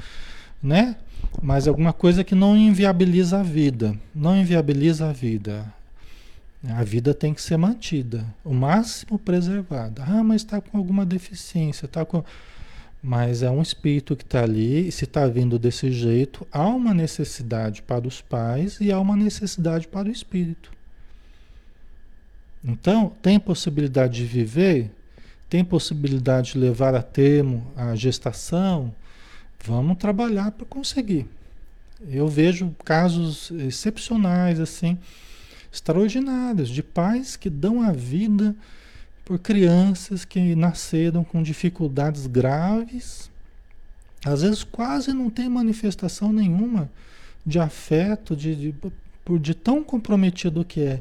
né? 0.62 0.96
Mas 1.42 1.66
alguma 1.66 1.92
coisa 1.92 2.24
que 2.24 2.34
não 2.34 2.56
inviabiliza 2.56 3.40
a 3.40 3.42
vida. 3.42 3.96
Não 4.14 4.36
inviabiliza 4.36 5.08
a 5.08 5.12
vida. 5.12 5.72
A 6.68 6.84
vida 6.84 7.12
tem 7.12 7.34
que 7.34 7.42
ser 7.42 7.56
mantida, 7.56 8.24
o 8.44 8.54
máximo 8.54 9.18
preservada. 9.18 10.04
Ah, 10.06 10.22
mas 10.22 10.42
está 10.42 10.60
com 10.60 10.78
alguma 10.78 11.04
deficiência, 11.04 11.86
está 11.86 12.04
com 12.04 12.22
mas 13.02 13.42
é 13.42 13.50
um 13.50 13.60
espírito 13.60 14.14
que 14.14 14.22
está 14.22 14.44
ali, 14.44 14.86
e 14.86 14.92
se 14.92 15.04
está 15.04 15.26
vindo 15.26 15.58
desse 15.58 15.90
jeito, 15.90 16.46
há 16.52 16.68
uma 16.68 16.94
necessidade 16.94 17.82
para 17.82 18.06
os 18.06 18.20
pais 18.20 18.78
e 18.80 18.92
há 18.92 19.00
uma 19.00 19.16
necessidade 19.16 19.88
para 19.88 20.08
o 20.08 20.12
espírito. 20.12 20.70
Então, 22.64 23.10
tem 23.20 23.40
possibilidade 23.40 24.18
de 24.18 24.24
viver? 24.24 24.88
Tem 25.50 25.64
possibilidade 25.64 26.52
de 26.52 26.58
levar 26.58 26.94
a 26.94 27.02
termo 27.02 27.66
a 27.76 27.96
gestação? 27.96 28.94
Vamos 29.64 29.96
trabalhar 29.98 30.50
para 30.52 30.66
conseguir. 30.66 31.26
Eu 32.08 32.26
vejo 32.26 32.74
casos 32.84 33.50
excepcionais, 33.52 34.58
assim, 34.58 34.98
extraordinários, 35.72 36.68
de 36.68 36.82
pais 36.82 37.36
que 37.36 37.48
dão 37.48 37.80
a 37.80 37.92
vida 37.92 38.56
por 39.24 39.38
crianças 39.38 40.24
que 40.24 40.54
nasceram 40.56 41.22
com 41.22 41.42
dificuldades 41.42 42.26
graves, 42.26 43.30
às 44.24 44.42
vezes 44.42 44.64
quase 44.64 45.12
não 45.12 45.30
tem 45.30 45.48
manifestação 45.48 46.32
nenhuma 46.32 46.90
de 47.46 47.58
afeto, 47.58 48.36
de, 48.36 48.54
de, 48.54 48.74
de 49.40 49.54
tão 49.54 49.82
comprometido 49.82 50.64
que 50.64 50.80
é 50.80 51.00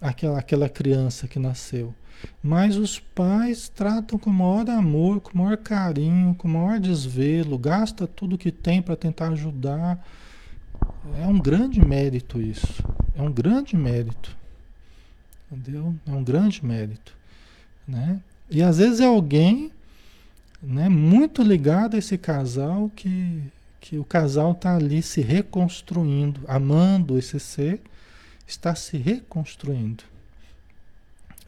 aquela, 0.00 0.38
aquela 0.38 0.68
criança 0.68 1.26
que 1.26 1.38
nasceu. 1.38 1.94
Mas 2.42 2.76
os 2.76 2.98
pais 2.98 3.68
tratam 3.68 4.18
com 4.18 4.30
o 4.30 4.32
maior 4.32 4.68
amor, 4.70 5.20
com 5.20 5.38
o 5.38 5.42
maior 5.42 5.56
carinho, 5.56 6.34
com 6.34 6.46
o 6.46 6.50
maior 6.50 6.78
desvelo, 6.78 7.58
gasta 7.58 8.06
tudo 8.06 8.38
que 8.38 8.52
tem 8.52 8.82
para 8.82 8.96
tentar 8.96 9.28
ajudar. 9.28 10.04
É 11.20 11.26
um 11.26 11.38
grande 11.38 11.84
mérito 11.84 12.40
isso. 12.40 12.82
É 13.16 13.22
um 13.22 13.32
grande 13.32 13.76
mérito. 13.76 14.36
Entendeu? 15.50 15.94
É 16.06 16.10
um 16.10 16.22
grande 16.22 16.64
mérito. 16.64 17.14
Né? 17.86 18.20
E 18.50 18.62
às 18.62 18.78
vezes 18.78 19.00
é 19.00 19.06
alguém 19.06 19.70
né, 20.62 20.88
muito 20.88 21.42
ligado 21.42 21.94
a 21.94 21.98
esse 21.98 22.16
casal 22.16 22.90
que, 22.94 23.42
que 23.80 23.98
o 23.98 24.04
casal 24.04 24.52
está 24.52 24.76
ali 24.76 25.02
se 25.02 25.20
reconstruindo, 25.20 26.40
amando 26.48 27.18
esse 27.18 27.38
ser, 27.38 27.80
está 28.46 28.74
se 28.74 28.96
reconstruindo. 28.96 30.04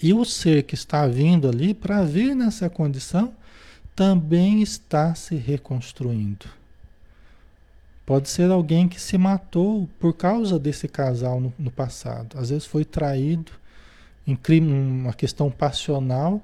E 0.03 0.13
o 0.13 0.25
ser 0.25 0.65
que 0.65 0.75
está 0.75 1.07
vindo 1.07 1.49
ali 1.49 1.73
para 1.73 2.03
vir 2.03 2.35
nessa 2.35 2.69
condição 2.69 3.33
também 3.95 4.63
está 4.63 5.15
se 5.15 5.37
reconstruindo. 5.37 6.47
Pode 8.05 8.29
ser 8.29 8.51
alguém 8.51 8.87
que 8.87 9.01
se 9.01 9.19
matou 9.19 9.89
por 9.99 10.13
causa 10.13 10.59
desse 10.59 10.87
casal 10.87 11.41
no, 11.41 11.53
no 11.59 11.71
passado. 11.71 12.39
Às 12.39 12.51
vezes 12.51 12.67
foi 12.67 12.85
traído, 12.85 13.51
em 14.27 14.37
crime, 14.37 14.73
uma 14.73 15.13
questão 15.13 15.51
passional, 15.51 16.41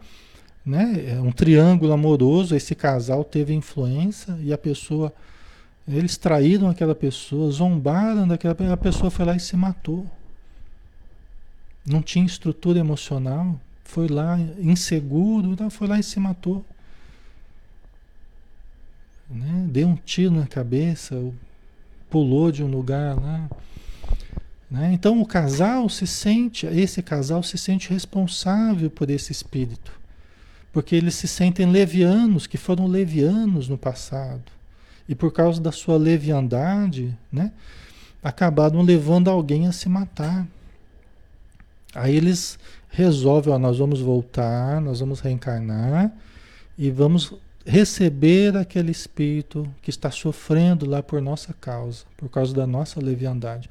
né? 0.64 1.14
É 1.16 1.20
um 1.20 1.30
triângulo 1.30 1.92
amoroso, 1.92 2.57
esse 2.57 2.74
casal 2.74 3.22
teve 3.22 3.53
influência 3.53 4.36
e 4.42 4.53
a 4.53 4.59
pessoa, 4.59 5.12
eles 5.86 6.16
traíram 6.16 6.68
aquela 6.68 6.94
pessoa, 6.94 7.50
zombaram 7.50 8.26
daquela 8.26 8.55
pessoa, 8.55 8.74
a 8.74 8.76
pessoa 8.76 9.11
foi 9.11 9.24
lá 9.24 9.36
e 9.36 9.40
se 9.40 9.57
matou. 9.57 10.07
Não 11.85 12.01
tinha 12.01 12.24
estrutura 12.24 12.78
emocional, 12.78 13.61
foi 13.85 14.09
lá 14.09 14.39
inseguro, 14.59 15.53
então 15.53 15.68
foi 15.68 15.89
lá 15.89 15.99
e 15.99 16.03
se 16.03 16.18
matou. 16.20 16.64
Né? 19.28 19.66
Deu 19.68 19.89
um 19.89 19.97
tiro 19.97 20.33
na 20.33 20.47
cabeça, 20.47 21.20
pulou 22.09 22.53
de 22.53 22.62
um 22.62 22.70
lugar 22.70 23.18
lá. 23.20 23.49
Né? 24.70 24.93
Então 24.93 25.20
o 25.20 25.26
casal 25.26 25.89
se 25.89 26.07
sente, 26.07 26.66
esse 26.66 27.03
casal 27.03 27.43
se 27.43 27.59
sente 27.59 27.91
responsável 27.91 28.89
por 28.91 29.11
esse 29.11 29.33
espírito, 29.33 29.93
porque 30.72 30.97
eles 30.97 31.14
se 31.14 31.28
sentem 31.28 31.66
levianos, 31.66 32.47
que 32.47 32.57
foram 32.57 32.87
levianos 32.87 33.68
no 33.68 33.76
passado, 33.76 34.45
e 35.07 35.14
por 35.14 35.33
causa 35.33 35.61
da 35.61 35.72
sua 35.72 35.99
leviandade, 35.99 37.14
né, 37.30 37.53
acabaram 38.22 38.80
levando 38.80 39.28
alguém 39.28 39.66
a 39.66 39.72
se 39.72 39.89
matar. 39.89 40.47
Aí 41.95 42.16
eles 42.16 42.59
resolvem, 42.88 43.53
ó, 43.53 43.59
nós 43.59 43.78
vamos 43.78 44.01
voltar, 44.01 44.80
nós 44.80 45.01
vamos 45.01 45.20
reencarnar 45.20 46.12
e 46.76 46.90
vamos 46.90 47.34
receber 47.64 48.57
aquele 48.57 48.90
espírito 48.90 49.68
que 49.80 49.90
está 49.90 50.11
sofrendo 50.11 50.86
lá 50.86 51.03
por 51.03 51.20
nossa 51.20 51.53
causa, 51.53 52.05
por 52.16 52.28
causa 52.28 52.55
da 52.55 52.66
nossa 52.66 53.01
leviandade. 53.01 53.70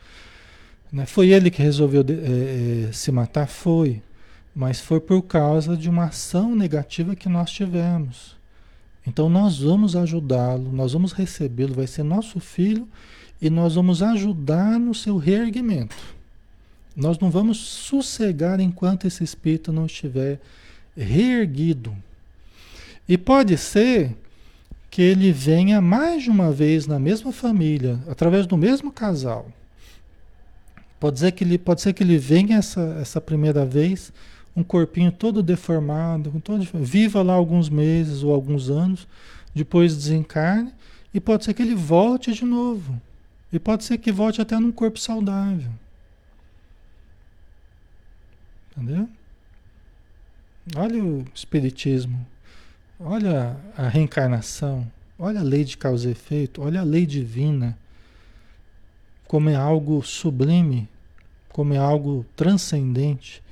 Né? 0.91 1.05
Foi 1.05 1.29
ele 1.29 1.49
que 1.49 1.61
resolveu 1.61 2.03
é, 2.07 2.89
é, 2.89 2.91
se 2.91 3.11
matar? 3.11 3.47
Foi. 3.47 4.01
Mas 4.53 4.81
foi 4.81 4.99
por 4.99 5.21
causa 5.21 5.77
de 5.77 5.89
uma 5.89 6.05
ação 6.05 6.55
negativa 6.55 7.15
que 7.15 7.29
nós 7.29 7.51
tivemos. 7.51 8.35
Então 9.07 9.29
nós 9.29 9.59
vamos 9.59 9.95
ajudá-lo, 9.95 10.71
nós 10.71 10.93
vamos 10.93 11.11
recebê-lo, 11.11 11.73
vai 11.73 11.87
ser 11.87 12.03
nosso 12.03 12.39
filho 12.39 12.87
e 13.41 13.49
nós 13.49 13.75
vamos 13.75 14.03
ajudar 14.03 14.79
no 14.79 14.93
seu 14.93 15.17
reerguimento. 15.17 15.95
Nós 16.95 17.19
não 17.19 17.29
vamos 17.29 17.57
sossegar 17.57 18.59
enquanto 18.59 19.07
esse 19.07 19.23
espírito 19.23 19.71
não 19.71 19.85
estiver 19.85 20.39
reerguido. 20.95 21.95
E 23.07 23.17
pode 23.17 23.57
ser 23.57 24.15
que 24.89 25.01
ele 25.01 25.31
venha 25.31 25.79
mais 25.79 26.23
de 26.23 26.29
uma 26.29 26.51
vez 26.51 26.85
na 26.85 26.99
mesma 26.99 27.31
família, 27.31 27.99
através 28.07 28.45
do 28.45 28.57
mesmo 28.57 28.91
casal. 28.91 29.49
Pode 30.99 31.19
ser 31.19 31.31
que 31.31 31.43
ele, 31.43 31.57
pode 31.57 31.81
ser 31.81 31.93
que 31.93 32.03
ele 32.03 32.17
venha 32.17 32.57
essa, 32.57 32.97
essa 33.01 33.21
primeira 33.21 33.65
vez 33.65 34.11
um 34.55 34.63
corpinho 34.63 35.11
todo 35.11 35.41
deformado, 35.41 36.41
todo, 36.43 36.67
viva 36.73 37.21
lá 37.21 37.33
alguns 37.33 37.69
meses 37.69 38.21
ou 38.21 38.33
alguns 38.33 38.69
anos, 38.69 39.07
depois 39.55 39.95
desencarne, 39.95 40.73
e 41.13 41.19
pode 41.19 41.45
ser 41.45 41.53
que 41.53 41.61
ele 41.61 41.75
volte 41.75 42.33
de 42.33 42.43
novo. 42.43 43.01
E 43.51 43.59
pode 43.59 43.83
ser 43.83 43.97
que 43.97 44.11
volte 44.11 44.41
até 44.41 44.59
num 44.59 44.71
corpo 44.71 44.99
saudável. 44.99 45.71
Entendeu? 48.71 49.09
Olha 50.75 51.03
o 51.03 51.25
Espiritismo, 51.33 52.25
olha 52.99 53.57
a 53.75 53.87
reencarnação, 53.87 54.89
olha 55.17 55.39
a 55.39 55.43
lei 55.43 55.63
de 55.63 55.75
causa 55.75 56.07
e 56.07 56.11
efeito, 56.11 56.61
olha 56.61 56.81
a 56.81 56.83
lei 56.83 57.05
divina, 57.05 57.77
como 59.27 59.49
é 59.49 59.55
algo 59.55 60.01
sublime, 60.03 60.87
como 61.49 61.73
é 61.73 61.77
algo 61.77 62.25
transcendente, 62.35 63.43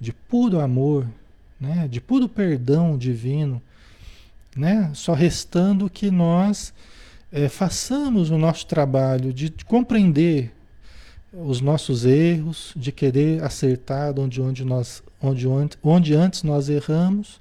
de 0.00 0.12
puro 0.12 0.60
amor, 0.60 1.06
né? 1.60 1.86
de 1.88 2.00
puro 2.00 2.28
perdão 2.28 2.96
divino, 2.96 3.62
né? 4.56 4.90
só 4.94 5.12
restando 5.12 5.90
que 5.90 6.10
nós 6.10 6.72
é, 7.30 7.48
façamos 7.48 8.30
o 8.30 8.38
nosso 8.38 8.66
trabalho 8.66 9.32
de, 9.32 9.50
de 9.50 9.64
compreender 9.64 10.55
os 11.44 11.60
nossos 11.60 12.04
erros, 12.04 12.72
de 12.74 12.90
querer 12.90 13.42
acertar 13.42 14.18
onde, 14.18 14.40
onde, 14.40 14.64
nós, 14.64 15.02
onde, 15.20 15.46
onde, 15.46 15.76
onde 15.82 16.14
antes 16.14 16.42
nós 16.42 16.68
erramos, 16.68 17.40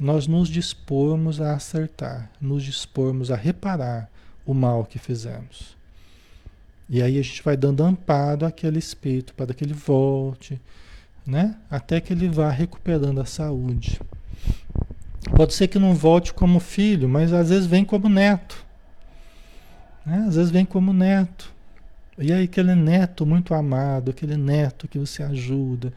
nós 0.00 0.26
nos 0.26 0.48
dispormos 0.48 1.40
a 1.40 1.52
acertar, 1.52 2.30
nos 2.40 2.62
dispormos 2.62 3.30
a 3.30 3.36
reparar 3.36 4.10
o 4.46 4.54
mal 4.54 4.84
que 4.84 4.98
fizemos. 4.98 5.76
E 6.88 7.02
aí 7.02 7.18
a 7.18 7.22
gente 7.22 7.42
vai 7.42 7.56
dando 7.56 7.84
amparo 7.84 8.46
àquele 8.46 8.78
espírito 8.78 9.34
para 9.34 9.52
que 9.52 9.62
ele 9.62 9.74
volte, 9.74 10.60
né? 11.26 11.56
Até 11.70 12.00
que 12.00 12.12
ele 12.12 12.28
vá 12.28 12.50
recuperando 12.50 13.20
a 13.20 13.26
saúde. 13.26 14.00
Pode 15.36 15.54
ser 15.54 15.68
que 15.68 15.78
não 15.78 15.94
volte 15.94 16.32
como 16.32 16.58
filho, 16.58 17.08
mas 17.08 17.32
às 17.32 17.50
vezes 17.50 17.66
vem 17.66 17.84
como 17.84 18.08
neto. 18.08 18.64
Né? 20.04 20.24
Às 20.26 20.36
vezes 20.36 20.50
vem 20.50 20.64
como 20.64 20.92
neto. 20.92 21.52
E 22.20 22.32
aí 22.32 22.44
aquele 22.44 22.74
neto 22.74 23.24
muito 23.24 23.54
amado, 23.54 24.10
aquele 24.10 24.36
neto 24.36 24.86
que 24.86 24.98
você 24.98 25.22
ajuda, 25.22 25.90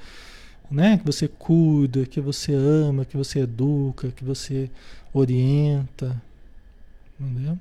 né? 0.71 0.97
Que 0.97 1.05
você 1.05 1.27
cuida, 1.27 2.05
que 2.05 2.21
você 2.21 2.53
ama, 2.53 3.03
que 3.03 3.17
você 3.17 3.39
educa, 3.39 4.09
que 4.11 4.23
você 4.23 4.69
orienta, 5.13 6.21
entendeu? 7.19 7.59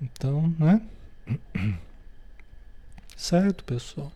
Então, 0.00 0.54
né? 0.58 0.80
Certo, 3.16 3.64
pessoal? 3.64 4.12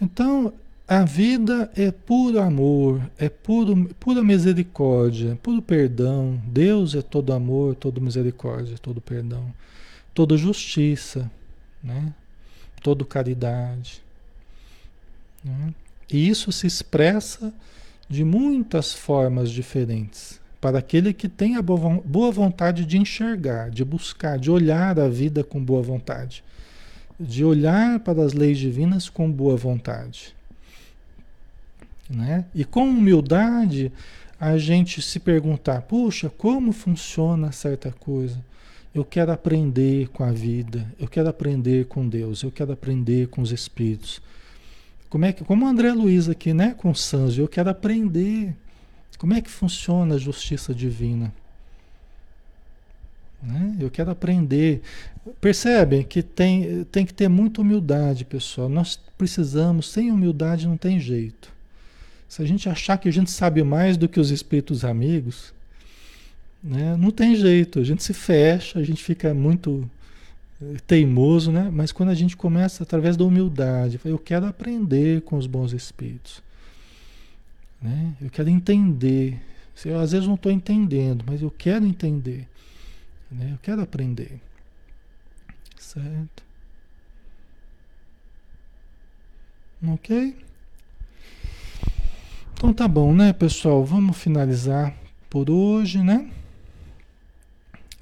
Então, 0.00 0.52
a 0.86 1.04
vida 1.04 1.70
é 1.76 1.90
puro 1.90 2.40
amor, 2.40 3.00
é 3.18 3.28
puro, 3.28 3.88
pura 4.00 4.22
misericórdia, 4.22 5.38
puro 5.42 5.62
perdão. 5.62 6.40
Deus 6.46 6.94
é 6.94 7.02
todo 7.02 7.32
amor, 7.32 7.74
todo 7.74 8.00
misericórdia, 8.00 8.76
todo 8.78 9.00
perdão 9.00 9.52
toda 10.14 10.36
justiça, 10.36 11.30
né? 11.82 12.14
toda 12.82 13.04
caridade. 13.04 14.02
Né? 15.42 15.74
E 16.10 16.28
isso 16.28 16.52
se 16.52 16.66
expressa 16.66 17.52
de 18.08 18.24
muitas 18.24 18.92
formas 18.92 19.50
diferentes 19.50 20.40
para 20.60 20.78
aquele 20.78 21.12
que 21.12 21.28
tem 21.28 21.56
a 21.56 21.62
boa 21.62 22.32
vontade 22.32 22.86
de 22.86 22.96
enxergar, 22.96 23.70
de 23.70 23.84
buscar, 23.84 24.38
de 24.38 24.50
olhar 24.50 24.98
a 24.98 25.08
vida 25.08 25.44
com 25.44 25.62
boa 25.62 25.82
vontade, 25.82 26.42
de 27.20 27.44
olhar 27.44 28.00
para 28.00 28.22
as 28.22 28.32
leis 28.32 28.58
divinas 28.58 29.08
com 29.10 29.30
boa 29.30 29.56
vontade. 29.56 30.34
Né? 32.08 32.44
E 32.54 32.64
com 32.64 32.88
humildade 32.88 33.92
a 34.40 34.56
gente 34.56 35.02
se 35.02 35.20
perguntar: 35.20 35.82
puxa, 35.82 36.30
como 36.30 36.72
funciona 36.72 37.52
certa 37.52 37.90
coisa? 37.92 38.38
Eu 38.94 39.04
quero 39.04 39.32
aprender 39.32 40.08
com 40.08 40.22
a 40.22 40.30
vida, 40.30 40.86
eu 40.98 41.08
quero 41.08 41.28
aprender 41.28 41.86
com 41.86 42.08
Deus, 42.08 42.42
eu 42.42 42.50
quero 42.52 42.72
aprender 42.72 43.28
com 43.28 43.42
os 43.42 43.50
espíritos. 43.50 44.22
Como 45.10 45.24
é 45.24 45.32
que, 45.32 45.44
como 45.44 45.64
o 45.64 45.68
André 45.68 45.92
Luiz 45.92 46.28
aqui, 46.28 46.54
né, 46.54 46.74
com 46.74 46.90
o 46.90 46.94
Sanjo, 46.94 47.42
eu 47.42 47.48
quero 47.48 47.70
aprender 47.70 48.54
como 49.18 49.32
é 49.32 49.40
que 49.40 49.50
funciona 49.50 50.16
a 50.16 50.18
justiça 50.18 50.74
divina. 50.74 51.32
Né? 53.42 53.76
Eu 53.80 53.90
quero 53.90 54.10
aprender. 54.10 54.82
Percebem 55.40 56.02
que 56.02 56.22
tem, 56.22 56.84
tem 56.84 57.06
que 57.06 57.14
ter 57.14 57.28
muita 57.28 57.62
humildade, 57.62 58.24
pessoal. 58.24 58.68
Nós 58.68 59.00
precisamos, 59.16 59.88
sem 59.90 60.10
humildade 60.10 60.66
não 60.66 60.76
tem 60.76 61.00
jeito. 61.00 61.50
Se 62.28 62.42
a 62.42 62.44
gente 62.44 62.68
achar 62.68 62.98
que 62.98 63.08
a 63.08 63.12
gente 63.12 63.30
sabe 63.30 63.62
mais 63.62 63.96
do 63.96 64.08
que 64.08 64.20
os 64.20 64.30
espíritos 64.30 64.84
amigos, 64.84 65.53
né? 66.64 66.96
Não 66.96 67.10
tem 67.10 67.36
jeito, 67.36 67.78
a 67.78 67.84
gente 67.84 68.02
se 68.02 68.14
fecha, 68.14 68.78
a 68.78 68.82
gente 68.82 69.04
fica 69.04 69.34
muito 69.34 69.88
eh, 70.62 70.76
teimoso, 70.86 71.52
né? 71.52 71.70
Mas 71.70 71.92
quando 71.92 72.08
a 72.08 72.14
gente 72.14 72.34
começa 72.34 72.82
através 72.82 73.18
da 73.18 73.24
humildade, 73.24 74.00
eu 74.02 74.18
quero 74.18 74.46
aprender 74.46 75.20
com 75.22 75.36
os 75.36 75.46
bons 75.46 75.74
espíritos, 75.74 76.42
né? 77.82 78.14
Eu 78.20 78.30
quero 78.30 78.48
entender. 78.48 79.38
Eu 79.84 79.98
às 80.00 80.12
vezes 80.12 80.26
não 80.26 80.36
estou 80.36 80.50
entendendo, 80.50 81.22
mas 81.26 81.42
eu 81.42 81.50
quero 81.50 81.84
entender, 81.84 82.48
né? 83.30 83.50
Eu 83.52 83.58
quero 83.60 83.82
aprender, 83.82 84.40
certo? 85.76 86.42
Ok? 89.86 90.34
Então 92.54 92.72
tá 92.72 92.88
bom, 92.88 93.12
né, 93.12 93.34
pessoal? 93.34 93.84
Vamos 93.84 94.16
finalizar 94.16 94.94
por 95.28 95.50
hoje, 95.50 96.02
né? 96.02 96.30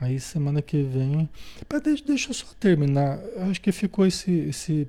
Aí 0.03 0.19
semana 0.19 0.61
que 0.61 0.83
vem. 0.83 1.31
Deixa, 1.85 2.05
deixa 2.05 2.31
eu 2.31 2.35
só 2.35 2.47
terminar. 2.59 3.21
Eu 3.37 3.45
acho 3.45 3.61
que 3.61 3.71
ficou 3.71 4.05
esse, 4.05 4.33
esse 4.33 4.89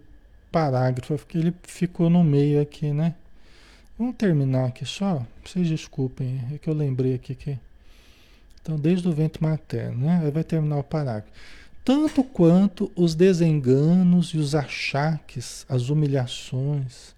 parágrafo, 0.51 1.15
porque 1.15 1.37
ele 1.37 1.53
ficou 1.61 2.09
no 2.09 2.23
meio 2.23 2.59
aqui, 2.59 2.91
né? 2.91 3.13
Vamos 3.97 4.15
terminar 4.15 4.65
aqui 4.65 4.83
só. 4.87 5.23
Vocês 5.45 5.67
desculpem, 5.67 6.41
é 6.51 6.57
que 6.57 6.67
eu 6.67 6.73
lembrei 6.73 7.13
aqui 7.13 7.35
que. 7.35 7.59
Então, 8.59 8.75
desde 8.75 9.07
o 9.07 9.11
vento 9.11 9.43
materno, 9.43 10.07
né? 10.07 10.21
Aí 10.23 10.31
vai 10.31 10.43
terminar 10.43 10.77
o 10.77 10.83
parágrafo. 10.83 11.31
Tanto 11.85 12.23
quanto 12.23 12.91
os 12.95 13.13
desenganos 13.13 14.29
e 14.29 14.39
os 14.39 14.55
achaques, 14.55 15.63
as 15.69 15.89
humilhações 15.89 17.13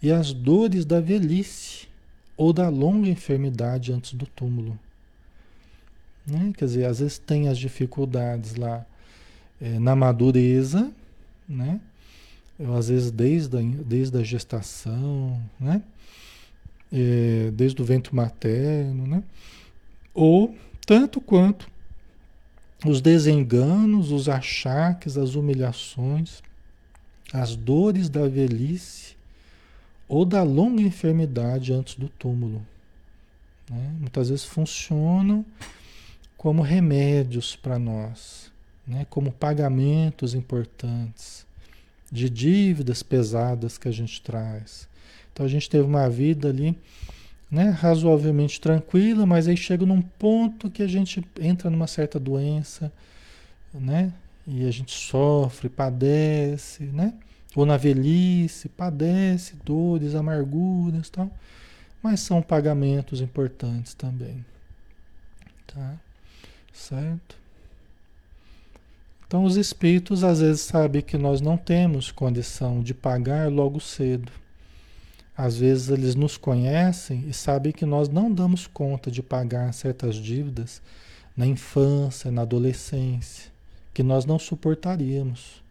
e 0.00 0.12
as 0.12 0.32
dores 0.32 0.84
da 0.84 1.00
velhice 1.00 1.88
ou 2.36 2.52
da 2.52 2.68
longa 2.68 3.08
enfermidade 3.08 3.92
antes 3.92 4.14
do 4.14 4.26
túmulo 4.26 4.78
né? 6.26 6.52
Quer 6.56 6.64
dizer, 6.64 6.84
às 6.86 7.00
vezes 7.00 7.18
tem 7.18 7.48
as 7.48 7.58
dificuldades 7.58 8.54
lá 8.54 8.84
é, 9.60 9.78
na 9.78 9.94
madureza, 9.96 10.90
né? 11.48 11.80
Ou, 12.58 12.76
às 12.76 12.88
vezes 12.88 13.10
desde 13.10 13.56
a, 13.56 13.60
desde 13.60 14.18
a 14.18 14.22
gestação, 14.22 15.40
né? 15.58 15.82
É, 16.92 17.50
desde 17.52 17.80
o 17.80 17.84
vento 17.84 18.14
materno, 18.14 19.06
né? 19.06 19.22
Ou 20.14 20.54
tanto 20.86 21.20
quanto 21.20 21.70
os 22.84 23.00
desenganos, 23.00 24.10
os 24.10 24.28
achaques, 24.28 25.16
as 25.16 25.34
humilhações, 25.34 26.42
as 27.32 27.56
dores 27.56 28.08
da 28.08 28.28
velhice 28.28 29.16
ou 30.08 30.24
da 30.24 30.42
longa 30.42 30.82
enfermidade 30.82 31.72
antes 31.72 31.94
do 31.94 32.08
túmulo. 32.08 32.60
Né? 33.70 33.94
Muitas 33.98 34.28
vezes 34.28 34.44
funcionam 34.44 35.44
como 36.42 36.60
remédios 36.60 37.54
para 37.54 37.78
nós, 37.78 38.50
né? 38.84 39.06
como 39.08 39.30
pagamentos 39.30 40.34
importantes 40.34 41.46
de 42.10 42.28
dívidas 42.28 43.00
pesadas 43.00 43.78
que 43.78 43.86
a 43.86 43.92
gente 43.92 44.20
traz. 44.20 44.88
Então 45.32 45.46
a 45.46 45.48
gente 45.48 45.70
teve 45.70 45.84
uma 45.84 46.10
vida 46.10 46.48
ali 46.48 46.76
né, 47.48 47.68
razoavelmente 47.68 48.60
tranquila, 48.60 49.24
mas 49.24 49.46
aí 49.46 49.56
chega 49.56 49.86
num 49.86 50.02
ponto 50.02 50.68
que 50.68 50.82
a 50.82 50.86
gente 50.88 51.24
entra 51.40 51.70
numa 51.70 51.86
certa 51.86 52.18
doença, 52.18 52.92
né? 53.72 54.12
E 54.44 54.66
a 54.66 54.70
gente 54.72 54.90
sofre, 54.90 55.68
padece, 55.68 56.82
né? 56.86 57.14
Ou 57.54 57.64
na 57.64 57.76
velhice, 57.76 58.68
padece 58.68 59.54
dores, 59.64 60.16
amarguras, 60.16 61.08
tal. 61.08 61.30
Mas 62.02 62.18
são 62.18 62.42
pagamentos 62.42 63.20
importantes 63.20 63.94
também, 63.94 64.44
tá? 65.68 66.00
Certo? 66.72 67.36
Então, 69.26 69.44
os 69.44 69.56
espíritos 69.56 70.24
às 70.24 70.40
vezes 70.40 70.60
sabem 70.60 71.00
que 71.00 71.16
nós 71.16 71.40
não 71.40 71.56
temos 71.56 72.10
condição 72.10 72.82
de 72.82 72.92
pagar 72.92 73.50
logo 73.50 73.80
cedo. 73.80 74.30
Às 75.34 75.56
vezes 75.56 75.88
eles 75.88 76.14
nos 76.14 76.36
conhecem 76.36 77.24
e 77.26 77.32
sabem 77.32 77.72
que 77.72 77.86
nós 77.86 78.08
não 78.08 78.30
damos 78.30 78.66
conta 78.66 79.10
de 79.10 79.22
pagar 79.22 79.72
certas 79.72 80.16
dívidas 80.16 80.82
na 81.34 81.46
infância, 81.46 82.30
na 82.30 82.42
adolescência, 82.42 83.50
que 83.94 84.02
nós 84.02 84.26
não 84.26 84.38
suportaríamos. 84.38 85.62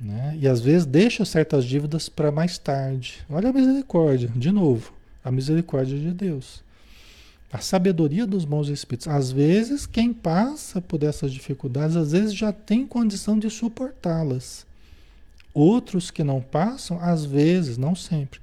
Né? 0.00 0.38
E 0.40 0.46
às 0.46 0.60
vezes 0.60 0.86
deixa 0.86 1.24
certas 1.24 1.64
dívidas 1.64 2.08
para 2.08 2.30
mais 2.30 2.56
tarde. 2.58 3.24
Olha 3.28 3.50
a 3.50 3.52
misericórdia, 3.52 4.30
de 4.36 4.52
novo, 4.52 4.92
a 5.24 5.32
misericórdia 5.32 5.98
de 5.98 6.12
Deus. 6.12 6.62
A 7.50 7.58
sabedoria 7.58 8.26
dos 8.26 8.44
bons 8.44 8.68
espíritos. 8.68 9.08
Às 9.08 9.32
vezes, 9.32 9.86
quem 9.86 10.12
passa 10.12 10.80
por 10.80 11.02
essas 11.02 11.32
dificuldades, 11.32 11.96
às 11.96 12.12
vezes 12.12 12.34
já 12.34 12.52
tem 12.52 12.86
condição 12.86 13.38
de 13.38 13.48
suportá-las. 13.48 14.66
Outros 15.54 16.10
que 16.10 16.22
não 16.22 16.42
passam, 16.42 17.00
às 17.00 17.24
vezes, 17.24 17.78
não 17.78 17.94
sempre, 17.94 18.38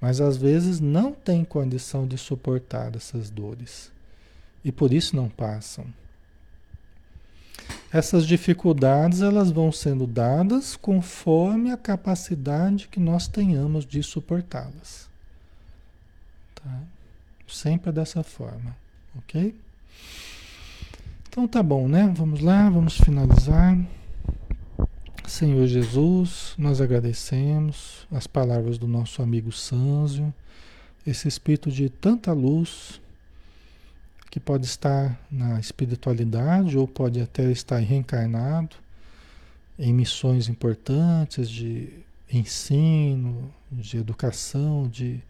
mas 0.00 0.20
às 0.20 0.36
vezes 0.36 0.80
não 0.80 1.12
têm 1.12 1.44
condição 1.44 2.06
de 2.06 2.18
suportar 2.18 2.96
essas 2.96 3.30
dores. 3.30 3.92
E 4.64 4.72
por 4.72 4.92
isso 4.92 5.14
não 5.14 5.28
passam. 5.28 5.86
Essas 7.92 8.26
dificuldades 8.26 9.20
elas 9.20 9.50
vão 9.50 9.72
sendo 9.72 10.06
dadas 10.06 10.76
conforme 10.76 11.70
a 11.70 11.76
capacidade 11.76 12.88
que 12.88 13.00
nós 13.00 13.26
tenhamos 13.26 13.84
de 13.84 14.02
suportá-las. 14.02 15.08
Tá? 16.54 16.80
Sempre 17.50 17.92
dessa 17.92 18.22
forma, 18.22 18.76
ok? 19.18 19.54
Então 21.28 21.46
tá 21.46 21.62
bom, 21.62 21.88
né? 21.88 22.12
Vamos 22.16 22.40
lá, 22.40 22.68
vamos 22.70 22.96
finalizar. 22.96 23.78
Senhor 25.26 25.66
Jesus, 25.66 26.54
nós 26.58 26.80
agradecemos 26.80 28.06
as 28.10 28.26
palavras 28.26 28.78
do 28.78 28.88
nosso 28.88 29.22
amigo 29.22 29.52
Sânzio, 29.52 30.34
esse 31.06 31.28
espírito 31.28 31.70
de 31.70 31.88
tanta 31.88 32.32
luz 32.32 33.00
que 34.30 34.40
pode 34.40 34.66
estar 34.66 35.18
na 35.30 35.58
espiritualidade 35.58 36.76
ou 36.76 36.86
pode 36.86 37.20
até 37.20 37.50
estar 37.50 37.78
reencarnado 37.78 38.76
em 39.78 39.92
missões 39.92 40.48
importantes 40.48 41.48
de 41.48 41.88
ensino, 42.32 43.52
de 43.72 43.98
educação, 43.98 44.88
de, 44.88 45.20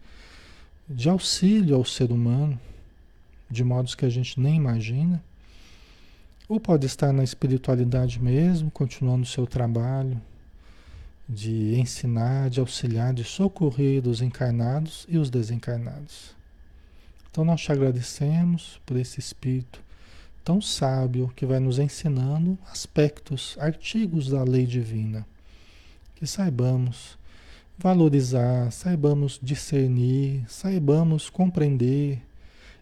de 0.95 1.09
auxílio 1.09 1.75
ao 1.75 1.85
ser 1.85 2.11
humano, 2.11 2.59
de 3.49 3.63
modos 3.63 3.95
que 3.95 4.05
a 4.05 4.09
gente 4.09 4.39
nem 4.39 4.55
imagina. 4.55 5.23
Ou 6.47 6.59
pode 6.59 6.85
estar 6.85 7.13
na 7.13 7.23
espiritualidade 7.23 8.21
mesmo, 8.21 8.69
continuando 8.69 9.23
o 9.23 9.27
seu 9.27 9.47
trabalho 9.47 10.21
de 11.27 11.79
ensinar, 11.79 12.49
de 12.49 12.59
auxiliar, 12.59 13.13
de 13.13 13.23
socorrer 13.23 14.05
os 14.05 14.21
encarnados 14.21 15.05
e 15.07 15.17
os 15.17 15.29
desencarnados. 15.29 16.35
Então 17.31 17.45
nós 17.45 17.61
te 17.61 17.71
agradecemos 17.71 18.81
por 18.85 18.97
esse 18.97 19.19
espírito 19.19 19.81
tão 20.43 20.59
sábio 20.59 21.31
que 21.35 21.45
vai 21.45 21.59
nos 21.59 21.79
ensinando 21.79 22.57
aspectos, 22.69 23.55
artigos 23.59 24.27
da 24.27 24.43
lei 24.43 24.65
divina. 24.65 25.25
Que 26.15 26.27
saibamos 26.27 27.17
valorizar, 27.77 28.71
saibamos 28.71 29.39
discernir, 29.41 30.43
saibamos 30.47 31.29
compreender, 31.29 32.21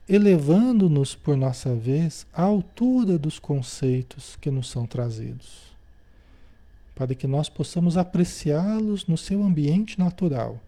elevando-nos 0.07 1.15
por 1.15 1.37
nossa 1.37 1.75
vez 1.75 2.25
à 2.33 2.43
altura 2.43 3.17
dos 3.17 3.39
conceitos 3.39 4.35
que 4.41 4.49
nos 4.49 4.69
são 4.69 4.85
trazidos, 4.85 5.73
para 6.95 7.13
que 7.13 7.27
nós 7.27 7.47
possamos 7.47 7.95
apreciá-los 7.95 9.07
no 9.07 9.17
seu 9.17 9.43
ambiente 9.43 9.97
natural, 9.99 10.59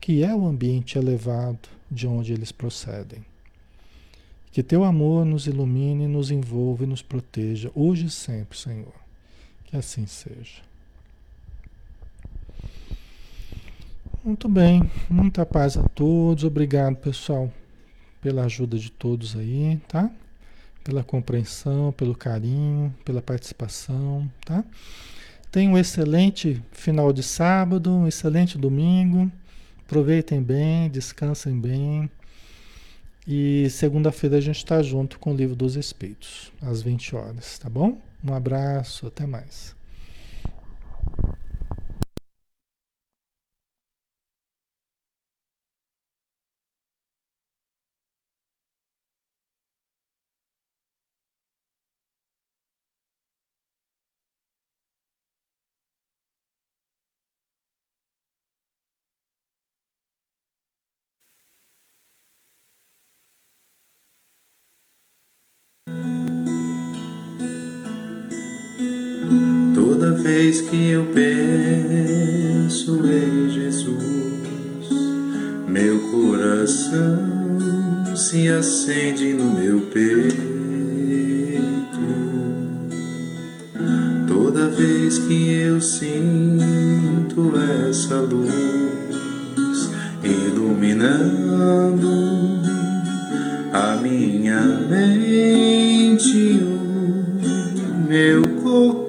que 0.00 0.24
é 0.24 0.34
o 0.34 0.46
ambiente 0.46 0.96
elevado 0.96 1.68
de 1.90 2.06
onde 2.06 2.32
eles 2.32 2.52
procedem. 2.52 3.24
Que 4.52 4.62
teu 4.62 4.82
amor 4.82 5.24
nos 5.24 5.46
ilumine, 5.46 6.08
nos 6.08 6.30
envolva 6.30 6.84
e 6.84 6.86
nos 6.86 7.02
proteja, 7.02 7.70
hoje 7.74 8.06
e 8.06 8.10
sempre, 8.10 8.58
Senhor. 8.58 8.94
Que 9.66 9.76
assim 9.76 10.06
seja. 10.06 10.69
Muito 14.22 14.50
bem, 14.50 14.82
muita 15.08 15.46
paz 15.46 15.78
a 15.78 15.82
todos. 15.82 16.44
Obrigado, 16.44 16.94
pessoal, 16.96 17.50
pela 18.20 18.44
ajuda 18.44 18.78
de 18.78 18.90
todos 18.90 19.34
aí, 19.34 19.80
tá? 19.88 20.10
Pela 20.84 21.02
compreensão, 21.02 21.90
pelo 21.92 22.14
carinho, 22.14 22.94
pela 23.02 23.22
participação, 23.22 24.30
tá? 24.44 24.62
Tenha 25.50 25.70
um 25.70 25.78
excelente 25.78 26.62
final 26.70 27.14
de 27.14 27.22
sábado, 27.22 27.90
um 27.90 28.06
excelente 28.06 28.58
domingo. 28.58 29.32
Aproveitem 29.86 30.42
bem, 30.42 30.90
descansem 30.90 31.58
bem. 31.58 32.10
E 33.26 33.70
segunda-feira 33.70 34.36
a 34.36 34.40
gente 34.40 34.58
está 34.58 34.82
junto 34.82 35.18
com 35.18 35.32
o 35.32 35.36
Livro 35.36 35.56
dos 35.56 35.76
Espíritos, 35.76 36.52
às 36.60 36.82
20 36.82 37.16
horas, 37.16 37.58
tá 37.58 37.70
bom? 37.70 37.98
Um 38.22 38.34
abraço, 38.34 39.06
até 39.06 39.24
mais. 39.26 39.79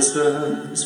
todas 0.00 0.84